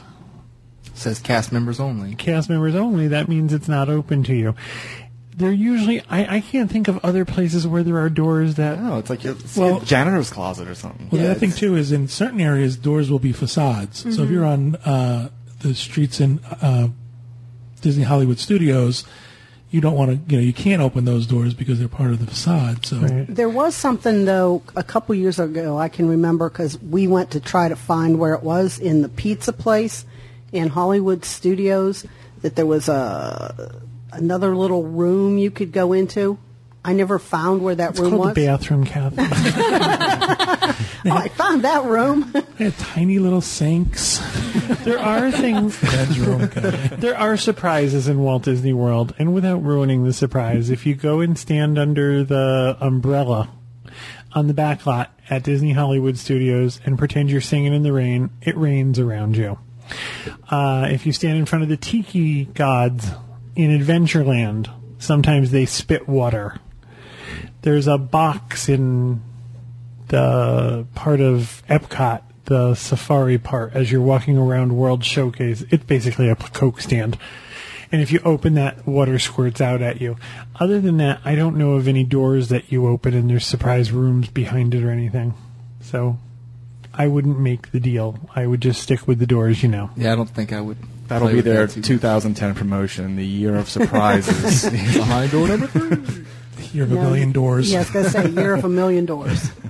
Says 1.01 1.19
cast 1.19 1.51
members 1.51 1.81
only. 1.81 2.15
cast 2.15 2.51
members 2.51 2.75
only, 2.75 3.09
that 3.09 3.27
means 3.27 3.53
it's 3.55 3.69
not 3.69 3.89
open 3.89 4.23
to 4.25 4.35
you. 4.35 4.55
They're 5.35 5.51
usually 5.51 6.03
I, 6.11 6.37
I 6.37 6.41
can't 6.43 6.71
think 6.71 6.89
of 6.89 7.03
other 7.03 7.25
places 7.25 7.67
where 7.67 7.83
there 7.83 7.97
are 7.97 8.11
doors 8.11 8.57
that 8.57 8.79
No, 8.79 8.99
it's 8.99 9.09
like 9.09 9.25
it's 9.25 9.57
Well- 9.57 9.79
a 9.81 9.85
janitor's 9.85 10.29
closet 10.31 10.69
or 10.69 10.75
something. 10.75 11.09
Well, 11.11 11.23
the 11.23 11.31
other 11.31 11.41
thing 11.41 11.49
it's- 11.49 11.59
too 11.59 11.75
is 11.77 11.91
in 11.93 12.09
certain 12.09 12.41
areas 12.41 12.77
doors 12.77 13.11
will 13.11 13.19
be 13.19 13.33
facades. 13.33 14.01
So 14.15 14.23
if 14.25 14.31
you're 14.31 14.45
on 14.45 14.77
uh, 14.77 15.31
the 15.61 15.75
streets 15.75 16.21
in 16.21 16.41
uh, 16.61 16.89
Disney 17.81 18.05
Hollywood 18.05 18.39
Studios, 18.39 19.05
you 19.71 19.81
don't 19.81 19.95
want 19.95 20.11
to, 20.11 20.31
you 20.35 20.39
know, 20.39 20.45
you 20.45 20.53
can't 20.53 20.83
open 20.83 21.07
those 21.07 21.27
doors 21.27 21.55
because 21.55 21.79
they're 21.79 21.89
part 21.89 22.11
of 22.11 22.19
the 22.19 22.27
facade. 22.27 22.85
So 22.85 22.99
Right. 22.99 23.27
There 23.27 23.49
was 23.49 23.75
something 23.75 24.27
though 24.27 24.63
a 24.77 24.83
couple 24.83 25.15
years 25.15 25.39
ago 25.39 25.79
I 25.79 25.89
can 25.89 26.07
remember 26.11 26.51
because 26.51 26.79
we 26.83 27.07
went 27.07 27.31
to 27.31 27.41
try 27.41 27.71
to 27.71 27.77
find 27.77 28.19
where 28.19 28.35
it 28.35 28.43
was 28.43 28.79
in 28.79 29.01
the 29.01 29.09
pizza 29.09 29.55
place 29.55 30.05
in 30.53 30.69
Hollywood 30.69 31.25
Studios 31.25 32.07
that 32.43 32.57
there 32.57 32.67
was 32.67 32.89
a 32.89 33.83
another 34.13 34.57
little 34.57 34.83
room 34.85 35.39
you 35.39 35.51
could 35.51 35.73
go 35.73 35.93
into. 35.93 36.39
I 36.83 36.95
never 36.95 37.19
found 37.19 37.63
where 37.63 37.75
that 37.75 37.91
it's 37.91 38.01
room 38.01 38.11
called 38.13 38.27
was. 38.27 38.35
the 38.35 38.47
bathroom, 38.47 38.85
Kathy. 38.87 39.17
oh, 39.21 41.17
I 41.17 41.29
found 41.29 41.63
that 41.63 41.85
room. 41.85 42.33
they 42.57 42.65
had 42.65 42.79
tiny 42.79 43.19
little 43.19 43.43
sinks. 43.43 44.19
there 44.85 44.99
are 44.99 45.31
things 45.31 45.79
Bedroom. 45.79 46.47
guy. 46.47 46.71
There 46.97 47.19
are 47.19 47.37
surprises 47.37 48.09
in 48.09 48.21
Walt 48.21 48.45
Disney 48.45 48.73
World, 48.73 49.15
and 49.19 49.35
without 49.35 49.63
ruining 49.63 50.05
the 50.05 50.15
surprise, 50.15 50.71
if 50.71 50.87
you 50.87 50.95
go 50.95 51.21
and 51.21 51.39
stand 51.39 51.79
under 51.79 52.25
the 52.25 52.79
umbrella 52.81 53.51
on 54.33 54.47
the 54.47 54.55
back 54.55 54.87
lot 54.87 55.13
at 55.29 55.43
Disney 55.43 55.73
Hollywood 55.73 56.17
Studios 56.17 56.81
and 56.87 56.99
pretend 56.99 57.31
you're 57.31 57.43
singing 57.43 57.75
in 57.75 57.83
the 57.83 57.93
rain, 57.93 58.31
it 58.41 58.57
rains 58.57 58.99
around 58.99 59.37
you. 59.37 59.59
Uh, 60.51 60.89
if 60.91 61.07
you 61.07 61.13
stand 61.13 61.39
in 61.39 61.47
front 61.47 61.63
of 61.63 61.69
the 61.69 61.77
tiki 61.77 62.45
gods 62.45 63.11
in 63.57 63.71
Adventureland, 63.71 64.71
sometimes 64.99 65.51
they 65.51 65.67
spit 65.67 66.09
water. 66.09 66.59
There's 67.63 67.87
a 67.87 67.99
box 67.99 68.69
in 68.69 69.23
the 70.09 70.87
part 70.95 71.21
of 71.21 71.63
Epcot, 71.69 72.23
the 72.47 72.75
safari 72.75 73.39
part, 73.39 73.75
as 73.75 73.93
you're 73.93 74.01
walking 74.01 74.37
around 74.37 74.77
World 74.77 75.05
Showcase. 75.05 75.65
It's 75.71 75.85
basically 75.85 76.29
a 76.29 76.37
Coke 76.37 76.81
stand. 76.81 77.19
And 77.93 78.01
if 78.01 78.13
you 78.13 78.21
open 78.25 78.55
that, 78.55 78.87
water 78.87 79.19
squirts 79.19 79.61
out 79.61 79.83
at 79.83 80.01
you. 80.01 80.17
Other 80.59 80.81
than 80.81 80.99
that, 80.99 81.21
I 81.25 81.35
don't 81.35 81.57
know 81.57 81.73
of 81.73 81.89
any 81.89 82.05
doors 82.05 82.49
that 82.49 82.71
you 82.71 82.87
open 82.87 83.15
and 83.15 83.29
there's 83.29 83.47
surprise 83.47 83.91
rooms 83.91 84.29
behind 84.29 84.75
it 84.75 84.85
or 84.85 84.91
anything. 84.91 85.35
So 85.81 86.19
I 87.01 87.07
wouldn't 87.07 87.41
make 87.41 87.73
the 87.73 87.81
deal. 87.81 88.19
I 88.37 88.47
would 88.47 88.61
just 88.61 88.83
stick 88.83 89.09
with 89.09 89.19
the 89.21 89.27
doors, 89.27 89.63
you 89.63 89.71
know. 89.71 89.89
Yeah, 89.97 90.13
I 90.13 90.17
don't 90.17 90.29
think 90.29 90.53
I 90.53 90.61
would. 90.61 90.77
That'll 91.09 91.29
play 91.29 91.33
be 91.33 91.37
with 91.37 91.47
their 91.47 91.67
that 91.67 91.73
too 91.73 91.81
2010 91.81 92.55
promotion, 92.55 93.17
the 93.17 93.25
year 93.25 93.57
of 93.57 93.71
surprises. 93.71 94.69
Behind 94.95 95.31
door 95.33 95.49
number 95.49 95.67
three. 95.67 96.27
Year 96.75 96.85
of 96.85 96.93
a 96.93 96.97
million 96.97 97.33
doors. 97.33 97.73
Yeah, 97.73 97.79
I 97.79 97.81
was 97.81 97.91
going 97.91 98.05
to 98.05 98.11
say 98.11 98.29
year 98.29 98.55
of 98.55 98.65
a 98.65 98.69
million 98.69 99.07
doors. 99.07 99.51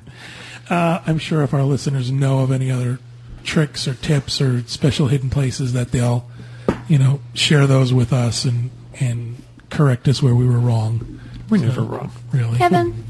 Uh, 0.68 1.02
I'm 1.04 1.18
sure 1.18 1.42
if 1.42 1.52
our 1.52 1.64
listeners 1.64 2.12
know 2.12 2.40
of 2.40 2.52
any 2.52 2.70
other 2.70 3.00
tricks 3.42 3.88
or 3.88 3.94
tips 3.94 4.40
or 4.40 4.62
special 4.68 5.08
hidden 5.08 5.28
places 5.28 5.72
that 5.72 5.90
they'll, 5.90 6.30
you 6.86 6.96
know, 6.96 7.18
share 7.34 7.66
those 7.66 7.92
with 7.92 8.12
us 8.12 8.44
and 8.44 8.70
and 9.00 9.42
correct 9.68 10.06
us 10.06 10.22
where 10.22 10.32
we 10.32 10.46
were 10.46 10.60
wrong. 10.60 11.18
We're 11.48 11.64
never 11.64 11.82
wrong. 11.82 12.12
Really. 12.30 12.56
Kevin, 12.56 13.04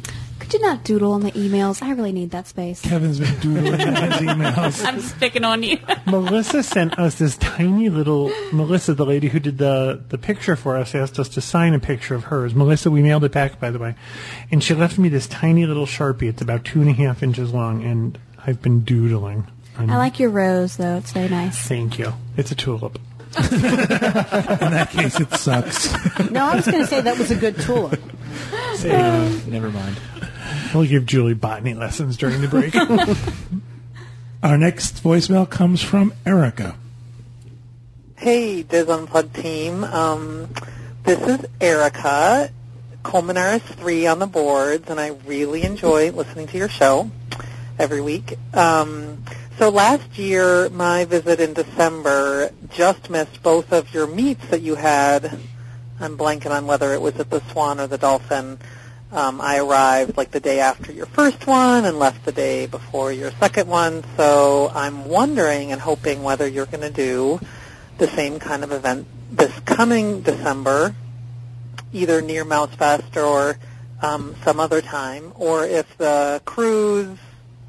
could 0.50 0.60
you 0.60 0.66
not 0.66 0.82
doodle 0.82 1.12
on 1.12 1.20
the 1.20 1.30
emails? 1.30 1.80
I 1.80 1.92
really 1.92 2.10
need 2.10 2.32
that 2.32 2.48
space. 2.48 2.80
Kevin's 2.80 3.20
been 3.20 3.38
doodling 3.38 3.80
in 3.80 3.94
his 3.94 4.16
emails. 4.16 4.84
I'm 4.84 4.96
just 4.96 5.16
picking 5.20 5.44
on 5.44 5.62
you. 5.62 5.78
Melissa 6.06 6.64
sent 6.64 6.98
us 6.98 7.14
this 7.14 7.36
tiny 7.36 7.88
little 7.88 8.32
Melissa, 8.52 8.94
the 8.94 9.06
lady 9.06 9.28
who 9.28 9.38
did 9.38 9.58
the 9.58 10.02
the 10.08 10.18
picture 10.18 10.56
for 10.56 10.76
us, 10.76 10.92
asked 10.92 11.20
us 11.20 11.28
to 11.30 11.40
sign 11.40 11.72
a 11.72 11.78
picture 11.78 12.16
of 12.16 12.24
hers. 12.24 12.52
Melissa, 12.52 12.90
we 12.90 13.00
mailed 13.00 13.22
it 13.22 13.30
back, 13.30 13.60
by 13.60 13.70
the 13.70 13.78
way, 13.78 13.94
and 14.50 14.60
she 14.60 14.74
left 14.74 14.98
me 14.98 15.08
this 15.08 15.28
tiny 15.28 15.66
little 15.66 15.86
sharpie. 15.86 16.28
It's 16.28 16.42
about 16.42 16.64
two 16.64 16.80
and 16.80 16.90
a 16.90 16.94
half 16.94 17.22
inches 17.22 17.52
long, 17.52 17.84
and 17.84 18.18
I've 18.44 18.60
been 18.60 18.80
doodling. 18.80 19.46
I 19.78 19.96
like 19.98 20.18
your 20.18 20.30
rose, 20.30 20.76
though. 20.76 20.96
It's 20.96 21.12
very 21.12 21.28
nice. 21.28 21.58
Thank 21.68 21.96
you. 21.96 22.12
It's 22.36 22.50
a 22.50 22.56
tulip. 22.56 22.98
In 23.36 23.60
that 23.62 24.88
case, 24.90 25.20
it 25.20 25.32
sucks. 25.34 25.92
No, 26.28 26.44
I 26.46 26.56
was 26.56 26.66
going 26.66 26.80
to 26.80 26.86
say 26.88 27.00
that 27.00 27.16
was 27.16 27.30
a 27.30 27.36
good 27.36 27.56
tulip. 27.60 28.00
Never 28.82 29.70
mind. 29.70 29.96
We'll 30.74 30.86
give 30.86 31.06
Julie 31.06 31.34
botany 31.34 31.74
lessons 31.74 32.16
during 32.16 32.40
the 32.40 32.48
break. 32.48 32.76
Our 34.42 34.56
next 34.56 35.02
voicemail 35.02 35.48
comes 35.48 35.82
from 35.82 36.14
Erica. 36.24 36.76
Hey, 38.16 38.62
DIS 38.62 38.88
Unplugged 38.88 39.34
team. 39.34 39.82
Um, 39.82 40.48
this 41.04 41.20
is 41.20 41.46
Erica 41.60 42.50
Colmenares 43.02 43.62
3 43.62 44.06
on 44.06 44.18
the 44.18 44.26
boards, 44.26 44.88
and 44.88 45.00
I 45.00 45.08
really 45.26 45.62
enjoy 45.62 46.12
listening 46.12 46.46
to 46.48 46.58
your 46.58 46.68
show 46.68 47.10
every 47.78 48.00
week. 48.00 48.38
Um, 48.54 49.24
so 49.58 49.70
last 49.70 50.18
year, 50.18 50.70
my 50.70 51.04
visit 51.04 51.40
in 51.40 51.52
December 51.52 52.50
just 52.70 53.10
missed 53.10 53.42
both 53.42 53.72
of 53.72 53.92
your 53.92 54.06
meets 54.06 54.46
that 54.48 54.62
you 54.62 54.76
had. 54.76 55.38
I'm 55.98 56.16
blanking 56.16 56.50
on 56.50 56.66
whether 56.66 56.94
it 56.94 57.02
was 57.02 57.16
at 57.16 57.30
the 57.30 57.40
Swan 57.50 57.80
or 57.80 57.86
the 57.86 57.98
Dolphin. 57.98 58.58
Um, 59.12 59.40
I 59.40 59.58
arrived 59.58 60.16
like 60.16 60.30
the 60.30 60.38
day 60.38 60.60
after 60.60 60.92
your 60.92 61.06
first 61.06 61.44
one 61.46 61.84
and 61.84 61.98
left 61.98 62.24
the 62.24 62.32
day 62.32 62.66
before 62.66 63.10
your 63.12 63.32
second 63.32 63.68
one. 63.68 64.04
So 64.16 64.70
I'm 64.72 65.08
wondering 65.08 65.72
and 65.72 65.80
hoping 65.80 66.22
whether 66.22 66.46
you're 66.46 66.66
going 66.66 66.82
to 66.82 66.90
do 66.90 67.40
the 67.98 68.06
same 68.06 68.38
kind 68.38 68.62
of 68.62 68.70
event 68.70 69.08
this 69.30 69.52
coming 69.60 70.22
December, 70.22 70.94
either 71.92 72.22
near 72.22 72.44
Mouse 72.44 72.74
Fest 72.74 73.16
or 73.16 73.58
um, 74.00 74.36
some 74.44 74.60
other 74.60 74.80
time, 74.80 75.32
or 75.34 75.66
if 75.66 75.98
the 75.98 76.40
cruise 76.44 77.18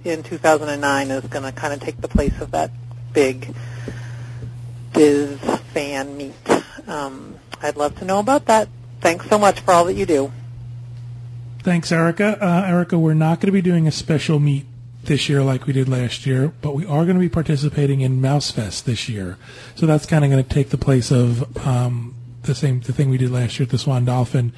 in 0.03 0.23
2009 0.23 1.11
is 1.11 1.23
going 1.25 1.43
to 1.43 1.51
kind 1.51 1.73
of 1.73 1.79
take 1.79 1.99
the 2.01 2.07
place 2.07 2.39
of 2.39 2.51
that 2.51 2.71
big 3.13 3.53
DIS 4.93 5.39
fan 5.73 6.17
meet. 6.17 6.33
Um, 6.87 7.35
I'd 7.61 7.77
love 7.77 7.97
to 7.99 8.05
know 8.05 8.19
about 8.19 8.45
that. 8.45 8.69
Thanks 9.01 9.27
so 9.27 9.37
much 9.37 9.59
for 9.61 9.71
all 9.71 9.85
that 9.85 9.95
you 9.95 10.05
do. 10.05 10.31
Thanks, 11.63 11.91
Erica. 11.91 12.37
Uh, 12.43 12.65
Erica, 12.67 12.97
we're 12.97 13.13
not 13.13 13.39
going 13.39 13.47
to 13.47 13.51
be 13.51 13.61
doing 13.61 13.87
a 13.87 13.91
special 13.91 14.39
meet 14.39 14.65
this 15.03 15.29
year 15.29 15.43
like 15.43 15.65
we 15.67 15.73
did 15.73 15.87
last 15.87 16.25
year, 16.25 16.51
but 16.61 16.73
we 16.73 16.85
are 16.85 17.03
going 17.05 17.15
to 17.15 17.19
be 17.19 17.29
participating 17.29 18.01
in 18.01 18.19
Mouse 18.21 18.49
Fest 18.51 18.85
this 18.85 19.07
year. 19.07 19.37
So 19.75 19.85
that's 19.85 20.05
kind 20.05 20.23
of 20.25 20.31
going 20.31 20.43
to 20.43 20.49
take 20.49 20.69
the 20.69 20.77
place 20.77 21.11
of 21.11 21.55
um, 21.65 22.15
the 22.43 22.55
same 22.55 22.81
the 22.81 22.93
thing 22.93 23.09
we 23.09 23.17
did 23.17 23.29
last 23.31 23.59
year 23.59 23.65
at 23.65 23.69
the 23.71 23.77
Swan 23.77 24.05
Dolphin. 24.05 24.53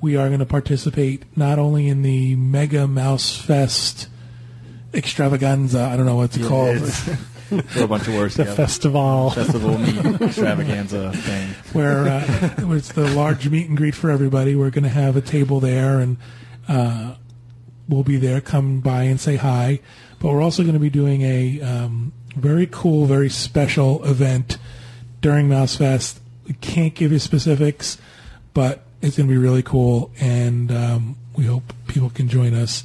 We 0.00 0.16
are 0.16 0.28
going 0.28 0.40
to 0.40 0.46
participate 0.46 1.24
not 1.36 1.58
only 1.58 1.88
in 1.88 2.02
the 2.02 2.36
Mega 2.36 2.86
Mouse 2.86 3.36
Fest 3.36 4.08
extravaganza. 4.94 5.80
I 5.80 5.96
don't 5.96 6.06
know 6.06 6.16
what 6.16 6.32
to 6.32 6.40
Yeah, 6.40 6.48
call 6.48 6.66
it. 6.68 6.76
it's- 6.76 7.10
Throw 7.46 7.84
a 7.84 7.86
bunch 7.86 8.08
of 8.08 8.14
words 8.14 8.34
The 8.34 8.42
together. 8.42 8.56
festival. 8.56 9.30
Festival 9.30 9.78
meet 9.78 10.04
extravaganza 10.20 11.12
thing. 11.12 11.48
where 11.74 12.08
uh, 12.08 12.20
where 12.66 12.76
it's 12.76 12.90
the 12.92 13.08
large 13.14 13.48
meet 13.48 13.68
and 13.68 13.76
greet 13.76 13.94
for 13.94 14.10
everybody. 14.10 14.56
We're 14.56 14.70
going 14.70 14.82
to 14.82 14.88
have 14.90 15.14
a 15.16 15.20
table 15.20 15.60
there, 15.60 16.00
and 16.00 16.16
uh, 16.68 17.14
we'll 17.88 18.02
be 18.02 18.16
there. 18.16 18.40
Come 18.40 18.80
by 18.80 19.04
and 19.04 19.20
say 19.20 19.36
hi. 19.36 19.80
But 20.18 20.32
we're 20.32 20.42
also 20.42 20.62
going 20.62 20.74
to 20.74 20.80
be 20.80 20.90
doing 20.90 21.22
a 21.22 21.60
um, 21.60 22.12
very 22.36 22.66
cool, 22.70 23.06
very 23.06 23.28
special 23.28 24.04
event 24.04 24.58
during 25.20 25.48
Mouse 25.48 25.76
Fest. 25.76 26.20
We 26.46 26.54
can't 26.54 26.94
give 26.94 27.12
you 27.12 27.18
specifics, 27.18 27.98
but 28.54 28.84
it's 29.02 29.16
going 29.16 29.28
to 29.28 29.32
be 29.32 29.38
really 29.38 29.62
cool, 29.62 30.12
and 30.20 30.70
um, 30.70 31.16
we 31.34 31.44
hope 31.44 31.72
people 31.88 32.10
can 32.10 32.28
join 32.28 32.54
us. 32.54 32.84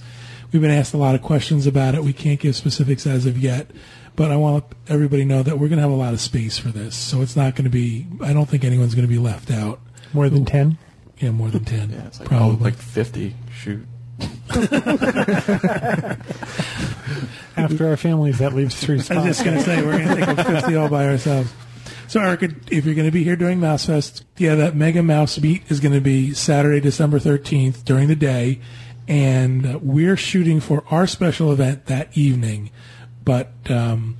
We've 0.51 0.61
been 0.61 0.71
asked 0.71 0.93
a 0.93 0.97
lot 0.97 1.15
of 1.15 1.21
questions 1.21 1.67
about 1.67 1.95
it. 1.95 2.03
We 2.03 2.13
can't 2.13 2.39
give 2.39 2.55
specifics 2.55 3.07
as 3.07 3.25
of 3.25 3.37
yet, 3.37 3.67
but 4.15 4.31
I 4.31 4.35
want 4.35 4.65
everybody 4.87 5.23
to 5.23 5.27
know 5.27 5.43
that 5.43 5.59
we're 5.59 5.69
going 5.69 5.77
to 5.77 5.83
have 5.83 5.91
a 5.91 5.95
lot 5.95 6.13
of 6.13 6.19
space 6.19 6.57
for 6.57 6.69
this. 6.69 6.95
So 6.95 7.21
it's 7.21 7.35
not 7.35 7.55
going 7.55 7.63
to 7.65 7.69
be. 7.69 8.07
I 8.21 8.33
don't 8.33 8.49
think 8.49 8.63
anyone's 8.63 8.95
going 8.95 9.07
to 9.07 9.13
be 9.13 9.19
left 9.19 9.49
out. 9.49 9.79
More 10.13 10.29
than 10.29 10.43
10? 10.43 10.77
Yeah, 11.21 11.31
more 11.31 11.49
than 11.49 11.63
ten. 11.63 11.91
Yeah, 11.91 12.07
it's 12.07 12.19
like 12.19 12.27
probably. 12.27 12.57
oh, 12.59 12.63
like 12.63 12.75
fifty. 12.75 13.35
Shoot. 13.53 13.85
After 17.57 17.87
our 17.87 17.97
families, 17.97 18.39
that 18.39 18.53
leaves 18.53 18.75
three 18.75 18.99
spots. 18.99 19.11
I 19.11 19.27
was 19.27 19.37
just 19.37 19.45
going 19.45 19.57
to 19.57 19.63
say 19.63 19.81
we're 19.81 19.97
going 19.97 20.07
to 20.09 20.15
take 20.15 20.27
up 20.27 20.45
50 20.45 20.75
all 20.75 20.89
by 20.89 21.07
ourselves. 21.07 21.51
So, 22.07 22.19
Erica, 22.19 22.49
if 22.69 22.85
you're 22.85 22.95
going 22.95 23.07
to 23.07 23.11
be 23.11 23.23
here 23.23 23.35
during 23.35 23.59
Mouse 23.59 23.85
Fest, 23.85 24.25
yeah, 24.37 24.55
that 24.55 24.75
Mega 24.75 25.01
Mouse 25.01 25.39
Meet 25.39 25.71
is 25.71 25.79
going 25.79 25.93
to 25.93 26.01
be 26.01 26.33
Saturday, 26.33 26.81
December 26.81 27.19
13th 27.19 27.83
during 27.85 28.09
the 28.09 28.15
day, 28.15 28.59
and 29.07 29.65
uh, 29.65 29.79
we're 29.81 30.17
shooting 30.17 30.59
for 30.59 30.83
our 30.91 31.07
special 31.07 31.51
event 31.51 31.85
that 31.85 32.15
evening. 32.17 32.69
But 33.23 33.51
um, 33.69 34.17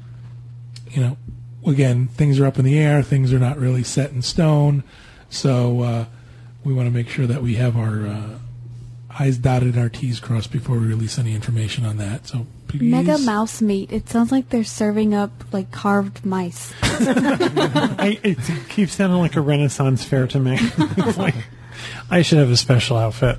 you 0.92 1.02
know, 1.02 1.18
again, 1.66 2.08
things 2.08 2.40
are 2.40 2.46
up 2.46 2.58
in 2.58 2.66
the 2.66 2.80
air. 2.80 3.04
Things 3.04 3.34
are 3.34 3.40
not 3.40 3.58
really 3.58 3.84
set 3.84 4.12
in 4.12 4.22
stone. 4.22 4.84
So 5.30 5.82
uh, 5.82 6.06
we 6.64 6.74
want 6.74 6.88
to 6.88 6.92
make 6.92 7.10
sure 7.10 7.28
that 7.28 7.42
we 7.42 7.56
have 7.56 7.76
our 7.78 8.08
uh, 8.08 8.40
I's 9.18 9.38
dotted 9.38 9.76
and 9.76 9.80
our 9.80 9.90
T's 9.90 10.20
crossed 10.20 10.52
before 10.52 10.78
we 10.78 10.88
release 10.88 11.18
any 11.18 11.34
information 11.34 11.86
on 11.86 11.98
that. 11.98 12.28
So 12.28 12.46
please. 12.68 12.92
Mega 12.92 13.18
mouse 13.18 13.62
meat. 13.62 13.92
It 13.92 14.10
sounds 14.10 14.32
like 14.32 14.50
they're 14.50 14.64
serving 14.64 15.14
up 15.14 15.32
like 15.52 15.72
carved 15.72 16.26
mice. 16.26 16.74
I, 16.84 18.20
it 18.24 18.38
keeps 18.70 18.94
sounding 18.94 19.20
like 19.20 19.36
a 19.36 19.42
Renaissance 19.42 20.04
fair 20.04 20.28
to 20.28 20.40
me. 20.40 20.60
Like, 21.18 21.36
I 22.10 22.22
should 22.22 22.38
have 22.38 22.52
a 22.52 22.58
special 22.58 22.98
outfit. 22.98 23.38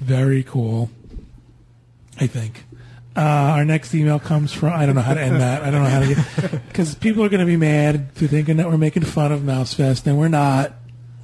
Very 0.00 0.42
cool. 0.42 0.90
I 2.20 2.26
think. 2.26 2.64
Uh, 3.16 3.20
our 3.20 3.64
next 3.64 3.94
email 3.94 4.18
comes 4.18 4.52
from. 4.52 4.72
I 4.72 4.86
don't 4.86 4.94
know 4.94 5.00
how 5.00 5.14
to 5.14 5.20
end 5.20 5.40
that. 5.40 5.62
I 5.62 5.70
don't 5.70 5.82
know 5.82 5.88
how 5.88 6.00
to 6.00 6.14
get. 6.14 6.68
Because 6.68 6.94
people 6.94 7.24
are 7.24 7.28
going 7.28 7.40
to 7.40 7.46
be 7.46 7.56
mad. 7.56 8.14
They're 8.14 8.28
thinking 8.28 8.58
that 8.58 8.68
we're 8.68 8.78
making 8.78 9.04
fun 9.04 9.32
of 9.32 9.44
Mouse 9.44 9.74
Fest, 9.74 10.06
and 10.06 10.18
we're 10.18 10.28
not. 10.28 10.72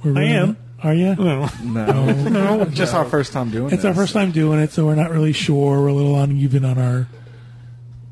We're 0.05 0.17
I 0.17 0.23
am. 0.25 0.47
not. 0.49 0.57
Are 0.85 0.93
you? 0.93 1.15
No. 1.15 1.49
No, 1.63 2.13
no, 2.29 2.65
just 2.65 2.93
our 2.93 3.05
first 3.05 3.33
time 3.33 3.49
doing 3.49 3.71
it. 3.71 3.73
It's 3.73 3.83
this. 3.83 3.85
our 3.89 3.93
first 3.95 4.13
time 4.13 4.31
doing 4.31 4.59
it, 4.59 4.71
so 4.71 4.85
we're 4.85 4.95
not 4.95 5.09
really 5.09 5.33
sure. 5.33 5.81
We're 5.81 5.87
a 5.87 5.93
little 5.93 6.19
uneven 6.21 6.63
on 6.63 6.77
our, 6.77 7.07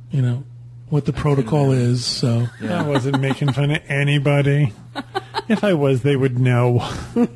you 0.10 0.22
know, 0.24 0.44
what 0.90 1.06
the 1.06 1.14
protocol 1.14 1.72
is. 1.72 2.04
So 2.06 2.48
I 2.62 2.82
wasn't 2.88 3.20
making 3.20 3.52
fun 3.54 3.70
of 3.72 3.82
anybody. 3.88 4.74
If 5.48 5.64
I 5.64 5.74
was, 5.74 6.02
they 6.02 6.16
would 6.16 6.40
know. 6.40 6.90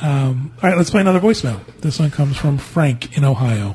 Um, 0.00 0.52
all 0.62 0.70
right, 0.70 0.76
let's 0.78 0.90
play 0.90 1.00
another 1.00 1.18
voicemail. 1.18 1.60
This 1.80 1.98
one 1.98 2.10
comes 2.12 2.36
from 2.36 2.56
Frank 2.58 3.16
in 3.16 3.24
Ohio. 3.24 3.74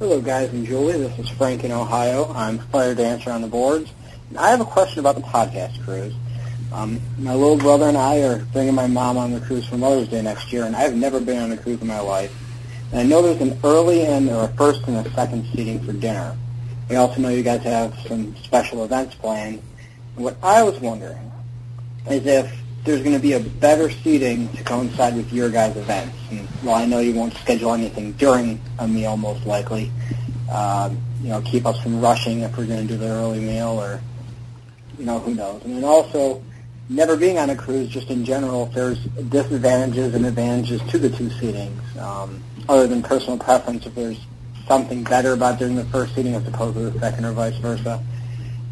Hello, 0.00 0.20
guys 0.20 0.50
and 0.52 0.66
Julie. 0.66 0.98
This 0.98 1.16
is 1.20 1.28
Frank 1.28 1.62
in 1.62 1.70
Ohio. 1.70 2.32
I'm 2.34 2.58
fire 2.58 2.94
dancer 2.94 3.30
on 3.30 3.42
the 3.42 3.46
boards. 3.46 3.92
I 4.36 4.50
have 4.50 4.60
a 4.60 4.64
question 4.64 4.98
about 4.98 5.14
the 5.14 5.20
podcast 5.20 5.80
cruise. 5.84 6.14
Um, 6.72 7.00
my 7.18 7.34
little 7.34 7.56
brother 7.56 7.86
and 7.86 7.96
I 7.96 8.20
are 8.22 8.44
bringing 8.52 8.74
my 8.74 8.86
mom 8.86 9.18
on 9.18 9.32
the 9.32 9.40
cruise 9.40 9.66
for 9.66 9.76
Mother's 9.76 10.08
Day 10.08 10.22
next 10.22 10.52
year, 10.52 10.64
and 10.64 10.76
I've 10.76 10.94
never 10.94 11.20
been 11.20 11.42
on 11.42 11.50
a 11.50 11.56
cruise 11.56 11.80
in 11.80 11.88
my 11.88 11.98
life. 12.00 12.32
And 12.92 13.00
I 13.00 13.02
know 13.02 13.22
there's 13.22 13.40
an 13.40 13.58
early 13.64 14.06
and 14.06 14.28
or 14.30 14.44
a 14.44 14.48
first 14.48 14.86
and 14.86 14.96
a 14.96 15.10
second 15.12 15.46
seating 15.52 15.80
for 15.80 15.92
dinner. 15.92 16.36
I 16.88 16.96
also 16.96 17.20
know 17.20 17.28
you 17.28 17.42
guys 17.42 17.62
have 17.62 17.98
some 18.06 18.36
special 18.36 18.84
events 18.84 19.14
planned. 19.16 19.62
And 20.16 20.24
what 20.24 20.36
I 20.42 20.62
was 20.62 20.78
wondering 20.80 21.30
is 22.08 22.24
if 22.26 22.52
there's 22.84 23.02
going 23.02 23.14
to 23.14 23.22
be 23.22 23.34
a 23.34 23.40
better 23.40 23.90
seating 23.90 24.48
to 24.50 24.64
coincide 24.64 25.16
with 25.16 25.32
your 25.32 25.50
guys' 25.50 25.76
events. 25.76 26.16
And 26.30 26.48
while 26.62 26.76
I 26.76 26.86
know 26.86 27.00
you 27.00 27.14
won't 27.14 27.34
schedule 27.34 27.74
anything 27.74 28.12
during 28.12 28.60
a 28.78 28.88
meal, 28.88 29.16
most 29.16 29.44
likely, 29.44 29.90
um, 30.50 30.98
you 31.22 31.28
know, 31.28 31.40
keep 31.42 31.66
us 31.66 31.80
from 31.80 32.00
rushing 32.00 32.40
if 32.40 32.56
we're 32.56 32.66
going 32.66 32.86
to 32.86 32.92
do 32.92 32.96
the 32.96 33.08
early 33.08 33.40
meal, 33.40 33.80
or 33.80 34.00
you 34.98 35.04
know, 35.04 35.18
who 35.18 35.34
knows. 35.34 35.62
And 35.64 35.76
then 35.76 35.84
also, 35.84 36.42
never 36.90 37.16
being 37.16 37.38
on 37.38 37.48
a 37.48 37.56
cruise, 37.56 37.88
just 37.88 38.10
in 38.10 38.24
general, 38.24 38.66
if 38.66 38.74
there's 38.74 38.98
disadvantages 39.04 40.14
and 40.14 40.26
advantages 40.26 40.82
to 40.90 40.98
the 40.98 41.08
two 41.08 41.28
seatings, 41.28 41.96
um, 41.96 42.42
other 42.68 42.86
than 42.86 43.02
personal 43.02 43.38
preference, 43.38 43.86
if 43.86 43.94
there's 43.94 44.20
something 44.66 45.02
better 45.04 45.32
about 45.32 45.58
doing 45.58 45.76
the 45.76 45.84
first 45.86 46.14
seating 46.14 46.34
as 46.34 46.46
opposed 46.46 46.76
to 46.76 46.90
the 46.90 47.00
second, 47.00 47.24
or 47.24 47.32
vice 47.32 47.56
versa. 47.56 48.02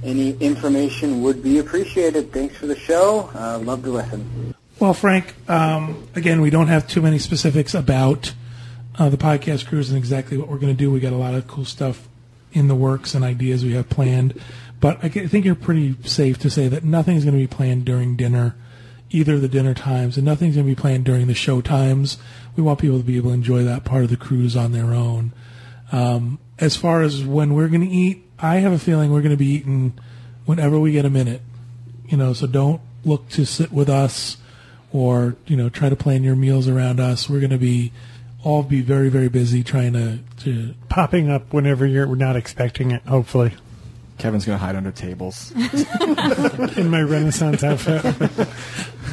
Any 0.05 0.37
information 0.39 1.23
would 1.23 1.43
be 1.43 1.59
appreciated. 1.59 2.33
Thanks 2.33 2.57
for 2.57 2.67
the 2.67 2.77
show. 2.77 3.31
Uh, 3.35 3.59
love 3.59 3.83
to 3.83 3.91
listen. 3.91 4.55
Well, 4.79 4.95
Frank, 4.95 5.35
um, 5.49 6.07
again, 6.15 6.41
we 6.41 6.51
don't 6.51 6.69
have 6.69 6.87
too 6.87 7.03
many 7.03 7.19
specifics 7.19 7.75
about 7.75 8.33
uh, 8.97 9.09
the 9.09 9.17
podcast 9.17 9.67
cruise 9.67 9.91
and 9.91 9.99
exactly 9.99 10.37
what 10.37 10.49
we're 10.49 10.59
going 10.59 10.73
to 10.73 10.79
do. 10.79 10.91
We 10.91 11.01
got 11.01 11.13
a 11.13 11.17
lot 11.17 11.35
of 11.35 11.49
cool 11.49 11.65
stuff 11.65 12.09
in 12.53 12.69
the 12.69 12.77
works 12.77 13.15
and 13.15 13.25
ideas 13.25 13.65
we 13.65 13.73
have 13.73 13.89
planned, 13.89 14.41
but 14.81 15.03
I 15.03 15.09
think 15.09 15.45
you're 15.45 15.55
pretty 15.55 15.97
safe 16.05 16.39
to 16.39 16.51
say 16.51 16.69
that 16.69 16.85
nothing's 16.85 17.25
going 17.25 17.37
to 17.37 17.43
be 17.43 17.47
planned 17.47 17.85
during 17.85 18.17
dinner, 18.17 18.55
either 19.11 19.39
the 19.39 19.49
dinner 19.49 19.75
times, 19.75 20.17
and 20.17 20.25
nothing's 20.25 20.55
going 20.55 20.67
to 20.67 20.75
be 20.75 20.81
planned 20.81 21.05
during 21.05 21.27
the 21.27 21.35
show 21.35 21.61
times. 21.61 22.19
We 22.57 22.63
want 22.63 22.79
people 22.79 22.99
to 22.99 23.05
be 23.05 23.17
able 23.17 23.31
to 23.31 23.35
enjoy 23.35 23.65
that 23.65 23.85
part 23.85 24.05
of 24.05 24.11
the 24.11 24.17
cruise 24.17 24.57
on 24.57 24.73
their 24.73 24.95
own. 24.95 25.33
Um, 25.91 26.39
as 26.59 26.77
far 26.77 27.03
as 27.03 27.25
when 27.25 27.55
we're 27.55 27.69
going 27.69 27.89
to 27.89 27.89
eat, 27.89 28.25
I 28.39 28.57
have 28.57 28.73
a 28.73 28.79
feeling 28.79 29.11
we're 29.11 29.23
going 29.23 29.31
to 29.31 29.37
be 29.37 29.47
eating 29.47 29.99
whenever 30.45 30.79
we 30.79 30.93
get 30.93 31.05
a 31.05 31.11
minute. 31.11 31.43
You 32.07 32.17
know, 32.17 32.33
so 32.33 32.47
don't 32.47 32.81
look 33.05 33.29
to 33.31 33.45
sit 33.45 33.73
with 33.73 33.89
us 33.89 34.39
or 34.93 35.37
you 35.47 35.57
know 35.57 35.69
try 35.69 35.89
to 35.89 35.97
plan 35.97 36.23
your 36.23 36.37
meals 36.37 36.69
around 36.69 37.01
us. 37.01 37.29
We're 37.29 37.41
going 37.41 37.51
to 37.51 37.59
be 37.59 37.93
all 38.45 38.63
be 38.63 38.81
very 38.81 39.09
very 39.09 39.29
busy 39.29 39.63
trying 39.63 39.93
to 39.93 40.19
to 40.45 40.75
Popping 40.89 41.31
up 41.31 41.53
whenever 41.53 41.87
you're 41.87 42.07
not 42.17 42.35
expecting 42.35 42.91
it, 42.91 43.03
hopefully. 43.03 43.55
Kevin's 44.19 44.45
gonna 44.45 44.59
hide 44.59 44.77
under 44.77 44.91
tables. 44.91 45.53
In 46.77 46.91
my 46.91 47.03
Renaissance 47.03 47.63
outfit. 47.63 48.05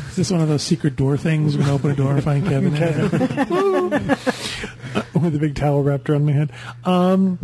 Is 0.09 0.15
this 0.15 0.31
one 0.31 0.41
of 0.41 0.47
those 0.47 0.63
secret 0.63 0.95
door 0.95 1.17
things? 1.17 1.57
We 1.57 1.63
can 1.63 1.71
open 1.71 1.91
a 1.91 1.95
door 1.95 2.13
and 2.13 2.23
find 2.23 2.45
Kevin. 2.45 2.73
in 2.75 2.81
with 5.21 5.35
a 5.35 5.39
big 5.39 5.55
towel 5.55 5.83
wrapped 5.83 6.09
around 6.09 6.25
my 6.25 6.31
head. 6.31 6.51
Um, 6.85 7.37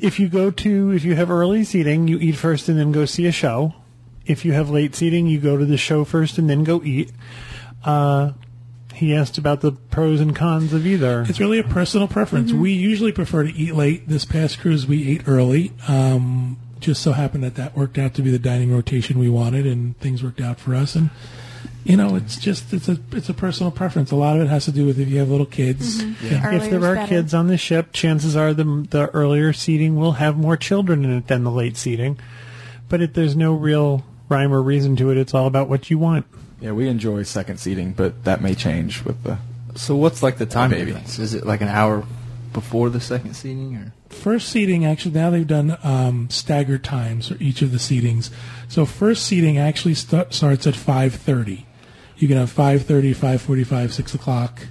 if 0.00 0.20
you 0.20 0.28
go 0.28 0.50
to, 0.50 0.90
if 0.92 1.04
you 1.04 1.16
have 1.16 1.30
early 1.30 1.64
seating, 1.64 2.08
you 2.08 2.18
eat 2.18 2.36
first 2.36 2.68
and 2.68 2.78
then 2.78 2.92
go 2.92 3.04
see 3.04 3.26
a 3.26 3.32
show. 3.32 3.74
If 4.26 4.44
you 4.44 4.52
have 4.52 4.70
late 4.70 4.94
seating, 4.94 5.26
you 5.26 5.40
go 5.40 5.56
to 5.56 5.64
the 5.64 5.76
show 5.76 6.04
first 6.04 6.38
and 6.38 6.48
then 6.48 6.62
go 6.62 6.82
eat. 6.84 7.10
Uh, 7.84 8.32
he 9.00 9.14
asked 9.14 9.38
about 9.38 9.60
the 9.60 9.72
pros 9.72 10.20
and 10.20 10.34
cons 10.34 10.72
of 10.72 10.86
either. 10.86 11.24
It's 11.28 11.40
really 11.40 11.58
a 11.58 11.64
personal 11.64 12.08
preference. 12.08 12.52
We 12.52 12.72
usually 12.72 13.12
prefer 13.12 13.44
to 13.44 13.52
eat 13.52 13.74
late. 13.74 14.08
This 14.08 14.24
past 14.24 14.60
cruise, 14.60 14.86
we 14.86 15.10
ate 15.10 15.22
early. 15.26 15.72
Um, 15.88 16.58
just 16.78 17.02
so 17.02 17.12
happened 17.12 17.44
that 17.44 17.56
that 17.56 17.76
worked 17.76 17.98
out 17.98 18.14
to 18.14 18.22
be 18.22 18.30
the 18.30 18.38
dining 18.38 18.72
rotation 18.72 19.18
we 19.18 19.28
wanted, 19.28 19.66
and 19.66 19.98
things 19.98 20.22
worked 20.22 20.40
out 20.40 20.58
for 20.58 20.74
us. 20.74 20.94
And 20.94 21.10
you 21.84 21.96
know, 21.96 22.14
it's 22.14 22.36
just 22.36 22.72
it's 22.72 22.88
a 22.88 22.98
it's 23.12 23.28
a 23.28 23.34
personal 23.34 23.70
preference. 23.70 24.10
A 24.10 24.16
lot 24.16 24.36
of 24.36 24.42
it 24.42 24.48
has 24.48 24.64
to 24.66 24.72
do 24.72 24.86
with 24.86 24.98
if 24.98 25.08
you 25.08 25.18
have 25.18 25.28
little 25.28 25.46
kids. 25.46 26.02
Yeah. 26.02 26.54
If 26.54 26.70
there 26.70 26.84
are 26.84 26.94
better. 26.94 27.08
kids 27.08 27.34
on 27.34 27.48
the 27.48 27.58
ship, 27.58 27.92
chances 27.92 28.36
are 28.36 28.54
the 28.54 28.86
the 28.90 29.10
earlier 29.12 29.52
seating 29.52 29.96
will 29.96 30.12
have 30.12 30.36
more 30.36 30.56
children 30.56 31.04
in 31.04 31.10
it 31.16 31.26
than 31.26 31.44
the 31.44 31.50
late 31.50 31.76
seating. 31.76 32.18
But 32.88 33.02
if 33.02 33.12
there's 33.12 33.36
no 33.36 33.54
real 33.54 34.04
rhyme 34.30 34.54
or 34.54 34.62
reason 34.62 34.96
to 34.96 35.10
it. 35.10 35.18
It's 35.18 35.34
all 35.34 35.46
about 35.46 35.68
what 35.68 35.90
you 35.90 35.98
want. 35.98 36.24
Yeah, 36.60 36.72
we 36.72 36.88
enjoy 36.88 37.22
second 37.22 37.58
seating, 37.58 37.92
but 37.92 38.24
that 38.24 38.40
may 38.42 38.54
change 38.54 39.04
with 39.04 39.22
the. 39.22 39.38
So 39.76 39.96
what's 39.96 40.22
like 40.22 40.38
the 40.38 40.46
time 40.46 40.70
Maybe. 40.70 40.86
difference? 40.86 41.18
Is 41.18 41.34
it 41.34 41.46
like 41.46 41.60
an 41.60 41.68
hour 41.68 42.04
before 42.52 42.90
the 42.90 43.00
second 43.00 43.34
seating, 43.34 43.76
or 43.76 43.92
First 44.08 44.48
seating, 44.48 44.84
actually, 44.84 45.12
now 45.14 45.30
they've 45.30 45.46
done 45.46 45.78
um, 45.84 46.28
staggered 46.30 46.82
times 46.82 47.28
for 47.28 47.36
each 47.40 47.62
of 47.62 47.70
the 47.70 47.78
seatings. 47.78 48.30
So 48.68 48.84
first 48.84 49.24
seating 49.24 49.56
actually 49.56 49.94
st- 49.94 50.34
starts 50.34 50.66
at 50.66 50.74
5.30. 50.74 51.64
You 52.16 52.26
can 52.26 52.36
have 52.36 52.52
5.30, 52.52 53.14
5.45, 53.14 53.92
6 53.92 54.14
o'clock. 54.14 54.62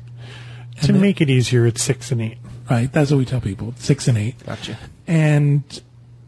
And 0.76 0.86
To 0.88 0.92
then- 0.92 1.02
make 1.02 1.22
it 1.22 1.30
easier, 1.30 1.66
it's 1.66 1.82
six 1.82 2.12
and 2.12 2.22
eight. 2.22 2.38
Right, 2.70 2.92
that's 2.92 3.10
what 3.12 3.18
we 3.18 3.26
tell 3.26 3.40
people, 3.42 3.74
6 3.78 4.08
and 4.10 4.18
8. 4.18 4.46
gotcha? 4.46 4.78
And, 5.08 5.64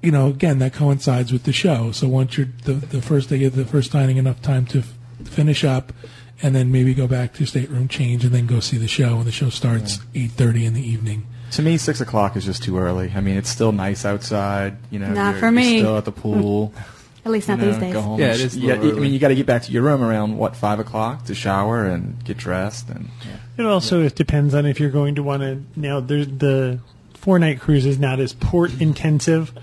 you 0.02 0.12
know, 0.12 0.28
again, 0.30 0.58
that 0.60 0.74
coincides 0.74 1.32
with 1.34 1.44
the 1.44 1.54
show. 1.54 1.92
So 1.92 2.08
once 2.08 2.38
you're, 2.38 2.48
the, 2.64 2.74
the 2.74 3.02
first, 3.02 3.28
they 3.30 3.38
give 3.40 3.56
the 3.56 3.66
first 3.66 3.92
dining 3.92 4.16
enough 4.18 4.42
time 4.42 4.66
to 4.68 4.80
f- 4.80 4.94
finish 5.28 5.64
up 5.64 5.94
and 6.42 6.56
then 6.56 6.72
maybe 6.72 6.94
go 6.94 7.08
back 7.08 7.34
to 7.36 7.46
stateroom 7.46 7.88
change 7.88 8.26
and 8.26 8.34
then 8.34 8.48
go 8.48 8.60
see 8.60 8.78
the 8.78 8.88
show. 8.88 9.18
And 9.18 9.26
the 9.26 9.32
show 9.32 9.50
starts 9.50 9.98
8.30 10.14 10.66
in 10.66 10.74
the 10.74 10.82
evening. 10.82 11.28
To 11.52 11.62
me, 11.62 11.78
six 11.78 12.00
o'clock 12.00 12.36
is 12.38 12.46
just 12.46 12.64
too 12.64 12.78
early. 12.78 13.12
I 13.14 13.20
mean, 13.20 13.36
it's 13.38 13.50
still 13.50 13.74
nice 13.74 14.06
outside. 14.06 14.78
You 14.90 15.00
know, 15.00 15.12
Not 15.12 15.32
you're, 15.32 15.40
for 15.40 15.46
you're 15.48 15.52
me. 15.52 15.80
Still 15.80 15.98
at 15.98 16.06
the 16.06 16.12
pool. 16.12 16.74
At 17.24 17.32
least 17.32 17.48
you 17.50 17.56
not 17.56 17.64
know, 17.64 17.72
these 17.72 17.80
days. 17.80 17.94
Go 17.94 18.02
home. 18.02 18.20
Yeah, 18.20 18.32
and 18.32 18.42
it 18.42 18.52
sh- 18.52 18.56
Yeah, 18.56 18.74
I 18.76 18.78
mean, 18.80 19.14
you 19.14 19.20
got 19.20 19.28
to 19.28 19.36
get 19.36 19.46
back 19.46 19.62
to 19.64 19.72
your 19.72 19.84
room 19.84 20.02
around 20.02 20.38
what 20.38 20.56
five 20.56 20.80
o'clock 20.80 21.26
to 21.26 21.36
shower 21.36 21.86
and 21.86 22.24
get 22.24 22.38
dressed 22.38 22.90
and. 22.90 23.10
It 23.58 23.66
also 23.66 24.02
it 24.02 24.16
depends 24.16 24.56
on 24.56 24.66
if 24.66 24.80
you're 24.80 24.90
going 24.90 25.14
to 25.16 25.24
want 25.24 25.44
to. 25.44 25.62
Now, 25.76 26.00
there's 26.00 26.26
the 26.26 26.80
four 27.14 27.38
night 27.38 27.60
cruise 27.60 27.86
is 27.86 28.00
not 28.00 28.20
as 28.20 28.34
port 28.34 28.82
intensive 28.82 29.54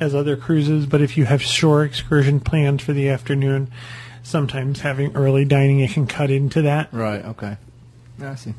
as 0.00 0.14
other 0.14 0.36
cruises, 0.36 0.84
but 0.84 1.00
if 1.00 1.16
you 1.16 1.24
have 1.24 1.40
shore 1.40 1.82
excursion 1.82 2.40
planned 2.40 2.82
for 2.82 2.92
the 2.92 3.08
afternoon, 3.08 3.70
sometimes 4.22 4.80
having 4.80 5.14
early 5.16 5.44
dining 5.44 5.80
it 5.80 5.90
can 5.92 6.06
cut 6.06 6.30
into 6.30 6.62
that. 6.62 6.92
Right. 6.92 7.24
Okay. 7.24 7.56
Yeah, 8.18 8.32
I 8.32 8.34
see. 8.34 8.54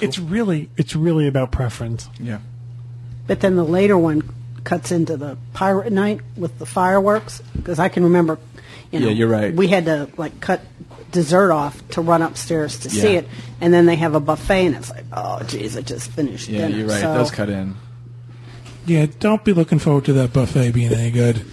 It's 0.00 0.18
really 0.18 0.68
it's 0.76 0.96
really 0.96 1.26
about 1.28 1.52
preference. 1.52 2.08
Yeah. 2.18 2.38
But 3.26 3.40
then 3.40 3.56
the 3.56 3.64
later 3.64 3.96
one 3.96 4.22
cuts 4.64 4.92
into 4.92 5.16
the 5.16 5.36
pirate 5.52 5.92
night 5.92 6.20
with 6.36 6.58
the 6.58 6.66
fireworks 6.66 7.40
because 7.56 7.78
I 7.78 7.88
can 7.88 8.04
remember. 8.04 8.38
You 8.90 9.00
know, 9.00 9.06
Yeah, 9.06 9.12
you're 9.12 9.28
right. 9.28 9.54
We 9.54 9.68
had 9.68 9.86
to 9.86 10.08
like 10.16 10.40
cut 10.40 10.60
dessert 11.12 11.52
off 11.52 11.86
to 11.90 12.00
run 12.00 12.22
upstairs 12.22 12.78
to 12.80 12.90
see 12.90 13.16
it, 13.16 13.28
and 13.60 13.72
then 13.72 13.86
they 13.86 13.96
have 13.96 14.14
a 14.14 14.20
buffet, 14.20 14.66
and 14.66 14.76
it's 14.76 14.90
like, 14.90 15.04
oh, 15.12 15.42
geez, 15.44 15.76
I 15.76 15.82
just 15.82 16.10
finished 16.10 16.48
Yeah, 16.48 16.62
dinner. 16.68 16.78
you're 16.78 16.88
right. 16.88 17.00
So, 17.00 17.12
it 17.12 17.16
does 17.16 17.30
cut 17.30 17.48
in. 17.50 17.74
Yeah, 18.86 19.06
don't 19.20 19.44
be 19.44 19.52
looking 19.52 19.78
forward 19.78 20.06
to 20.06 20.12
that 20.14 20.32
buffet 20.32 20.72
being 20.72 20.92
any 20.92 21.10
good. 21.10 21.44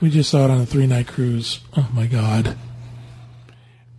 We 0.00 0.10
just 0.10 0.30
saw 0.30 0.44
it 0.46 0.50
on 0.50 0.60
a 0.60 0.66
three 0.66 0.86
night 0.86 1.06
cruise. 1.08 1.60
Oh 1.76 1.88
my 1.92 2.06
god. 2.06 2.56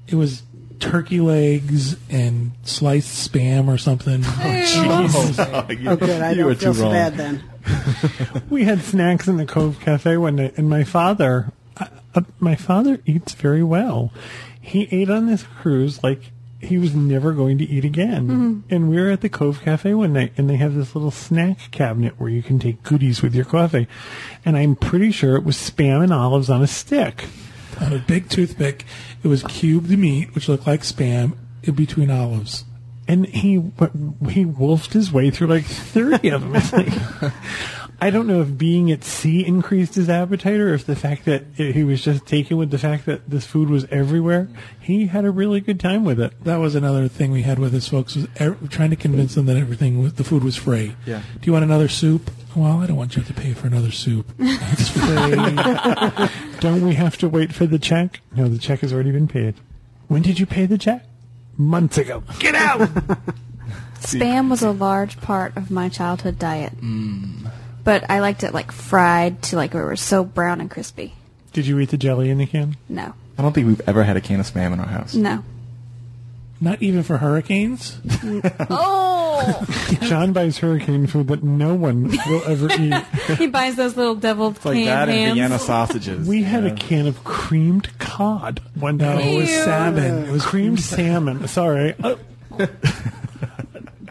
It 0.07 0.15
was 0.15 0.43
turkey 0.79 1.19
legs 1.21 1.95
and 2.09 2.51
sliced 2.63 3.31
spam 3.31 3.67
or 3.67 3.77
something. 3.77 4.23
Oh, 4.25 4.63
jeez. 4.67 5.87
Oh, 5.87 5.95
good. 5.95 6.21
I 6.21 6.31
You 6.31 6.45
were 6.45 6.53
don't 6.55 6.59
feel 6.59 6.73
too 6.73 6.79
so 6.79 6.83
wrong. 6.85 6.93
bad 6.93 7.15
then. 7.17 7.43
We 8.49 8.63
had 8.63 8.81
snacks 8.81 9.27
in 9.27 9.37
the 9.37 9.45
Cove 9.45 9.79
Cafe 9.79 10.17
one 10.17 10.35
night, 10.37 10.53
and 10.57 10.69
my 10.69 10.83
father, 10.83 11.51
uh, 11.77 11.85
uh, 12.15 12.21
my 12.39 12.55
father 12.55 12.99
eats 13.05 13.33
very 13.33 13.63
well. 13.63 14.11
He 14.59 14.87
ate 14.91 15.09
on 15.09 15.27
this 15.27 15.43
cruise 15.43 16.03
like 16.03 16.31
he 16.61 16.77
was 16.77 16.93
never 16.95 17.33
going 17.33 17.57
to 17.57 17.63
eat 17.69 17.83
again. 17.85 18.27
Mm-hmm. 18.27 18.73
And 18.73 18.89
we 18.89 18.97
were 18.99 19.09
at 19.09 19.21
the 19.21 19.29
Cove 19.29 19.61
Cafe 19.61 19.93
one 19.93 20.13
night, 20.13 20.33
and 20.37 20.49
they 20.49 20.57
have 20.57 20.75
this 20.75 20.95
little 20.95 21.11
snack 21.11 21.71
cabinet 21.71 22.19
where 22.19 22.29
you 22.29 22.43
can 22.43 22.59
take 22.59 22.83
goodies 22.83 23.21
with 23.21 23.33
your 23.35 23.45
coffee. 23.45 23.87
And 24.45 24.55
I'm 24.55 24.75
pretty 24.75 25.11
sure 25.11 25.35
it 25.35 25.43
was 25.43 25.57
spam 25.57 26.03
and 26.03 26.13
olives 26.13 26.49
on 26.49 26.61
a 26.61 26.67
stick. 26.67 27.25
on 27.79 27.93
a 27.93 27.99
big 27.99 28.29
toothpick. 28.29 28.85
It 29.23 29.27
was 29.27 29.43
cubed 29.43 29.89
meat, 29.89 30.35
which 30.35 30.47
looked 30.47 30.67
like 30.67 30.81
spam, 30.81 31.35
in 31.63 31.73
between 31.75 32.11
olives. 32.11 32.65
and 33.07 33.25
he 33.25 33.61
he 34.29 34.45
wolfed 34.45 34.93
his 34.93 35.11
way 35.11 35.31
through 35.31 35.47
like 35.47 35.65
thirty 35.65 36.29
of 36.29 36.41
them. 36.41 36.53
It's 38.01 38.05
like, 38.05 38.07
I 38.07 38.09
don't 38.09 38.27
know 38.27 38.41
if 38.41 38.57
being 38.57 38.91
at 38.91 39.03
sea 39.03 39.45
increased 39.45 39.95
his 39.95 40.09
appetite 40.09 40.59
or 40.59 40.73
if 40.73 40.85
the 40.85 40.95
fact 40.95 41.25
that 41.25 41.45
he 41.55 41.83
was 41.83 42.01
just 42.03 42.25
taken 42.25 42.57
with 42.57 42.71
the 42.71 42.77
fact 42.77 43.05
that 43.05 43.29
this 43.29 43.45
food 43.45 43.69
was 43.69 43.85
everywhere. 43.91 44.45
Mm. 44.45 44.57
He 44.81 45.05
had 45.07 45.23
a 45.25 45.31
really 45.31 45.61
good 45.61 45.79
time 45.79 46.03
with 46.03 46.19
it. 46.19 46.33
That 46.43 46.57
was 46.57 46.75
another 46.75 47.07
thing 47.07 47.31
we 47.31 47.43
had 47.43 47.59
with 47.59 47.73
his 47.73 47.87
folks 47.87 48.15
was 48.15 48.27
ev- 48.37 48.69
trying 48.69 48.89
to 48.89 48.95
convince 48.95 49.35
them 49.35 49.45
that 49.45 49.57
everything 49.57 50.01
was, 50.01 50.13
the 50.13 50.23
food 50.23 50.43
was 50.43 50.55
free. 50.55 50.95
Yeah. 51.05 51.21
Do 51.41 51.45
you 51.45 51.53
want 51.53 51.63
another 51.63 51.87
soup? 51.87 52.31
Well, 52.55 52.81
I 52.81 52.87
don't 52.87 52.97
want 52.97 53.15
you 53.15 53.23
to 53.23 53.33
pay 53.33 53.53
for 53.53 53.67
another 53.67 53.91
soup. 53.91 54.25
It's 54.39 54.89
free. 54.89 56.59
Don't 56.59 56.85
we 56.85 56.95
have 56.95 57.17
to 57.19 57.29
wait 57.29 57.53
for 57.53 57.65
the 57.65 57.79
check? 57.79 58.19
No, 58.35 58.47
the 58.49 58.57
check 58.57 58.79
has 58.81 58.91
already 58.93 59.11
been 59.11 59.27
paid. 59.27 59.55
When 60.07 60.21
did 60.21 60.39
you 60.39 60.45
pay 60.45 60.65
the 60.65 60.77
check? 60.77 61.05
Months 61.57 61.97
ago. 61.97 62.23
Get 62.39 62.55
out. 62.55 62.79
Spam 64.01 64.49
was 64.49 64.63
a 64.63 64.71
large 64.71 65.21
part 65.21 65.55
of 65.55 65.69
my 65.71 65.87
childhood 65.87 66.39
diet. 66.39 66.75
Mm. 66.81 67.51
But 67.83 68.09
I 68.09 68.19
liked 68.19 68.43
it 68.43 68.53
like 68.53 68.71
fried 68.71 69.41
to 69.43 69.55
like 69.55 69.73
where 69.73 69.87
it 69.87 69.89
was 69.91 70.01
so 70.01 70.23
brown 70.23 70.61
and 70.61 70.69
crispy. 70.69 71.13
did 71.53 71.65
you 71.67 71.79
eat 71.79 71.89
the 71.89 71.97
jelly 71.97 72.29
in 72.29 72.37
the 72.37 72.45
can? 72.45 72.77
No. 72.87 73.13
I 73.37 73.41
don't 73.41 73.53
think 73.53 73.67
we've 73.67 73.81
ever 73.87 74.03
had 74.03 74.17
a 74.17 74.21
can 74.21 74.39
of 74.39 74.45
spam 74.45 74.73
in 74.73 74.79
our 74.79 74.85
house. 74.85 75.15
No. 75.15 75.43
Not 76.63 76.81
even 76.83 77.01
for 77.03 77.17
hurricanes. 77.17 77.97
Oh! 78.69 79.65
John 80.01 80.33
buys 80.33 80.59
hurricane 80.59 81.07
food 81.07 81.27
that 81.29 81.41
no 81.43 81.73
one 81.73 82.09
will 82.27 82.43
ever 82.45 82.67
eat. 82.79 82.93
he 83.39 83.47
buys 83.47 83.75
those 83.75 83.97
little 83.97 84.13
deviled 84.13 84.57
It's 84.57 84.65
like 84.65 84.75
canned 84.75 84.87
that 84.87 85.09
and 85.09 85.17
hams. 85.17 85.33
Vienna 85.35 85.57
sausages. 85.57 86.27
We 86.27 86.43
had 86.43 86.63
Yeah. 86.63 86.73
a 86.73 86.75
can 86.75 87.07
of 87.07 87.23
creamed 87.23 87.97
cod 87.97 88.61
one 88.75 88.97
No, 88.97 89.17
day. 89.17 89.33
it 89.35 89.39
was 89.39 89.49
Ew. 89.49 89.63
salmon. 89.63 90.25
It 90.25 90.31
was 90.31 90.45
creamed 90.45 90.79
salmon. 90.79 91.47
Sorry. 91.47 91.95
Uh, 92.03 92.17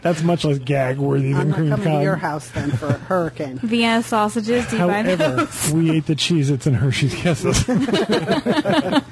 That's 0.01 0.23
much 0.23 0.43
less 0.45 0.57
gag 0.57 0.97
worthy 0.97 1.31
I'm 1.31 1.37
than 1.37 1.47
not 1.49 1.55
creamed 1.57 1.71
coming 1.71 1.97
to 1.99 2.03
your 2.03 2.13
cod. 2.15 2.21
house 2.21 2.49
then 2.49 2.71
for 2.71 2.87
a 2.87 2.93
hurricane. 2.97 3.59
Vienna 3.63 4.01
sausages. 4.01 4.65
Do 4.67 4.77
you 4.77 4.87
buy 4.87 5.03
However, 5.03 5.45
those? 5.45 5.71
we 5.71 5.91
ate 5.91 6.07
the 6.07 6.15
Cheez-Its 6.15 6.65
and 6.65 6.75
Hershey's 6.75 7.13
Kisses. 7.13 7.63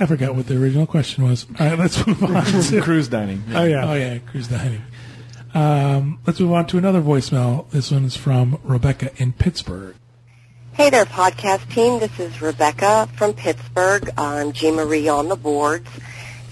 I 0.00 0.06
forgot 0.06 0.34
what 0.34 0.48
the 0.48 0.60
original 0.60 0.86
question 0.86 1.22
was. 1.24 1.46
All 1.60 1.66
right, 1.66 1.78
let's 1.78 2.04
move 2.06 2.22
on. 2.24 2.44
to, 2.44 2.80
cruise 2.82 3.06
dining. 3.08 3.44
oh 3.54 3.62
yeah. 3.64 3.88
oh 3.88 3.94
yeah, 3.94 4.18
cruise 4.18 4.48
dining. 4.48 4.82
Um, 5.54 6.18
let's 6.26 6.40
move 6.40 6.52
on 6.52 6.66
to 6.66 6.78
another 6.78 7.00
voicemail. 7.00 7.70
This 7.70 7.92
one 7.92 8.04
is 8.04 8.16
from 8.16 8.58
Rebecca 8.64 9.10
in 9.22 9.32
Pittsburgh. 9.34 9.94
Hey 10.72 10.90
there, 10.90 11.04
podcast 11.04 11.72
team. 11.72 12.00
This 12.00 12.18
is 12.18 12.42
Rebecca 12.42 13.08
from 13.16 13.34
Pittsburgh. 13.34 14.10
I'm 14.18 14.50
Jean 14.50 14.74
Marie 14.74 15.06
on 15.06 15.28
the 15.28 15.36
boards. 15.36 15.88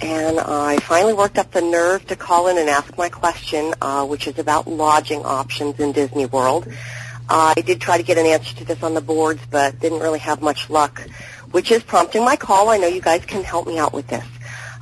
And 0.03 0.41
I 0.41 0.79
finally 0.79 1.15
worked 1.15 1.39
up 1.39 1.53
the 1.53 1.61
nerve 1.61 2.05
to 2.09 2.17
call 2.17 2.49
in 2.49 2.59
and 2.59 2.69
ask 2.69 2.99
my 2.99 3.09
question, 3.09 3.73
uh, 3.81 4.05
which 4.05 4.27
is 4.27 4.37
about 4.37 4.67
lodging 4.67 5.25
options 5.25 5.79
in 5.79 5.93
Disney 5.93 6.27
World. 6.27 6.67
Uh, 7.29 7.55
I 7.57 7.61
did 7.61 7.81
try 7.81 7.99
to 7.99 8.03
get 8.03 8.19
an 8.19 8.27
answer 8.27 8.53
to 8.57 8.65
this 8.65 8.83
on 8.83 8.95
the 8.95 9.01
boards, 9.01 9.41
but 9.49 9.79
didn't 9.79 10.01
really 10.01 10.19
have 10.19 10.43
much 10.43 10.69
luck, 10.69 11.01
which 11.53 11.71
is 11.71 11.85
prompting 11.85 12.25
my 12.25 12.35
call. 12.35 12.69
I 12.69 12.79
know 12.79 12.89
you 12.89 13.01
guys 13.01 13.25
can 13.25 13.45
help 13.45 13.69
me 13.69 13.79
out 13.79 13.93
with 13.93 14.09
this. 14.09 14.27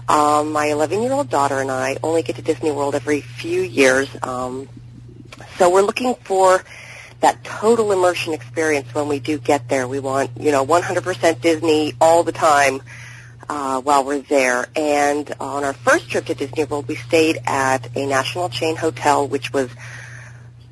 Um, 0.09 0.53
my 0.53 0.69
11-year-old 0.69 1.29
daughter 1.29 1.61
and 1.61 1.71
I 1.71 1.99
only 2.03 2.23
get 2.23 2.37
to 2.37 2.43
Disney 2.43 2.73
World 2.73 2.95
every 2.95 3.21
few 3.21 3.61
years, 3.61 4.09
um, 4.23 4.71
so 5.59 5.69
we're 5.69 5.83
looking 5.83 6.15
for 6.15 6.65
that 7.21 7.45
total 7.45 7.93
immersion 7.93 8.33
experience 8.33 8.95
when 8.95 9.07
we 9.07 9.19
do 9.19 9.37
get 9.37 9.69
there. 9.69 9.87
We 9.87 9.99
want, 9.99 10.31
you 10.41 10.51
know, 10.51 10.65
100% 10.65 11.41
Disney 11.43 11.93
all 12.01 12.23
the 12.23 12.33
time 12.33 12.81
uh, 13.51 13.81
while 13.81 14.05
we're 14.05 14.21
there. 14.21 14.69
And 14.77 15.35
on 15.41 15.65
our 15.65 15.73
first 15.73 16.09
trip 16.09 16.27
to 16.27 16.35
Disney 16.35 16.65
World, 16.65 16.87
we 16.87 16.95
stayed 16.95 17.39
at 17.47 17.97
a 17.97 18.07
national 18.07 18.49
chain 18.49 18.77
hotel, 18.77 19.27
which 19.27 19.53
was 19.53 19.69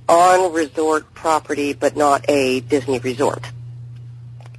on 0.09 0.53
resort 0.53 1.13
property, 1.13 1.73
but 1.73 1.97
not 1.97 2.25
a 2.31 2.61
Disney 2.61 3.01
resort. 3.01 3.45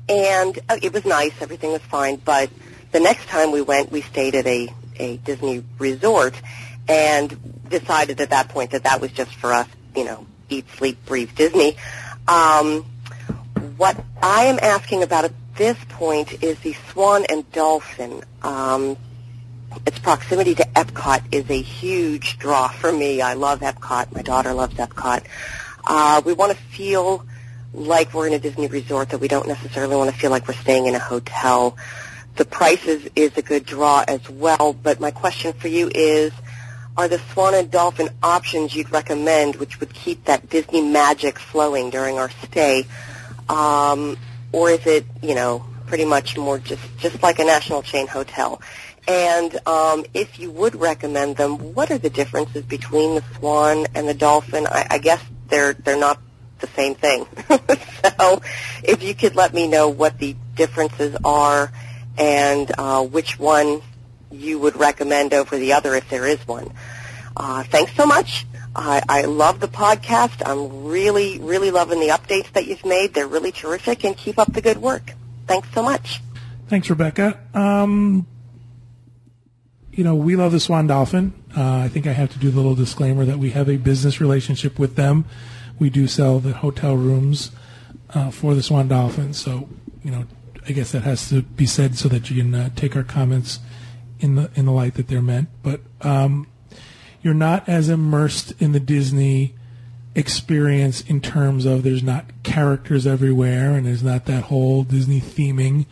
And 0.09 0.59
uh, 0.67 0.77
it 0.81 0.91
was 0.91 1.05
nice. 1.05 1.31
Everything 1.39 1.71
was 1.71 1.81
fine. 1.83 2.17
But 2.17 2.49
the 2.91 2.99
next 2.99 3.29
time 3.29 3.51
we 3.51 3.61
went, 3.61 3.89
we 3.89 4.01
stayed 4.01 4.35
at 4.35 4.45
a, 4.45 4.67
a 4.97 5.15
Disney 5.17 5.63
resort 5.77 6.35
and 6.89 7.69
decided 7.69 8.19
at 8.19 8.31
that 8.31 8.49
point 8.49 8.71
that 8.71 8.83
that 8.83 8.99
was 8.99 9.13
just 9.13 9.33
for 9.35 9.53
us, 9.53 9.67
you 9.95 10.03
know, 10.03 10.27
eat, 10.49 10.65
sleep, 10.75 11.05
breathe 11.05 11.33
Disney. 11.35 11.77
Um, 12.27 12.83
what 13.77 13.95
I 14.21 14.45
am 14.45 14.59
asking 14.61 15.03
about 15.03 15.31
this 15.59 15.77
point 15.89 16.41
is 16.41 16.57
the 16.59 16.73
Swan 16.89 17.25
and 17.27 17.49
Dolphin. 17.51 18.23
Um, 18.41 18.95
its 19.85 19.99
proximity 19.99 20.55
to 20.55 20.63
Epcot 20.63 21.33
is 21.33 21.49
a 21.49 21.61
huge 21.61 22.39
draw 22.39 22.69
for 22.69 22.93
me. 22.93 23.21
I 23.21 23.33
love 23.33 23.59
Epcot. 23.59 24.15
My 24.15 24.21
daughter 24.21 24.53
loves 24.53 24.75
Epcot. 24.75 25.25
Uh, 25.85 26.21
we 26.25 26.31
want 26.31 26.53
to 26.53 26.57
feel 26.57 27.25
like 27.73 28.13
we're 28.13 28.27
in 28.27 28.33
a 28.33 28.39
Disney 28.39 28.67
resort, 28.67 29.09
that 29.09 29.19
we 29.19 29.27
don't 29.27 29.49
necessarily 29.49 29.97
want 29.97 30.09
to 30.09 30.15
feel 30.15 30.31
like 30.31 30.47
we're 30.47 30.53
staying 30.53 30.85
in 30.85 30.95
a 30.95 30.99
hotel. 30.99 31.75
The 32.37 32.45
prices 32.45 33.09
is 33.17 33.37
a 33.37 33.41
good 33.41 33.65
draw 33.65 34.05
as 34.07 34.27
well, 34.29 34.71
but 34.71 35.01
my 35.01 35.11
question 35.11 35.51
for 35.51 35.67
you 35.67 35.91
is, 35.93 36.31
are 36.95 37.09
the 37.09 37.19
Swan 37.33 37.53
and 37.53 37.69
Dolphin 37.69 38.09
options 38.23 38.73
you'd 38.73 38.93
recommend 38.93 39.57
which 39.57 39.81
would 39.81 39.93
keep 39.93 40.23
that 40.23 40.49
Disney 40.49 40.81
magic 40.81 41.37
flowing 41.37 41.89
during 41.89 42.17
our 42.17 42.29
stay? 42.29 42.87
Um, 43.49 44.17
or 44.51 44.71
is 44.71 44.85
it, 44.85 45.05
you 45.21 45.35
know, 45.35 45.65
pretty 45.87 46.05
much 46.05 46.37
more 46.37 46.59
just, 46.59 46.81
just 46.97 47.21
like 47.23 47.39
a 47.39 47.45
national 47.45 47.81
chain 47.81 48.07
hotel? 48.07 48.61
And 49.07 49.59
um, 49.67 50.05
if 50.13 50.39
you 50.39 50.51
would 50.51 50.75
recommend 50.75 51.37
them, 51.37 51.73
what 51.73 51.89
are 51.89 51.97
the 51.97 52.11
differences 52.11 52.63
between 52.63 53.15
the 53.15 53.23
Swan 53.35 53.87
and 53.95 54.07
the 54.07 54.13
Dolphin? 54.13 54.67
I, 54.67 54.85
I 54.91 54.97
guess 54.99 55.23
they're 55.47 55.73
they're 55.73 55.97
not 55.97 56.21
the 56.59 56.67
same 56.67 56.93
thing. 56.93 57.25
so, 58.19 58.41
if 58.83 59.01
you 59.01 59.15
could 59.15 59.35
let 59.35 59.53
me 59.53 59.67
know 59.67 59.89
what 59.89 60.19
the 60.19 60.35
differences 60.55 61.15
are 61.23 61.71
and 62.19 62.71
uh, 62.77 63.03
which 63.03 63.39
one 63.39 63.81
you 64.31 64.59
would 64.59 64.75
recommend 64.75 65.33
over 65.33 65.57
the 65.57 65.73
other, 65.73 65.95
if 65.95 66.07
there 66.09 66.27
is 66.27 66.45
one. 66.47 66.71
Uh, 67.35 67.63
thanks 67.63 67.93
so 67.95 68.05
much. 68.05 68.45
I, 68.75 69.01
I 69.09 69.21
love 69.23 69.59
the 69.59 69.67
podcast. 69.67 70.41
I'm 70.45 70.85
really, 70.85 71.39
really 71.39 71.71
loving 71.71 71.99
the 71.99 72.09
updates 72.09 72.51
that 72.53 72.67
you've 72.67 72.85
made. 72.85 73.13
They're 73.13 73.27
really 73.27 73.51
terrific, 73.51 74.03
and 74.03 74.15
keep 74.15 74.37
up 74.37 74.53
the 74.53 74.61
good 74.61 74.77
work. 74.77 75.13
Thanks 75.47 75.67
so 75.73 75.81
much. 75.81 76.21
Thanks, 76.67 76.89
Rebecca. 76.89 77.39
Um, 77.53 78.27
you 79.91 80.03
know, 80.03 80.15
we 80.15 80.35
love 80.35 80.51
the 80.51 80.59
Swan 80.59 80.87
Dolphin. 80.87 81.33
Uh, 81.57 81.77
I 81.77 81.87
think 81.87 82.05
I 82.05 82.13
have 82.13 82.31
to 82.33 82.39
do 82.39 82.51
the 82.51 82.57
little 82.57 82.75
disclaimer 82.75 83.25
that 83.25 83.39
we 83.39 83.49
have 83.51 83.67
a 83.67 83.77
business 83.77 84.21
relationship 84.21 84.77
with 84.77 84.95
them. 84.95 85.25
We 85.79 85.89
do 85.89 86.07
sell 86.07 86.39
the 86.39 86.53
hotel 86.53 86.95
rooms 86.95 87.51
uh, 88.13 88.29
for 88.31 88.53
the 88.53 88.61
Swan 88.61 88.87
Dolphin, 88.87 89.33
so 89.33 89.67
you 90.03 90.11
know, 90.11 90.25
I 90.67 90.71
guess 90.71 90.91
that 90.91 91.03
has 91.03 91.29
to 91.29 91.41
be 91.41 91.65
said 91.65 91.97
so 91.97 92.07
that 92.09 92.29
you 92.29 92.41
can 92.41 92.53
uh, 92.53 92.69
take 92.75 92.95
our 92.95 93.03
comments 93.03 93.59
in 94.19 94.35
the 94.35 94.51
in 94.55 94.65
the 94.65 94.71
light 94.71 94.93
that 94.95 95.07
they're 95.07 95.21
meant. 95.21 95.49
But 95.63 95.81
um, 96.01 96.47
you're 97.21 97.33
not 97.33 97.67
as 97.67 97.89
immersed 97.89 98.53
in 98.61 98.71
the 98.71 98.79
Disney 98.79 99.55
experience 100.15 101.01
in 101.01 101.21
terms 101.21 101.65
of 101.65 101.83
there's 101.83 102.03
not 102.03 102.25
characters 102.43 103.05
everywhere 103.07 103.73
and 103.73 103.85
there's 103.85 104.03
not 104.03 104.25
that 104.25 104.45
whole 104.45 104.83
Disney 104.83 105.21
theming. 105.21 105.85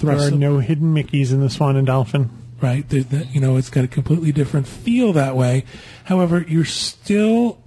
There 0.00 0.10
are 0.10 0.30
no 0.32 0.58
hidden 0.58 0.94
Mickeys 0.94 1.32
in 1.32 1.40
the 1.40 1.48
Swan 1.50 1.76
and 1.76 1.86
Dolphin. 1.86 2.30
right? 2.60 2.88
That- 2.90 3.34
you 3.34 3.40
know, 3.40 3.56
it's 3.56 3.70
got 3.70 3.82
a 3.84 3.88
completely 3.88 4.30
different 4.30 4.68
feel 4.68 5.12
that 5.14 5.36
way. 5.36 5.64
However, 6.04 6.44
you're 6.46 6.64
still 6.64 7.58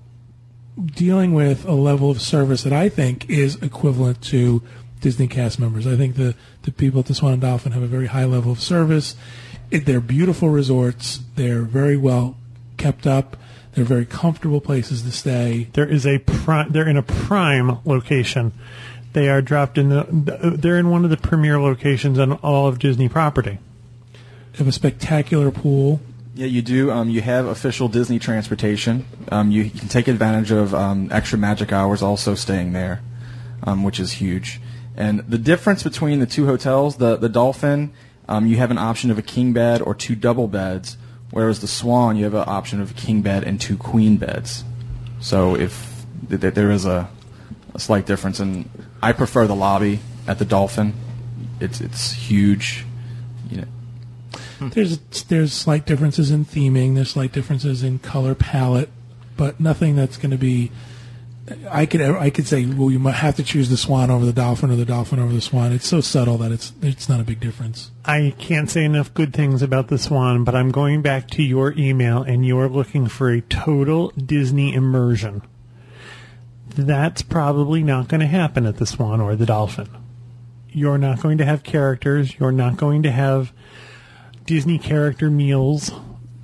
dealing 0.84 1.34
with 1.34 1.66
a 1.66 1.74
level 1.74 2.10
of 2.10 2.22
service 2.22 2.64
that 2.64 2.74
I 2.74 2.88
think 2.90 3.30
is 3.30 3.56
equivalent 3.62 4.22
to 4.24 4.62
Disney 5.02 5.28
cast 5.28 5.60
members. 5.60 5.86
I 5.86 5.96
think 5.96 6.16
the, 6.16 6.34
the 6.64 6.72
people 6.72 7.02
at 7.02 7.08
the 7.08 7.16
Swan 7.16 7.34
and 7.34 7.42
Dolphin 7.42 7.72
have 7.74 7.84
a 7.84 7.88
very 7.88 8.08
high 8.08 8.26
level 8.26 8.52
of 8.52 8.62
service. 8.62 9.16
It, 9.72 9.86
they're 9.86 10.00
beautiful 10.02 10.50
resorts. 10.50 11.20
They're 11.36 11.64
very 11.64 11.98
well 11.98 12.38
kept 12.78 13.08
up. 13.08 13.38
They're 13.74 13.84
very 13.84 14.06
comfortable 14.06 14.62
places 14.62 15.02
to 15.02 15.12
stay. 15.12 15.68
There 15.74 15.88
is 15.88 16.06
a 16.08 16.20
pri- 16.20 16.68
they're 16.70 16.88
in 16.88 16.98
a 16.98 17.04
prime 17.04 17.80
location. 17.86 18.54
They 19.14 19.30
are 19.30 19.42
dropped 19.42 19.78
in 19.78 19.90
the 19.90 20.06
they're 20.58 20.78
in 20.78 20.90
one 20.90 21.04
of 21.04 21.10
the 21.10 21.18
premier 21.18 21.60
locations 21.60 22.20
on 22.20 22.34
all 22.34 22.68
of 22.68 22.80
Disney 22.80 23.10
property. 23.10 23.60
They 24.54 24.58
have 24.60 24.68
a 24.68 24.72
spectacular 24.72 25.52
pool. 25.52 26.00
Yeah, 26.36 26.48
you 26.48 26.62
do. 26.62 26.92
Um, 26.92 27.10
you 27.10 27.22
have 27.22 27.46
official 27.46 27.88
Disney 27.88 28.20
transportation. 28.20 29.06
Um, 29.32 29.52
you, 29.52 29.64
you 29.64 29.80
can 29.80 29.88
take 29.88 30.10
advantage 30.10 30.52
of 30.52 30.76
um, 30.76 31.10
extra 31.12 31.38
magic 31.38 31.72
hours 31.72 32.02
also 32.02 32.36
staying 32.36 32.74
there, 32.74 33.02
um, 33.64 33.84
which 33.84 34.02
is 34.02 34.14
huge. 34.14 34.60
And 34.98 35.20
the 35.20 35.38
difference 35.38 35.84
between 35.84 36.20
the 36.20 36.26
two 36.26 36.46
hotels, 36.46 36.98
the 36.98 37.16
the 37.16 37.30
Dolphin, 37.30 37.94
um, 38.28 38.48
you 38.48 38.58
have 38.58 38.72
an 38.72 38.78
option 38.78 39.12
of 39.12 39.18
a 39.18 39.22
king 39.22 39.54
bed 39.54 39.82
or 39.82 39.94
two 39.96 40.16
double 40.16 40.48
beds, 40.48 40.98
whereas 41.36 41.60
the 41.60 41.68
Swan, 41.68 42.16
you 42.16 42.24
have 42.24 42.34
an 42.34 42.46
option 42.48 42.80
of 42.80 42.96
king 42.96 43.22
bed 43.22 43.44
and 43.44 43.60
two 43.60 43.76
queen 43.76 44.16
beds. 44.16 44.64
So 45.20 45.54
if 45.54 46.06
th- 46.30 46.40
th- 46.40 46.54
there 46.54 46.72
is 46.72 46.86
a, 46.86 47.10
a 47.74 47.80
slight 47.80 48.06
difference, 48.06 48.40
and 48.40 48.70
I 49.02 49.12
prefer 49.12 49.46
the 49.46 49.56
lobby 49.56 50.00
at 50.28 50.40
the 50.40 50.46
Dolphin. 50.46 50.94
It's 51.60 51.82
it's 51.82 52.14
huge. 52.14 52.86
You 53.50 53.58
know, 53.58 53.68
hmm. 54.60 54.70
There's 54.70 54.98
there's 55.26 55.52
slight 55.52 55.86
differences 55.86 56.32
in 56.32 56.46
theming. 56.46 56.96
There's 56.96 57.12
slight 57.12 57.34
differences 57.34 57.84
in 57.84 58.00
color 58.00 58.34
palette, 58.34 58.90
but 59.36 59.60
nothing 59.60 59.98
that's 59.98 60.16
going 60.16 60.32
to 60.32 60.38
be. 60.38 60.72
I 61.70 61.86
could 61.86 62.02
I 62.02 62.32
could 62.32 62.48
say 62.48 62.66
well 62.66 62.90
you 62.90 62.98
might 62.98 63.16
have 63.16 63.36
to 63.36 63.44
choose 63.44 63.70
the 63.70 63.78
swan 63.78 64.10
over 64.10 64.26
the 64.26 64.34
dolphin 64.34 64.72
or 64.72 64.76
the 64.76 64.86
dolphin 64.86 65.20
over 65.20 65.32
the 65.32 65.42
swan. 65.42 65.74
It's 65.74 65.88
so 65.88 66.02
subtle 66.02 66.38
that 66.40 66.52
it's 66.52 66.74
it's 66.82 67.08
not 67.08 67.20
a 67.20 67.24
big 67.24 67.40
difference. 67.40 67.92
I 68.04 68.34
can't 68.38 68.70
say 68.70 68.84
enough 68.84 69.14
good 69.14 69.34
things 69.34 69.64
about 69.64 69.88
the 69.88 69.98
Swan, 69.98 70.44
but 70.44 70.54
I'm 70.56 70.70
going 70.70 71.02
back 71.02 71.28
to 71.32 71.44
your 71.44 71.74
email 71.74 72.22
and 72.22 72.46
you're 72.46 72.70
looking 72.70 73.08
for 73.08 73.32
a 73.32 73.42
total 73.42 74.10
Disney 74.10 74.76
immersion. 74.76 75.42
That's 76.70 77.24
probably 77.24 77.82
not 77.82 78.08
going 78.10 78.22
to 78.22 78.28
happen 78.28 78.66
at 78.66 78.78
the 78.78 78.86
Swan 78.86 79.22
or 79.22 79.36
the 79.36 79.46
Dolphin. 79.46 79.90
You're 80.70 80.98
not 81.00 81.22
going 81.22 81.40
to 81.40 81.46
have 81.46 81.64
characters. 81.64 82.38
You're 82.38 82.52
not 82.52 82.78
going 82.78 83.04
to 83.04 83.12
have 83.12 83.54
Disney 84.46 84.78
character 84.78 85.32
meals. 85.32 85.92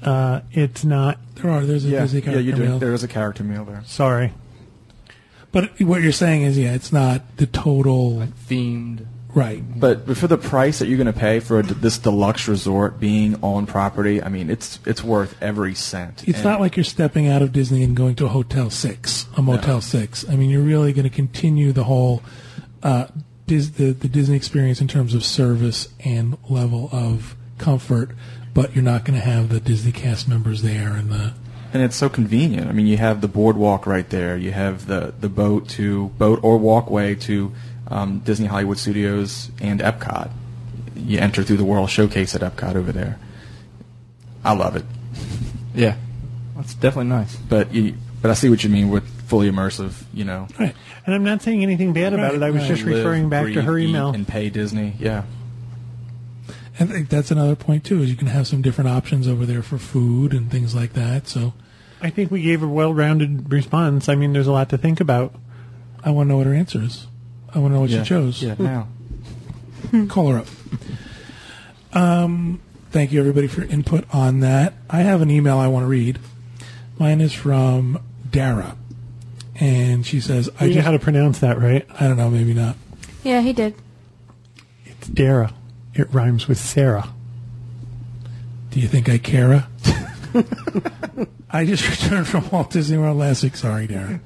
Uh, 0.02 0.42
it's 0.52 0.84
not. 0.84 1.20
There 1.36 1.52
are 1.52 1.66
there's 1.66 1.86
a 1.86 1.90
yeah, 1.90 2.02
Disney 2.02 2.22
yeah, 2.22 2.40
you 2.40 2.54
do. 2.54 2.64
meal. 2.64 2.80
There 2.80 2.94
is 2.94 3.04
a 3.04 3.08
character 3.08 3.44
meal 3.44 3.66
there. 3.66 3.84
Sorry. 3.86 4.34
But 5.52 5.80
what 5.82 6.02
you're 6.02 6.12
saying 6.12 6.44
is 6.44 6.58
yeah, 6.58 6.74
it's 6.74 6.92
not 6.94 7.38
the 7.38 7.46
total 7.46 8.26
themed. 8.48 9.06
right. 9.34 9.62
But, 9.80 10.06
but 10.08 10.16
for 10.18 10.28
the 10.28 10.38
price 10.38 10.80
that 10.80 10.88
you're 10.88 10.98
going 10.98 11.12
to 11.14 11.20
pay 11.20 11.40
for 11.42 11.60
a 11.60 11.64
d 11.64 11.74
this 11.74 11.98
deluxe 11.98 12.48
resort 12.48 13.00
being 13.00 13.36
on 13.44 13.66
property, 13.66 14.22
I 14.24 14.30
mean, 14.30 14.50
it's 14.50 14.80
it's 14.86 15.04
worth 15.04 15.36
every 15.42 15.76
cent. 15.76 16.24
It's 16.28 16.38
And- 16.40 16.46
not 16.46 16.60
like 16.62 16.78
you're 16.78 16.84
stepping 16.86 17.28
out 17.28 17.42
of 17.42 17.52
Disney 17.52 17.84
and 17.84 17.96
going 17.98 18.16
to 18.16 18.26
a 18.26 18.30
Hotel 18.30 18.70
Six, 18.70 19.28
a 19.36 19.42
Motel 19.42 19.82
Six. 19.82 20.28
I 20.30 20.36
mean, 20.38 20.50
you're 20.50 20.62
really 20.62 20.94
going 20.94 21.10
to 21.10 21.16
continue 21.16 21.72
the 21.74 21.84
whole 21.86 22.24
uh, 22.84 23.08
Dis- 23.48 23.72
the 23.72 23.92
the 23.92 24.08
Disney 24.08 24.38
experience 24.38 24.80
in 24.80 24.88
terms 24.88 25.14
of 25.14 25.26
service 25.26 25.90
and 26.06 26.38
level 26.50 26.88
of 26.94 27.36
comfort, 27.58 28.12
but 28.54 28.74
you're 28.74 28.84
not 28.84 29.04
going 29.04 29.20
to 29.20 29.26
have 29.26 29.50
the 29.50 29.60
Disney 29.60 29.92
cast 29.92 30.30
members 30.30 30.62
there 30.62 30.94
and 30.94 31.10
the 31.12 31.34
and 31.74 31.82
it's 31.84 31.96
so 31.96 32.10
convenient. 32.10 32.68
I 32.68 32.72
mean, 32.74 32.88
you 32.88 32.98
have 32.98 33.22
the 33.22 33.28
boardwalk 33.28 33.86
right 33.86 34.10
there. 34.10 34.36
You 34.38 34.52
have 34.52 34.88
the 34.88 35.14
the 35.20 35.30
boat 35.30 35.68
to 35.70 36.10
boat 36.18 36.40
or 36.44 36.58
walkway 36.58 37.16
to 37.16 37.52
um, 37.88 38.20
Disney 38.20 38.48
Hollywood 38.48 38.78
Studios 38.78 39.52
and 39.62 39.80
Epcot. 39.80 40.30
You 40.96 41.20
enter 41.20 41.44
through 41.44 41.58
the 41.58 41.66
World 41.66 41.90
Showcase 41.90 42.36
at 42.36 42.42
Epcot 42.42 42.76
over 42.76 42.92
there. 42.92 43.18
I 44.44 44.54
love 44.54 44.76
it. 44.76 44.86
Yeah, 45.74 45.96
that's 46.58 46.74
definitely 46.74 47.08
nice. 47.12 47.34
But 47.38 47.74
you, 47.74 47.96
but 48.22 48.30
I 48.30 48.34
see 48.34 48.50
what 48.50 48.62
you 48.62 48.70
mean 48.70 48.90
with 48.90 49.08
fully 49.30 49.50
immersive. 49.50 49.94
You 50.14 50.26
know, 50.26 50.50
right. 50.60 50.76
And 51.06 51.16
I'm 51.16 51.24
not 51.24 51.42
saying 51.42 51.64
anything 51.64 51.94
bad 51.94 52.12
about 52.14 52.36
it. 52.36 52.44
I 52.44 52.50
was 52.50 52.64
Right, 52.64 52.68
just 52.68 52.84
live, 52.84 52.98
referring 52.98 53.30
back 53.30 53.46
to 53.46 53.54
breathe, 53.54 53.64
her 53.66 53.78
eat, 53.78 53.90
email. 53.90 54.10
and 54.10 54.28
pay 54.28 54.50
Disney. 54.50 54.96
Yeah. 55.00 55.24
I 56.80 56.86
think 56.86 57.10
that's 57.10 57.32
another 57.32 57.56
point 57.56 57.84
too. 57.84 58.02
Is 58.02 58.10
you 58.10 58.16
can 58.16 58.28
have 58.28 58.48
some 58.48 58.62
different 58.62 58.90
options 58.90 59.28
over 59.28 59.46
there 59.46 59.62
for 59.62 59.78
food 59.78 60.34
and 60.34 60.50
things 60.50 60.74
like 60.74 60.94
that. 60.94 61.28
So 61.28 61.54
I 62.02 62.10
think 62.10 62.32
we 62.32 62.42
gave 62.42 62.64
a 62.64 62.68
well-rounded 62.68 63.52
response. 63.52 64.10
I 64.10 64.16
mean, 64.16 64.34
there's 64.34 64.48
a 64.48 64.52
lot 64.52 64.70
to 64.70 64.78
think 64.78 65.00
about. 65.00 65.36
I 66.04 66.10
want 66.10 66.28
to 66.28 66.32
know 66.32 66.38
what 66.38 66.48
her 66.48 66.54
answer 66.54 66.82
is. 66.82 67.06
I 67.54 67.60
want 67.60 67.72
to 67.72 67.76
know 67.76 67.82
what 67.82 67.90
Yeah. 67.90 68.04
she 68.04 68.10
chose. 68.10 68.42
Yeah. 68.42 68.56
Now. 68.58 68.88
Call 70.08 70.30
her 70.30 70.38
up. 70.40 70.48
Um, 71.94 72.62
thank 72.92 73.12
you, 73.12 73.20
everybody, 73.20 73.48
for 73.48 73.64
input 73.64 74.06
on 74.14 74.40
that. 74.40 74.74
I 74.90 75.02
have 75.02 75.22
an 75.22 75.30
email 75.30 75.58
I 75.58 75.68
want 75.68 75.84
to 75.84 75.88
read. 75.88 76.20
Mine 76.98 77.20
is 77.22 77.34
from 77.34 78.00
Dara, 78.30 78.78
and 79.60 80.06
she 80.06 80.20
says, 80.22 80.50
"I 80.60 80.66
You 80.66 80.70
know 80.70 80.74
just 80.76 80.86
how 80.86 80.92
to 80.92 81.00
pronounce 81.00 81.40
that, 81.40 81.60
right? 81.60 81.86
I 82.00 82.08
don't 82.08 82.18
know, 82.18 82.30
maybe 82.30 82.54
not. 82.54 82.78
Yeah, 83.24 83.42
he 83.42 83.54
did. 83.54 83.74
It's 84.86 85.08
Dara. 85.08 85.54
It 85.94 86.14
rhymes 86.14 86.48
with 86.48 86.58
Sarah. 86.58 87.10
Do 88.70 88.80
you 88.80 88.88
think 88.88 89.10
I 89.10 89.18
care? 89.18 89.68
I 91.50 91.66
just 91.66 91.90
returned 91.90 92.28
from 92.28 92.50
Walt 92.50 92.72
Disney 92.72 92.98
World 92.98 93.18
last 93.18 93.44
week. 93.44 93.58
Sorry, 93.58 93.88
Dara. 93.88 94.22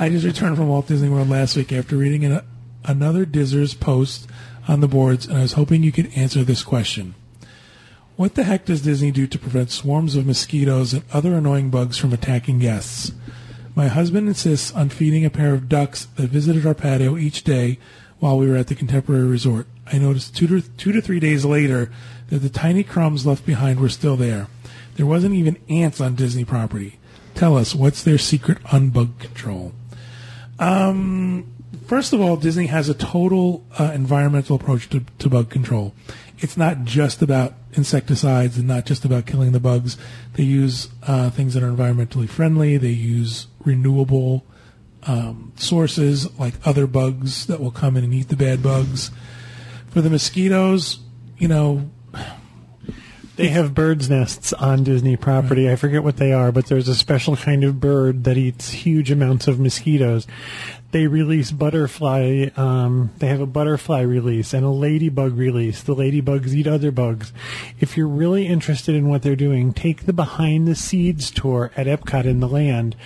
I 0.00 0.08
just 0.08 0.24
returned 0.24 0.56
from 0.56 0.68
Walt 0.68 0.88
Disney 0.88 1.08
World 1.08 1.28
last 1.28 1.56
week 1.56 1.72
after 1.72 1.96
reading 1.96 2.24
an, 2.24 2.40
another 2.84 3.24
Dizzers 3.24 3.78
post 3.78 4.28
on 4.66 4.80
the 4.80 4.88
boards, 4.88 5.26
and 5.26 5.38
I 5.38 5.42
was 5.42 5.52
hoping 5.52 5.84
you 5.84 5.92
could 5.92 6.12
answer 6.16 6.42
this 6.42 6.64
question. 6.64 7.14
What 8.16 8.34
the 8.34 8.42
heck 8.42 8.64
does 8.64 8.82
Disney 8.82 9.12
do 9.12 9.28
to 9.28 9.38
prevent 9.38 9.70
swarms 9.70 10.16
of 10.16 10.26
mosquitoes 10.26 10.92
and 10.92 11.04
other 11.12 11.34
annoying 11.34 11.70
bugs 11.70 11.96
from 11.96 12.12
attacking 12.12 12.58
guests? 12.58 13.12
My 13.76 13.86
husband 13.86 14.26
insists 14.26 14.74
on 14.74 14.88
feeding 14.88 15.24
a 15.24 15.30
pair 15.30 15.54
of 15.54 15.68
ducks 15.68 16.06
that 16.16 16.30
visited 16.30 16.66
our 16.66 16.74
patio 16.74 17.16
each 17.16 17.44
day 17.44 17.78
while 18.18 18.36
we 18.36 18.48
were 18.48 18.56
at 18.56 18.66
the 18.66 18.74
Contemporary 18.74 19.28
Resort. 19.28 19.68
I 19.92 19.98
noticed 19.98 20.36
two 20.36 20.46
to, 20.46 20.60
two 20.60 20.92
to 20.92 21.00
three 21.00 21.20
days 21.20 21.44
later 21.44 21.90
that 22.28 22.38
the 22.40 22.48
tiny 22.48 22.82
crumbs 22.82 23.26
left 23.26 23.46
behind 23.46 23.80
were 23.80 23.88
still 23.88 24.16
there. 24.16 24.48
There 24.96 25.06
wasn't 25.06 25.34
even 25.34 25.58
ants 25.68 26.00
on 26.00 26.14
Disney 26.14 26.44
property. 26.44 26.98
Tell 27.34 27.56
us, 27.56 27.74
what's 27.74 28.02
their 28.02 28.18
secret 28.18 28.62
unbug 28.64 29.20
control? 29.20 29.72
Um, 30.58 31.52
first 31.86 32.12
of 32.12 32.20
all, 32.20 32.36
Disney 32.36 32.66
has 32.66 32.88
a 32.88 32.94
total 32.94 33.64
uh, 33.78 33.92
environmental 33.94 34.56
approach 34.56 34.88
to, 34.90 35.04
to 35.18 35.28
bug 35.28 35.48
control. 35.50 35.94
It's 36.40 36.56
not 36.56 36.84
just 36.84 37.22
about 37.22 37.54
insecticides 37.74 38.58
and 38.58 38.66
not 38.66 38.86
just 38.86 39.04
about 39.04 39.26
killing 39.26 39.52
the 39.52 39.60
bugs. 39.60 39.96
They 40.34 40.44
use 40.44 40.88
uh, 41.06 41.30
things 41.30 41.54
that 41.54 41.62
are 41.62 41.70
environmentally 41.70 42.28
friendly. 42.28 42.76
They 42.76 42.88
use 42.90 43.46
renewable 43.64 44.44
um, 45.04 45.52
sources 45.56 46.38
like 46.38 46.54
other 46.66 46.86
bugs 46.86 47.46
that 47.46 47.60
will 47.60 47.70
come 47.70 47.96
in 47.96 48.04
and 48.04 48.14
eat 48.14 48.28
the 48.28 48.36
bad 48.36 48.62
bugs. 48.62 49.10
For 49.90 50.00
the 50.00 50.10
mosquitoes, 50.10 51.00
you 51.38 51.48
know, 51.48 51.88
They 53.38 53.48
have 53.50 53.72
birds' 53.72 54.10
nests 54.10 54.52
on 54.52 54.82
Disney 54.82 55.16
property. 55.16 55.70
I 55.70 55.76
forget 55.76 56.02
what 56.02 56.16
they 56.16 56.32
are, 56.32 56.50
but 56.50 56.66
there's 56.66 56.88
a 56.88 56.94
special 56.96 57.36
kind 57.36 57.62
of 57.62 57.78
bird 57.78 58.24
that 58.24 58.36
eats 58.36 58.70
huge 58.70 59.12
amounts 59.12 59.46
of 59.46 59.60
mosquitoes. 59.60 60.26
They 60.90 61.06
release 61.06 61.52
butterfly. 61.52 62.48
Um, 62.56 63.12
they 63.18 63.28
have 63.28 63.40
a 63.40 63.46
butterfly 63.46 64.00
release 64.00 64.52
and 64.52 64.66
a 64.66 64.70
ladybug 64.70 65.36
release. 65.38 65.84
The 65.84 65.94
ladybugs 65.94 66.52
eat 66.52 66.66
other 66.66 66.90
bugs. 66.90 67.32
If 67.78 67.96
you're 67.96 68.08
really 68.08 68.48
interested 68.48 68.96
in 68.96 69.08
what 69.08 69.22
they're 69.22 69.36
doing, 69.36 69.72
take 69.72 70.06
the 70.06 70.12
behind 70.12 70.66
the 70.66 70.74
seeds 70.74 71.30
tour 71.30 71.70
at 71.76 71.86
Epcot 71.86 72.24
in 72.24 72.40
the 72.40 72.48
land. 72.48 72.96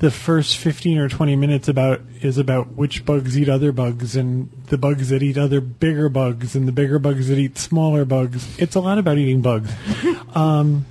The 0.00 0.10
first 0.10 0.56
15 0.56 0.96
or 0.96 1.08
20 1.10 1.36
minutes 1.36 1.68
about 1.68 2.00
is 2.22 2.38
about 2.38 2.72
which 2.72 3.04
bugs 3.04 3.38
eat 3.38 3.50
other 3.50 3.70
bugs 3.70 4.16
and 4.16 4.50
the 4.66 4.78
bugs 4.78 5.10
that 5.10 5.22
eat 5.22 5.36
other 5.36 5.60
bigger 5.60 6.08
bugs 6.08 6.56
and 6.56 6.66
the 6.66 6.72
bigger 6.72 6.98
bugs 6.98 7.28
that 7.28 7.36
eat 7.36 7.58
smaller 7.58 8.06
bugs. 8.06 8.58
It's 8.58 8.74
a 8.74 8.80
lot 8.80 8.96
about 8.96 9.18
eating 9.18 9.42
bugs. 9.42 9.70
um, 10.34 10.86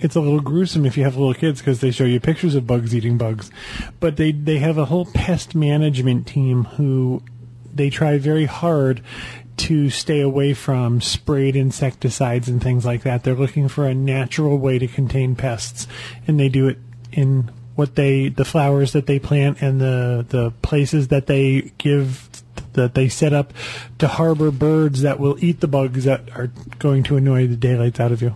it's 0.00 0.16
a 0.16 0.20
little 0.20 0.40
gruesome 0.40 0.84
if 0.84 0.96
you 0.96 1.04
have 1.04 1.16
little 1.16 1.34
kids 1.34 1.60
because 1.60 1.80
they 1.80 1.92
show 1.92 2.04
you 2.04 2.18
pictures 2.18 2.56
of 2.56 2.66
bugs 2.66 2.92
eating 2.92 3.18
bugs. 3.18 3.52
But 4.00 4.16
they 4.16 4.32
they 4.32 4.58
have 4.58 4.78
a 4.78 4.86
whole 4.86 5.06
pest 5.06 5.54
management 5.54 6.26
team 6.26 6.64
who 6.64 7.22
they 7.72 7.90
try 7.90 8.18
very 8.18 8.46
hard 8.46 9.02
to 9.58 9.90
stay 9.90 10.20
away 10.20 10.54
from 10.54 11.00
sprayed 11.00 11.56
insecticides 11.56 12.48
and 12.48 12.62
things 12.62 12.84
like 12.84 13.02
that. 13.02 13.24
They're 13.24 13.34
looking 13.34 13.68
for 13.68 13.86
a 13.86 13.94
natural 13.94 14.58
way 14.58 14.78
to 14.78 14.88
contain 14.88 15.34
pests, 15.34 15.86
and 16.26 16.38
they 16.38 16.48
do 16.48 16.68
it 16.68 16.78
in 17.12 17.50
what 17.78 17.94
they 17.94 18.28
the 18.28 18.44
flowers 18.44 18.92
that 18.92 19.06
they 19.06 19.20
plant 19.20 19.62
and 19.62 19.80
the 19.80 20.26
the 20.30 20.50
places 20.62 21.08
that 21.08 21.28
they 21.28 21.70
give 21.78 22.28
that 22.72 22.94
they 22.94 23.08
set 23.08 23.32
up 23.32 23.52
to 23.98 24.08
harbor 24.08 24.50
birds 24.50 25.02
that 25.02 25.20
will 25.20 25.36
eat 25.38 25.60
the 25.60 25.68
bugs 25.68 26.02
that 26.02 26.28
are 26.36 26.50
going 26.80 27.04
to 27.04 27.16
annoy 27.16 27.46
the 27.46 27.54
daylights 27.54 28.00
out 28.00 28.10
of 28.10 28.20
you. 28.20 28.34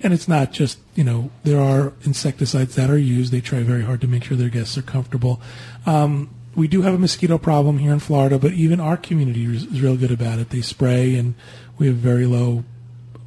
And 0.00 0.12
it's 0.12 0.28
not 0.28 0.52
just, 0.52 0.80
you 0.94 1.02
know, 1.02 1.30
there 1.44 1.58
are 1.58 1.94
insecticides 2.04 2.74
that 2.74 2.90
are 2.90 2.98
used. 2.98 3.32
They 3.32 3.40
try 3.40 3.62
very 3.62 3.84
hard 3.84 4.02
to 4.02 4.06
make 4.06 4.22
sure 4.22 4.36
their 4.36 4.50
guests 4.50 4.76
are 4.76 4.82
comfortable. 4.82 5.40
Um, 5.86 6.28
we 6.54 6.68
do 6.68 6.82
have 6.82 6.92
a 6.92 6.98
mosquito 6.98 7.38
problem 7.38 7.78
here 7.78 7.92
in 7.92 8.00
Florida, 8.00 8.38
but 8.38 8.52
even 8.52 8.80
our 8.80 8.98
community 8.98 9.46
is, 9.46 9.64
is 9.64 9.80
real 9.80 9.96
good 9.96 10.12
about 10.12 10.40
it. 10.40 10.50
They 10.50 10.60
spray, 10.60 11.16
and 11.16 11.36
we 11.78 11.86
have 11.86 11.96
very 11.96 12.26
low 12.26 12.64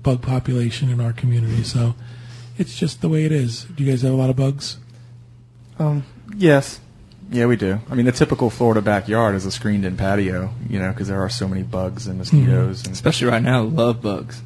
bug 0.03 0.21
population 0.21 0.89
in 0.89 1.01
our 1.01 1.13
community. 1.13 1.63
So 1.63 1.95
it's 2.59 2.77
just 2.77 3.01
the 3.01 3.09
way 3.09 3.25
it 3.25 3.31
is. 3.31 3.63
Do 3.63 3.83
you 3.83 3.89
guys 3.89 4.03
have 4.03 4.13
a 4.13 4.15
lot 4.15 4.29
of 4.29 4.35
bugs? 4.35 4.77
Um, 5.79 6.03
yes. 6.35 6.79
Yeah, 7.29 7.45
we 7.47 7.57
do. 7.57 7.79
I 7.91 7.95
mean, 7.95 8.05
the 8.05 8.11
typical 8.13 8.49
Florida 8.49 8.81
backyard 8.81 9.35
is 9.35 9.45
a 9.45 9.51
screened-in 9.51 9.97
patio, 9.97 10.53
you 10.69 10.79
know, 10.79 10.91
because 10.91 11.09
there 11.09 11.21
are 11.21 11.29
so 11.29 11.47
many 11.47 11.61
bugs 11.63 12.07
and 12.07 12.17
mosquitoes. 12.17 12.85
And 12.85 12.93
Especially 12.93 13.27
right 13.27 13.41
now, 13.43 13.63
love 13.63 14.01
bugs 14.01 14.41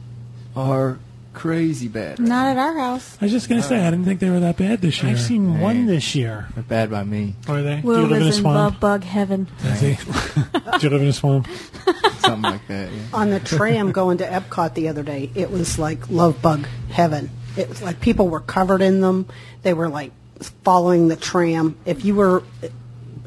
are 0.56 0.98
crazy 1.34 1.88
bad. 1.88 2.20
right 2.20 2.28
Not 2.28 2.48
at 2.48 2.58
our 2.58 2.74
house. 2.78 3.18
I 3.22 3.26
was 3.26 3.32
just 3.32 3.48
going 3.50 3.62
to 3.62 3.68
say, 3.68 3.86
I 3.86 3.92
didn't 3.92 4.06
think 4.06 4.20
they 4.20 4.32
were 4.32 4.40
that 4.40 4.58
bad 4.58 4.82
this 4.82 5.02
year. 5.04 5.12
I've 5.12 5.22
seen 5.22 5.54
Hey. 5.54 5.62
one 5.64 5.86
this 5.86 6.16
year. 6.16 6.48
They're 6.56 6.64
bad 6.64 6.90
by 6.90 7.04
me. 7.04 7.36
Are 7.48 7.62
they? 7.62 7.82
Will 7.82 7.98
do 7.98 8.02
you 8.02 8.08
live 8.08 8.18
in 8.18 8.22
a 8.24 8.26
lives 8.26 8.38
in 8.38 8.42
swamp? 8.42 8.56
love 8.56 8.80
bug 8.80 9.04
heaven. 9.04 9.48
See? 9.76 9.98
Do 10.80 10.88
you 10.88 10.90
live 10.90 11.02
in 11.04 11.08
a 11.10 11.14
swamp? 11.14 11.48
Something 12.20 12.42
like 12.42 12.68
that. 12.68 12.92
Yeah. 12.92 13.00
On 13.14 13.30
the 13.30 13.40
tram 13.40 13.92
going 13.92 14.18
to 14.20 14.26
Epcot 14.28 14.74
the 14.74 14.88
other 14.88 15.04
day, 15.04 15.30
it 15.36 15.52
was 15.52 15.78
like 15.78 16.10
love 16.10 16.42
bug 16.42 16.66
heaven. 16.90 17.30
It 17.58 17.70
was 17.70 17.82
like 17.82 18.00
people 18.02 18.28
were 18.30 18.40
covered 18.40 18.82
in 18.82 19.02
them. 19.02 19.28
They 19.62 19.74
were 19.74 19.90
like 19.90 20.12
following 20.50 21.08
the 21.08 21.16
tram. 21.16 21.78
If 21.86 22.06
you 22.06 22.16
were 22.16 22.44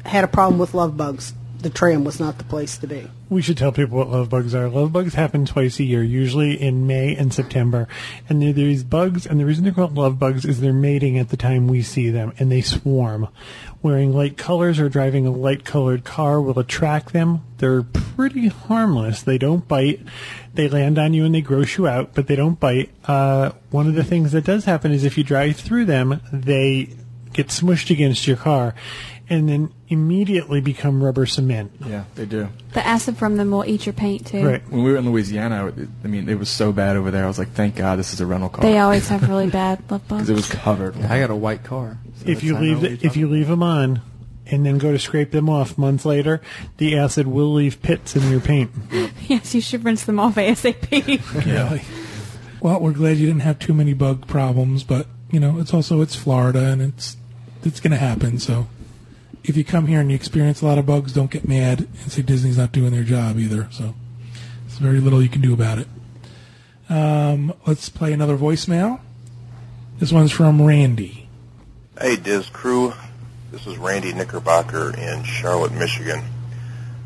had 0.05 0.23
a 0.23 0.27
problem 0.27 0.59
with 0.59 0.73
love 0.73 0.95
bugs, 0.95 1.33
the 1.65 1.69
tram 1.71 2.03
was 2.03 2.19
not 2.19 2.37
the 2.37 2.43
place 2.43 2.77
to 2.77 2.85
be. 2.85 3.07
We 3.27 3.41
should 3.41 3.57
tell 3.57 3.71
people 3.71 3.97
what 3.97 4.09
love 4.09 4.29
bugs 4.29 4.53
are. 4.53 4.69
Love 4.69 4.93
bugs 4.93 5.15
happen 5.15 5.47
twice 5.47 5.79
a 5.79 5.83
year, 5.83 6.03
usually 6.03 6.61
in 6.61 6.85
May 6.85 7.15
and 7.15 7.33
September. 7.33 7.87
And 8.29 8.39
they're 8.39 8.53
these 8.53 8.83
bugs, 8.83 9.25
and 9.25 9.39
the 9.39 9.45
reason 9.45 9.63
they're 9.63 9.73
called 9.73 9.97
love 9.97 10.19
bugs 10.19 10.45
is 10.45 10.61
they're 10.61 10.71
mating 10.71 11.17
at 11.17 11.29
the 11.29 11.37
time 11.37 11.67
we 11.67 11.81
see 11.81 12.11
them, 12.11 12.33
and 12.37 12.51
they 12.51 12.61
swarm. 12.61 13.29
Wearing 13.81 14.13
light 14.13 14.37
colors 14.37 14.79
or 14.79 14.89
driving 14.89 15.25
a 15.25 15.31
light 15.31 15.65
colored 15.65 16.03
car 16.03 16.39
will 16.39 16.59
attract 16.59 17.13
them. 17.13 17.41
They're 17.57 17.81
pretty 17.81 18.49
harmless. 18.49 19.23
They 19.23 19.39
don't 19.39 19.67
bite. 19.67 20.01
They 20.53 20.69
land 20.69 20.99
on 20.99 21.13
you 21.13 21.25
and 21.25 21.33
they 21.33 21.41
gross 21.41 21.77
you 21.77 21.87
out, 21.87 22.13
but 22.13 22.27
they 22.27 22.35
don't 22.35 22.59
bite. 22.59 22.91
Uh, 23.05 23.53
one 23.71 23.87
of 23.87 23.95
the 23.95 24.03
things 24.03 24.31
that 24.33 24.45
does 24.45 24.65
happen 24.65 24.91
is 24.91 25.03
if 25.03 25.17
you 25.17 25.23
drive 25.23 25.57
through 25.57 25.85
them, 25.85 26.21
they 26.31 26.89
get 27.35 27.47
smushed 27.47 27.89
against 27.91 28.25
your 28.27 28.37
car 28.37 28.73
and 29.27 29.49
then 29.49 29.73
immediately 29.87 30.61
become 30.61 31.03
rubber 31.03 31.25
cement. 31.25 31.71
yeah, 31.85 32.03
they 32.13 32.25
do. 32.25 32.47
The 32.73 32.85
acid 32.85 33.17
from 33.17 33.37
them 33.37 33.49
will 33.49 33.65
eat 33.65 33.85
your 33.87 33.93
paint 33.93 34.27
too. 34.27 34.45
Right. 34.45 34.69
When 34.69 34.83
we 34.83 34.91
were 34.91 34.97
in 34.97 35.09
Louisiana, 35.09 35.73
I 36.03 36.07
mean, 36.07 36.29
it 36.29 36.37
was 36.37 36.47
so 36.49 36.71
bad 36.71 36.95
over 36.95 37.09
there. 37.09 37.23
I 37.23 37.27
was 37.27 37.39
like, 37.39 37.51
thank 37.53 37.75
God 37.75 37.97
this 37.97 38.13
is 38.13 38.21
a 38.21 38.25
rental 38.27 38.49
car. 38.49 38.61
They 38.61 38.77
always 38.77 39.07
have 39.07 39.27
really 39.27 39.49
bad 39.49 39.79
love 39.89 40.07
bugs. 40.07 40.27
Because 40.27 40.29
it 40.29 40.33
was 40.35 40.47
covered. 40.49 40.95
I 41.05 41.19
got 41.19 41.31
a 41.31 41.35
white 41.35 41.63
car. 41.63 41.97
so 42.17 42.29
if 42.29 42.43
you 42.43 42.53
that's- 42.53 42.63
I 42.63 42.65
know 42.67 42.73
leave 42.79 42.91
what 42.91 42.99
the, 43.01 43.07
if 43.07 43.17
you 43.17 43.27
leave 43.27 43.47
them 43.47 43.63
on 43.63 44.01
and 44.45 44.63
then 44.63 44.77
go 44.77 44.91
to 44.91 44.99
scrape 44.99 45.31
them 45.31 45.49
off 45.49 45.75
months 45.75 46.05
later, 46.05 46.39
the 46.77 46.95
acid 46.95 47.25
will 47.25 47.51
leave 47.53 47.81
pits 47.81 48.15
in 48.15 48.29
your 48.29 48.41
paint. 48.41 48.69
yes, 49.27 49.55
you 49.55 49.61
should 49.61 49.83
rinse 49.83 50.03
them 50.03 50.19
off 50.19 50.35
ASAP. 50.35 51.45
Yeah. 51.47 51.79
Well, 52.61 52.79
we're 52.79 52.93
glad 52.93 53.17
you 53.17 53.25
didn't 53.25 53.41
have 53.41 53.57
too 53.59 53.73
many 53.73 53.93
bug 53.93 54.27
problems, 54.27 54.83
but 54.83 55.07
you 55.31 55.39
know, 55.39 55.57
it's 55.59 55.73
also 55.73 56.01
it's 56.01 56.15
Florida 56.15 56.65
and 56.67 56.79
it's 56.81 57.17
it's 57.65 57.79
going 57.79 57.91
to 57.91 57.97
happen. 57.97 58.39
So, 58.39 58.67
if 59.43 59.55
you 59.55 59.63
come 59.63 59.87
here 59.87 59.99
and 59.99 60.09
you 60.09 60.15
experience 60.15 60.61
a 60.61 60.65
lot 60.65 60.77
of 60.77 60.85
bugs, 60.85 61.13
don't 61.13 61.29
get 61.29 61.47
mad 61.47 61.79
and 61.79 62.11
say 62.11 62.21
Disney's 62.21 62.57
not 62.57 62.71
doing 62.71 62.91
their 62.91 63.03
job 63.03 63.37
either. 63.37 63.67
So, 63.71 63.93
there's 64.63 64.77
very 64.79 64.99
little 64.99 65.21
you 65.21 65.29
can 65.29 65.41
do 65.41 65.53
about 65.53 65.79
it. 65.79 65.87
Um, 66.89 67.53
let's 67.65 67.89
play 67.89 68.13
another 68.13 68.37
voicemail. 68.37 68.99
This 69.97 70.11
one's 70.11 70.31
from 70.31 70.61
Randy. 70.61 71.27
Hey, 71.99 72.15
DIS 72.17 72.49
crew. 72.49 72.93
This 73.51 73.65
is 73.67 73.77
Randy 73.77 74.13
Knickerbocker 74.13 74.95
in 74.97 75.23
Charlotte, 75.23 75.71
Michigan. 75.71 76.21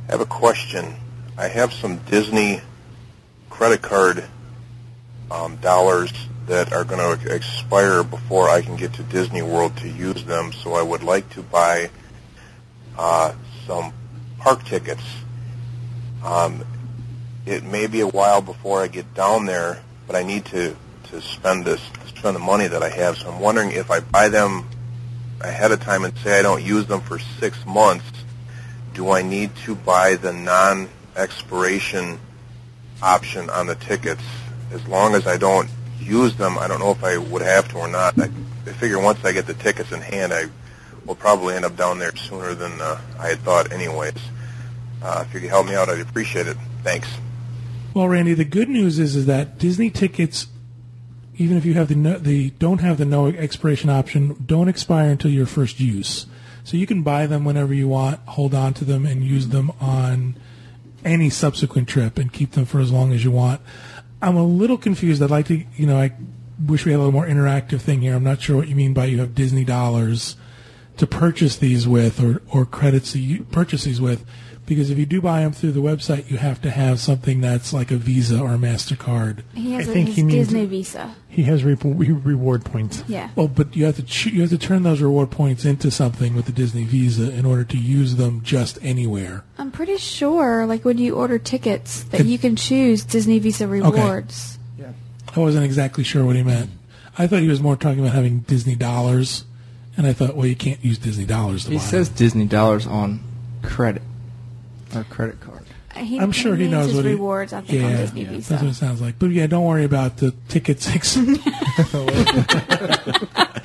I 0.08 0.12
have 0.12 0.22
a 0.22 0.26
question. 0.26 0.96
I 1.38 1.48
have 1.48 1.72
some 1.72 1.98
Disney 2.10 2.62
credit 3.50 3.82
card 3.82 4.26
um, 5.30 5.58
dollars 5.58 6.12
that 6.50 6.74
are 6.74 6.84
going 6.84 7.20
to 7.20 7.32
expire 7.32 8.04
before 8.04 8.50
I 8.50 8.62
can 8.62 8.76
get 8.76 8.92
to 8.94 9.04
Disney 9.04 9.44
World 9.44 9.78
to 9.78 9.88
use 9.88 10.26
them, 10.26 10.52
so 10.52 10.74
I 10.74 10.82
would 10.82 11.04
like 11.04 11.30
to 11.34 11.44
buy 11.44 11.92
uh, 12.98 13.34
some 13.68 13.94
park 14.40 14.66
tickets. 14.66 15.04
Um, 16.26 16.66
it 17.46 17.64
may 17.64 17.86
be 17.86 18.00
a 18.00 18.08
while 18.08 18.42
before 18.42 18.82
I 18.82 18.88
get 18.88 19.14
down 19.14 19.46
there, 19.46 19.84
but 20.08 20.16
I 20.16 20.24
need 20.24 20.46
to, 20.46 20.76
to 21.12 21.22
spend 21.22 21.66
this 21.66 21.82
spend 22.08 22.36
the 22.36 22.40
money 22.40 22.66
that 22.66 22.82
I 22.82 22.90
have. 22.90 23.20
So 23.20 23.30
I'm 23.30 23.40
wondering 23.40 23.72
if 23.72 23.92
I 23.92 24.00
buy 24.00 24.28
them 24.28 24.68
ahead 25.42 25.72
of 25.72 25.80
time 25.82 26.04
and 26.04 26.18
say 26.18 26.40
I 26.40 26.42
don't 26.42 26.64
use 26.64 26.88
them 26.88 27.02
for 27.02 27.20
six 27.20 27.64
months, 27.64 28.12
do 28.96 29.12
I 29.12 29.22
need 29.22 29.56
to 29.66 29.76
buy 29.76 30.16
the 30.16 30.34
non-expiration 30.34 32.20
option 33.04 33.52
on 33.52 33.68
the 33.68 33.76
tickets? 33.76 34.24
As 34.72 34.86
long 34.88 35.14
as 35.14 35.28
I 35.28 35.38
don't 35.38 35.70
use 36.00 36.36
them, 36.36 36.58
I 36.58 36.68
don't 36.68 36.80
know 36.80 36.92
if 36.92 37.04
I 37.04 37.18
would 37.18 37.42
have 37.42 37.68
to 37.70 37.78
or 37.78 37.88
not. 37.88 38.18
I, 38.20 38.26
I 38.66 38.74
figure 38.74 39.02
once 39.02 39.24
I 39.24 39.32
get 39.32 39.48
the 39.48 39.54
tickets 39.54 39.92
in 39.92 40.02
hand, 40.02 40.34
I 40.34 40.46
will 41.06 41.16
probably 41.16 41.56
end 41.56 41.66
up 41.66 41.76
down 41.76 42.00
there 42.00 42.16
sooner 42.16 42.54
than 42.54 42.80
uh, 42.80 43.00
I 43.20 43.30
had 43.30 43.40
thought 43.40 43.72
anyways. 43.72 44.14
Uh, 45.02 45.24
if 45.28 45.34
you 45.34 45.40
could 45.40 45.50
help 45.50 45.66
me 45.66 45.76
out, 45.76 45.90
I'd 45.90 46.00
appreciate 46.00 46.48
it. 46.48 46.58
Thanks. 46.84 47.08
Well, 47.94 48.08
Randy, 48.08 48.34
the 48.34 48.46
good 48.46 48.70
news 48.70 49.00
is 49.00 49.16
is 49.16 49.26
that 49.26 49.58
Disney 49.58 49.90
tickets, 49.90 50.48
even 51.38 51.58
if 51.58 51.66
you 51.66 51.74
have 51.74 51.88
the 51.88 51.96
no, 51.96 52.20
the 52.20 52.52
don't 52.52 52.82
have 52.82 52.98
the 52.98 53.06
no 53.06 53.28
expiration 53.28 53.90
option, 53.90 54.44
don't 54.46 54.68
expire 54.68 55.10
until 55.10 55.32
your 55.32 55.46
first 55.46 55.80
use. 55.80 56.28
So 56.64 56.78
you 56.78 56.86
can 56.86 57.02
buy 57.02 57.26
them 57.26 57.46
whenever 57.46 57.74
you 57.74 57.88
want, 57.88 58.20
hold 58.28 58.54
on 58.54 58.74
to 58.76 58.86
them, 58.86 59.06
and 59.06 59.24
use 59.24 59.48
them 59.48 59.72
on 59.82 60.36
any 61.04 61.30
subsequent 61.30 61.88
trip, 61.88 62.20
and 62.20 62.32
keep 62.32 62.52
them 62.52 62.66
for 62.66 62.80
as 62.80 62.92
long 62.92 63.14
as 63.14 63.24
you 63.24 63.32
want. 63.32 63.62
I'm 64.22 64.36
a 64.36 64.44
little 64.44 64.78
confused. 64.78 65.22
I'd 65.22 65.30
like 65.30 65.48
to, 65.48 65.64
you 65.76 65.86
know, 65.86 65.98
I 65.98 66.12
wish 66.66 66.86
we 66.86 66.92
had 66.92 66.98
a 66.98 67.04
little 67.04 67.14
more 67.14 67.26
interactive 67.28 67.82
thing 67.82 68.02
here. 68.02 68.16
I'm 68.16 68.24
not 68.24 68.42
sure 68.42 68.58
what 68.58 68.68
you 68.68 68.76
mean 68.76 68.94
by 68.94 69.06
you 69.06 69.20
have 69.20 69.34
Disney 69.34 69.64
dollars 69.64 70.36
to 70.98 71.08
purchase 71.08 71.56
these 71.56 71.88
with, 71.88 72.22
or 72.22 72.42
or 72.52 72.66
credits 72.66 73.14
to 73.14 73.44
purchase 73.46 73.86
these 73.86 74.02
with. 74.02 74.26
Because 74.70 74.90
if 74.90 74.98
you 74.98 75.06
do 75.06 75.20
buy 75.20 75.42
them 75.42 75.52
through 75.52 75.74
the 75.74 75.82
website, 75.82 76.30
you 76.32 76.38
have 76.38 76.62
to 76.62 76.70
have 76.72 77.00
something 77.02 77.42
that's 77.42 77.74
like 77.74 77.92
a 77.92 77.98
Visa 77.98 78.40
or 78.40 78.54
a 78.54 78.58
Mastercard. 78.58 79.40
He 79.54 79.74
has 79.74 79.88
I 79.88 79.92
a, 79.92 79.94
think 79.94 80.08
his 80.08 80.16
he 80.16 80.24
means- 80.24 80.48
Disney 80.48 80.66
Visa. 80.66 81.16
He 81.28 81.44
has 81.44 81.64
re- 81.64 81.76
re- 81.84 82.12
reward 82.12 82.66
points. 82.66 83.04
Yeah. 83.08 83.30
Well, 83.36 83.48
but 83.48 83.76
you 83.76 83.86
have 83.86 83.96
to 83.98 84.04
ch- 84.04 84.28
you 84.28 84.42
have 84.42 84.50
to 84.52 84.58
turn 84.58 84.84
those 84.84 85.02
reward 85.02 85.30
points 85.32 85.64
into 85.66 85.92
something 85.92 86.36
with 86.36 86.46
the 86.46 86.52
Disney 86.52 86.84
Visa 86.86 87.32
in 87.32 87.46
order 87.46 87.64
to 87.66 87.78
use 87.78 88.16
them 88.16 88.42
just 88.44 88.78
anywhere. 88.82 89.44
I'm 89.58 89.72
pretty 89.72 89.98
sure, 89.98 90.66
like 90.66 90.86
when 90.86 90.98
you 90.98 91.16
order 91.16 91.38
tickets, 91.38 92.04
that 92.12 92.22
It- 92.22 92.26
you 92.28 92.38
can 92.38 92.56
choose 92.56 93.04
Disney 93.04 93.40
Visa 93.40 93.68
rewards. 93.68 94.58
I 95.36 95.40
wasn't 95.40 95.66
exactly 95.66 96.04
sure 96.04 96.26
what 96.26 96.36
he 96.36 96.42
meant. 96.44 96.72
I 97.18 97.28
thought 97.28 97.42
he 97.42 97.48
was 97.48 97.62
more 97.62 97.76
talking 97.76 98.00
about 98.00 98.14
having 98.16 98.40
Disney 98.40 98.74
dollars, 98.76 99.44
and 99.96 100.08
I 100.08 100.14
thought, 100.14 100.36
well, 100.36 100.48
you 100.48 100.56
can't 100.56 100.84
use 100.84 100.98
Disney 100.98 101.26
dollars 101.26 101.66
to 101.66 101.72
He 101.72 101.78
buy 101.78 101.84
says 101.84 102.10
Disney 102.10 102.46
dollars 102.46 102.88
on 102.88 103.20
credit 103.62 104.02
or 104.96 105.04
credit 105.06 105.40
card. 105.42 105.64
Uh, 105.96 106.00
he, 106.02 106.20
I'm 106.20 106.32
sure 106.32 106.56
he 106.56 106.68
knows 106.68 106.94
what 106.96 107.06
he- 107.06 107.12
rewards. 107.12 107.52
I 107.54 107.62
think 107.62 107.84
on 107.84 107.92
Yeah, 107.92 107.98
Disney 107.98 108.22
yeah, 108.24 108.30
Visa. 108.30 108.50
that's 108.50 108.62
what 108.64 108.72
it 108.72 108.76
sounds 108.76 109.02
like. 109.02 109.18
But 109.20 109.28
yeah, 109.32 109.48
don't 109.48 109.66
worry 109.66 109.84
about 109.86 110.18
the 110.18 110.32
tickets. 110.48 110.88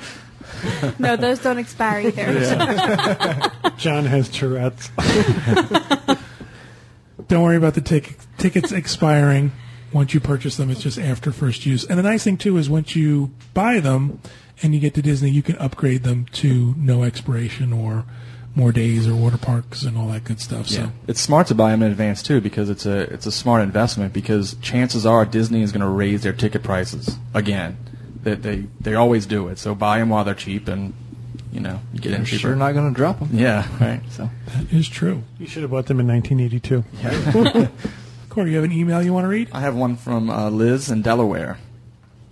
No, 0.97 1.15
those 1.15 1.39
don't 1.39 1.59
expire 1.59 2.07
either. 2.07 3.51
John 3.77 4.05
has 4.05 4.27
Tourette's. 4.29 4.89
don't 7.27 7.43
worry 7.43 7.57
about 7.57 7.75
the 7.75 7.81
tic- 7.81 8.17
tickets 8.37 8.71
expiring 8.71 9.51
once 9.93 10.13
you 10.15 10.19
purchase 10.19 10.57
them. 10.57 10.71
It's 10.71 10.81
just 10.81 10.97
after 10.97 11.31
first 11.31 11.65
use. 11.67 11.85
And 11.85 11.99
the 11.99 12.03
nice 12.03 12.23
thing 12.23 12.37
too 12.37 12.57
is 12.57 12.67
once 12.69 12.95
you 12.95 13.31
buy 13.53 13.79
them 13.79 14.19
and 14.63 14.73
you 14.73 14.79
get 14.79 14.95
to 14.95 15.01
Disney, 15.03 15.29
you 15.29 15.43
can 15.43 15.55
upgrade 15.57 16.01
them 16.03 16.25
to 16.33 16.73
no 16.77 17.03
expiration 17.03 17.71
or 17.71 18.05
more 18.55 18.71
days 18.71 19.05
or 19.07 19.15
water 19.15 19.37
parks 19.37 19.83
and 19.83 19.97
all 19.97 20.07
that 20.09 20.23
good 20.23 20.39
stuff. 20.39 20.67
So 20.69 20.81
Yeah, 20.81 20.89
it's 21.07 21.19
smart 21.21 21.47
to 21.47 21.55
buy 21.55 21.71
them 21.71 21.83
in 21.83 21.91
advance 21.91 22.23
too 22.23 22.39
because 22.41 22.69
it's 22.69 22.85
a 22.85 22.99
it's 23.13 23.25
a 23.25 23.31
smart 23.31 23.61
investment 23.63 24.13
because 24.13 24.55
chances 24.61 25.05
are 25.05 25.25
Disney 25.25 25.61
is 25.61 25.71
going 25.71 25.81
to 25.81 25.87
raise 25.89 26.23
their 26.23 26.33
ticket 26.33 26.63
prices 26.63 27.17
again. 27.33 27.77
That 28.23 28.41
they, 28.41 28.65
they 28.81 28.95
always 28.95 29.25
do 29.27 29.49
it. 29.49 29.59
So 29.59 29.75
buy 29.75 29.99
them 29.99 30.09
while 30.09 30.23
they're 30.23 30.33
cheap 30.33 30.67
and 30.67 30.93
you 31.51 31.59
know 31.59 31.79
you 31.93 31.99
get 31.99 32.11
in 32.13 32.19
They're 32.19 32.25
cheaper. 32.25 32.39
sure 32.39 32.55
not 32.55 32.71
going 32.73 32.91
to 32.91 32.95
drop 32.95 33.19
them. 33.19 33.29
Yeah, 33.33 33.67
right. 33.79 34.01
So 34.09 34.29
that 34.47 34.73
is 34.73 34.87
true. 34.89 35.23
You 35.39 35.45
should 35.47 35.61
have 35.61 35.71
bought 35.71 35.85
them 35.85 35.99
in 35.99 36.07
1982. 36.07 36.83
Yeah. 37.03 37.67
Corey, 38.29 38.49
you 38.51 38.55
have 38.55 38.65
an 38.65 38.71
email 38.71 39.01
you 39.03 39.13
want 39.13 39.23
to 39.25 39.29
read? 39.29 39.49
I 39.53 39.61
have 39.61 39.75
one 39.75 39.95
from 39.95 40.29
uh, 40.29 40.49
Liz 40.49 40.89
in 40.89 41.01
Delaware. 41.03 41.57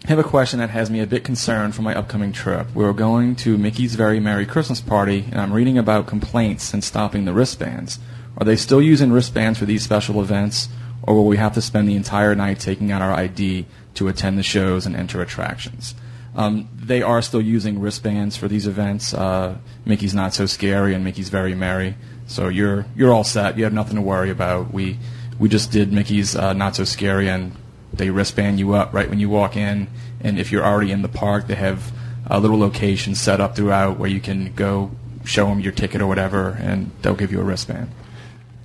I 0.05 0.09
have 0.09 0.19
a 0.19 0.23
question 0.23 0.59
that 0.59 0.69
has 0.71 0.89
me 0.89 0.99
a 0.99 1.07
bit 1.07 1.23
concerned 1.23 1.75
for 1.75 1.81
my 1.81 1.95
upcoming 1.95 2.33
trip. 2.33 2.67
We're 2.75 2.91
going 2.91 3.37
to 3.37 3.57
Mickey's 3.57 3.95
Very 3.95 4.19
Merry 4.19 4.45
Christmas 4.45 4.81
Party, 4.81 5.23
and 5.31 5.39
I'm 5.39 5.53
reading 5.53 5.77
about 5.77 6.07
complaints 6.07 6.73
and 6.73 6.83
stopping 6.83 7.23
the 7.23 7.31
wristbands. 7.31 7.99
Are 8.37 8.43
they 8.43 8.57
still 8.57 8.81
using 8.81 9.13
wristbands 9.13 9.59
for 9.59 9.65
these 9.65 9.81
special 9.81 10.19
events, 10.19 10.67
or 11.03 11.15
will 11.15 11.25
we 11.25 11.37
have 11.37 11.53
to 11.53 11.61
spend 11.61 11.87
the 11.87 11.95
entire 11.95 12.35
night 12.35 12.59
taking 12.59 12.91
out 12.91 13.01
our 13.01 13.13
ID 13.13 13.65
to 13.93 14.09
attend 14.09 14.37
the 14.37 14.43
shows 14.43 14.85
and 14.85 14.93
enter 14.93 15.21
attractions? 15.21 15.95
Um, 16.35 16.67
they 16.75 17.01
are 17.01 17.21
still 17.21 17.41
using 17.41 17.79
wristbands 17.79 18.35
for 18.35 18.49
these 18.49 18.67
events. 18.67 19.13
Uh, 19.13 19.55
Mickey's 19.85 20.13
Not 20.13 20.33
So 20.33 20.47
Scary 20.47 20.93
and 20.93 21.05
Mickey's 21.05 21.29
Very 21.29 21.55
Merry. 21.55 21.95
So 22.27 22.49
you're 22.49 22.85
you're 22.93 23.13
all 23.13 23.23
set. 23.23 23.57
You 23.57 23.63
have 23.63 23.71
nothing 23.71 23.95
to 23.95 24.01
worry 24.01 24.31
about. 24.31 24.73
We 24.73 24.99
we 25.39 25.47
just 25.47 25.71
did 25.71 25.93
Mickey's 25.93 26.35
uh, 26.35 26.51
Not 26.51 26.75
So 26.75 26.83
Scary, 26.83 27.29
and 27.29 27.53
they 27.93 28.09
wristband 28.09 28.59
you 28.59 28.73
up 28.73 28.93
right 28.93 29.09
when 29.09 29.19
you 29.19 29.29
walk 29.29 29.55
in. 29.55 29.87
And 30.21 30.39
if 30.39 30.51
you're 30.51 30.65
already 30.65 30.91
in 30.91 31.01
the 31.01 31.09
park, 31.09 31.47
they 31.47 31.55
have 31.55 31.91
a 32.27 32.39
little 32.39 32.57
location 32.57 33.15
set 33.15 33.39
up 33.39 33.55
throughout 33.55 33.97
where 33.97 34.09
you 34.09 34.19
can 34.19 34.53
go 34.53 34.91
show 35.25 35.47
them 35.47 35.59
your 35.59 35.71
ticket 35.71 36.01
or 36.01 36.07
whatever, 36.07 36.57
and 36.59 36.91
they'll 37.01 37.15
give 37.15 37.31
you 37.31 37.39
a 37.39 37.43
wristband. 37.43 37.89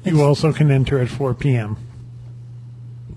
You 0.04 0.22
also 0.22 0.52
can 0.52 0.70
enter 0.70 0.98
at 1.00 1.08
4 1.08 1.34
p.m. 1.34 1.76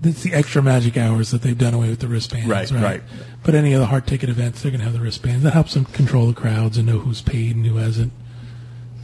It's 0.02 0.22
the 0.22 0.34
extra 0.34 0.62
magic 0.62 0.96
hours 0.96 1.30
that 1.30 1.42
they've 1.42 1.56
done 1.56 1.74
away 1.74 1.88
with 1.88 2.00
the 2.00 2.08
wristbands. 2.08 2.48
Right, 2.48 2.70
right. 2.70 3.02
But 3.44 3.54
any 3.54 3.72
of 3.72 3.80
the 3.80 3.86
hard 3.86 4.06
ticket 4.06 4.28
events, 4.28 4.62
they're 4.62 4.70
going 4.70 4.80
to 4.80 4.84
have 4.84 4.94
the 4.94 5.00
wristbands. 5.00 5.44
That 5.44 5.52
helps 5.52 5.74
them 5.74 5.84
control 5.86 6.26
the 6.26 6.34
crowds 6.34 6.76
and 6.76 6.86
know 6.86 6.98
who's 6.98 7.22
paid 7.22 7.56
and 7.56 7.64
who 7.64 7.76
hasn't, 7.76 8.12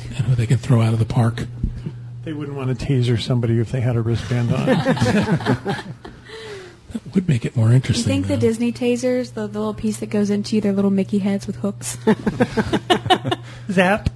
and 0.00 0.26
who 0.26 0.34
they 0.34 0.46
can 0.46 0.58
throw 0.58 0.82
out 0.82 0.92
of 0.92 0.98
the 0.98 1.04
park. 1.04 1.46
They 2.24 2.32
wouldn't 2.32 2.56
want 2.56 2.76
to 2.76 2.86
taser 2.86 3.20
somebody 3.20 3.58
if 3.60 3.70
they 3.70 3.80
had 3.80 3.96
a 3.96 4.02
wristband 4.02 4.52
on. 4.52 5.76
That 6.92 7.14
would 7.14 7.28
make 7.28 7.44
it 7.44 7.56
more 7.56 7.72
interesting. 7.72 8.10
You 8.10 8.16
interesting. 8.16 8.24
think 8.24 8.26
the. 8.26 8.46
Disney 8.46 8.72
tasers, 8.72 9.34
the, 9.34 9.46
the 9.46 9.58
little 9.58 9.74
piece 9.74 9.98
that 9.98 10.06
goes 10.10 10.30
into 10.30 10.56
you, 10.56 10.62
they're 10.62 10.72
little 10.72 10.90
Mickey 10.90 11.18
heads 11.18 11.46
with 11.46 11.56
hooks? 11.56 11.98
Zap. 13.70 14.10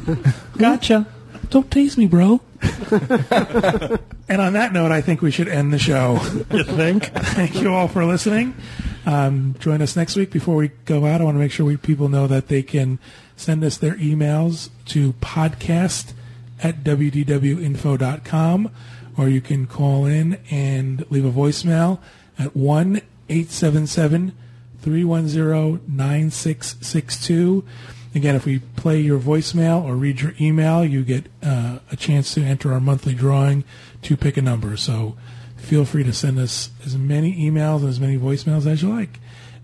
gotcha. 0.58 1.06
Don't 1.50 1.70
tease 1.70 1.96
me, 1.96 2.06
bro. 2.06 2.40
and 4.28 4.40
on 4.40 4.52
that 4.52 4.70
note, 4.72 4.92
I 4.92 5.00
think 5.00 5.22
we 5.22 5.30
should 5.30 5.48
end 5.48 5.72
the 5.72 5.78
show. 5.78 6.20
You 6.52 6.64
think? 6.64 7.04
Thank 7.04 7.62
you 7.62 7.72
all 7.72 7.88
for 7.88 8.04
listening. 8.04 8.54
Um, 9.06 9.54
join 9.58 9.80
us 9.80 9.96
next 9.96 10.16
week. 10.16 10.30
Before 10.30 10.56
we 10.56 10.68
go 10.84 11.06
out, 11.06 11.22
I 11.22 11.24
want 11.24 11.36
to 11.36 11.38
make 11.38 11.52
sure 11.52 11.64
we, 11.64 11.78
people 11.78 12.10
know 12.10 12.26
that 12.26 12.48
they 12.48 12.62
can 12.62 12.98
send 13.36 13.64
us 13.64 13.78
their 13.78 13.94
emails 13.94 14.68
to 14.86 15.14
podcast 15.14 16.12
at 16.62 16.84
wdwinfo.com 16.84 18.70
or 19.16 19.28
you 19.28 19.40
can 19.40 19.66
call 19.66 20.06
in 20.06 20.38
and 20.50 21.04
leave 21.10 21.24
a 21.24 21.30
voicemail 21.30 21.98
at 22.38 22.56
1 22.56 22.96
877 23.28 24.32
310 24.80 25.96
9662. 25.96 27.64
Again, 28.14 28.34
if 28.34 28.46
we 28.46 28.60
play 28.76 29.00
your 29.00 29.18
voicemail 29.18 29.82
or 29.82 29.94
read 29.94 30.20
your 30.20 30.32
email, 30.40 30.84
you 30.84 31.04
get 31.04 31.26
uh, 31.42 31.80
a 31.90 31.96
chance 31.96 32.32
to 32.34 32.42
enter 32.42 32.72
our 32.72 32.80
monthly 32.80 33.14
drawing 33.14 33.64
to 34.02 34.16
pick 34.16 34.36
a 34.36 34.42
number. 34.42 34.76
So 34.76 35.16
feel 35.56 35.84
free 35.84 36.04
to 36.04 36.12
send 36.12 36.38
us 36.38 36.70
as 36.84 36.96
many 36.96 37.34
emails 37.34 37.80
and 37.80 37.88
as 37.88 38.00
many 38.00 38.16
voicemails 38.16 38.66
as 38.66 38.82
you 38.82 38.88
like. 38.88 39.20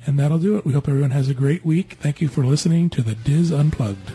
And 0.07 0.19
that'll 0.19 0.39
do 0.39 0.59
it. 0.59 0.67
We 0.67 0.75
hope 0.75 0.89
everyone 0.89 1.13
has 1.13 1.31
a 1.31 1.35
great 1.35 1.65
week. 1.65 1.95
Thank 1.95 2.21
you 2.21 2.29
for 2.29 2.45
listening 2.45 2.91
to 2.91 3.03
the 3.03 3.15
DIS 3.15 3.51
Unplugged. 3.51 4.13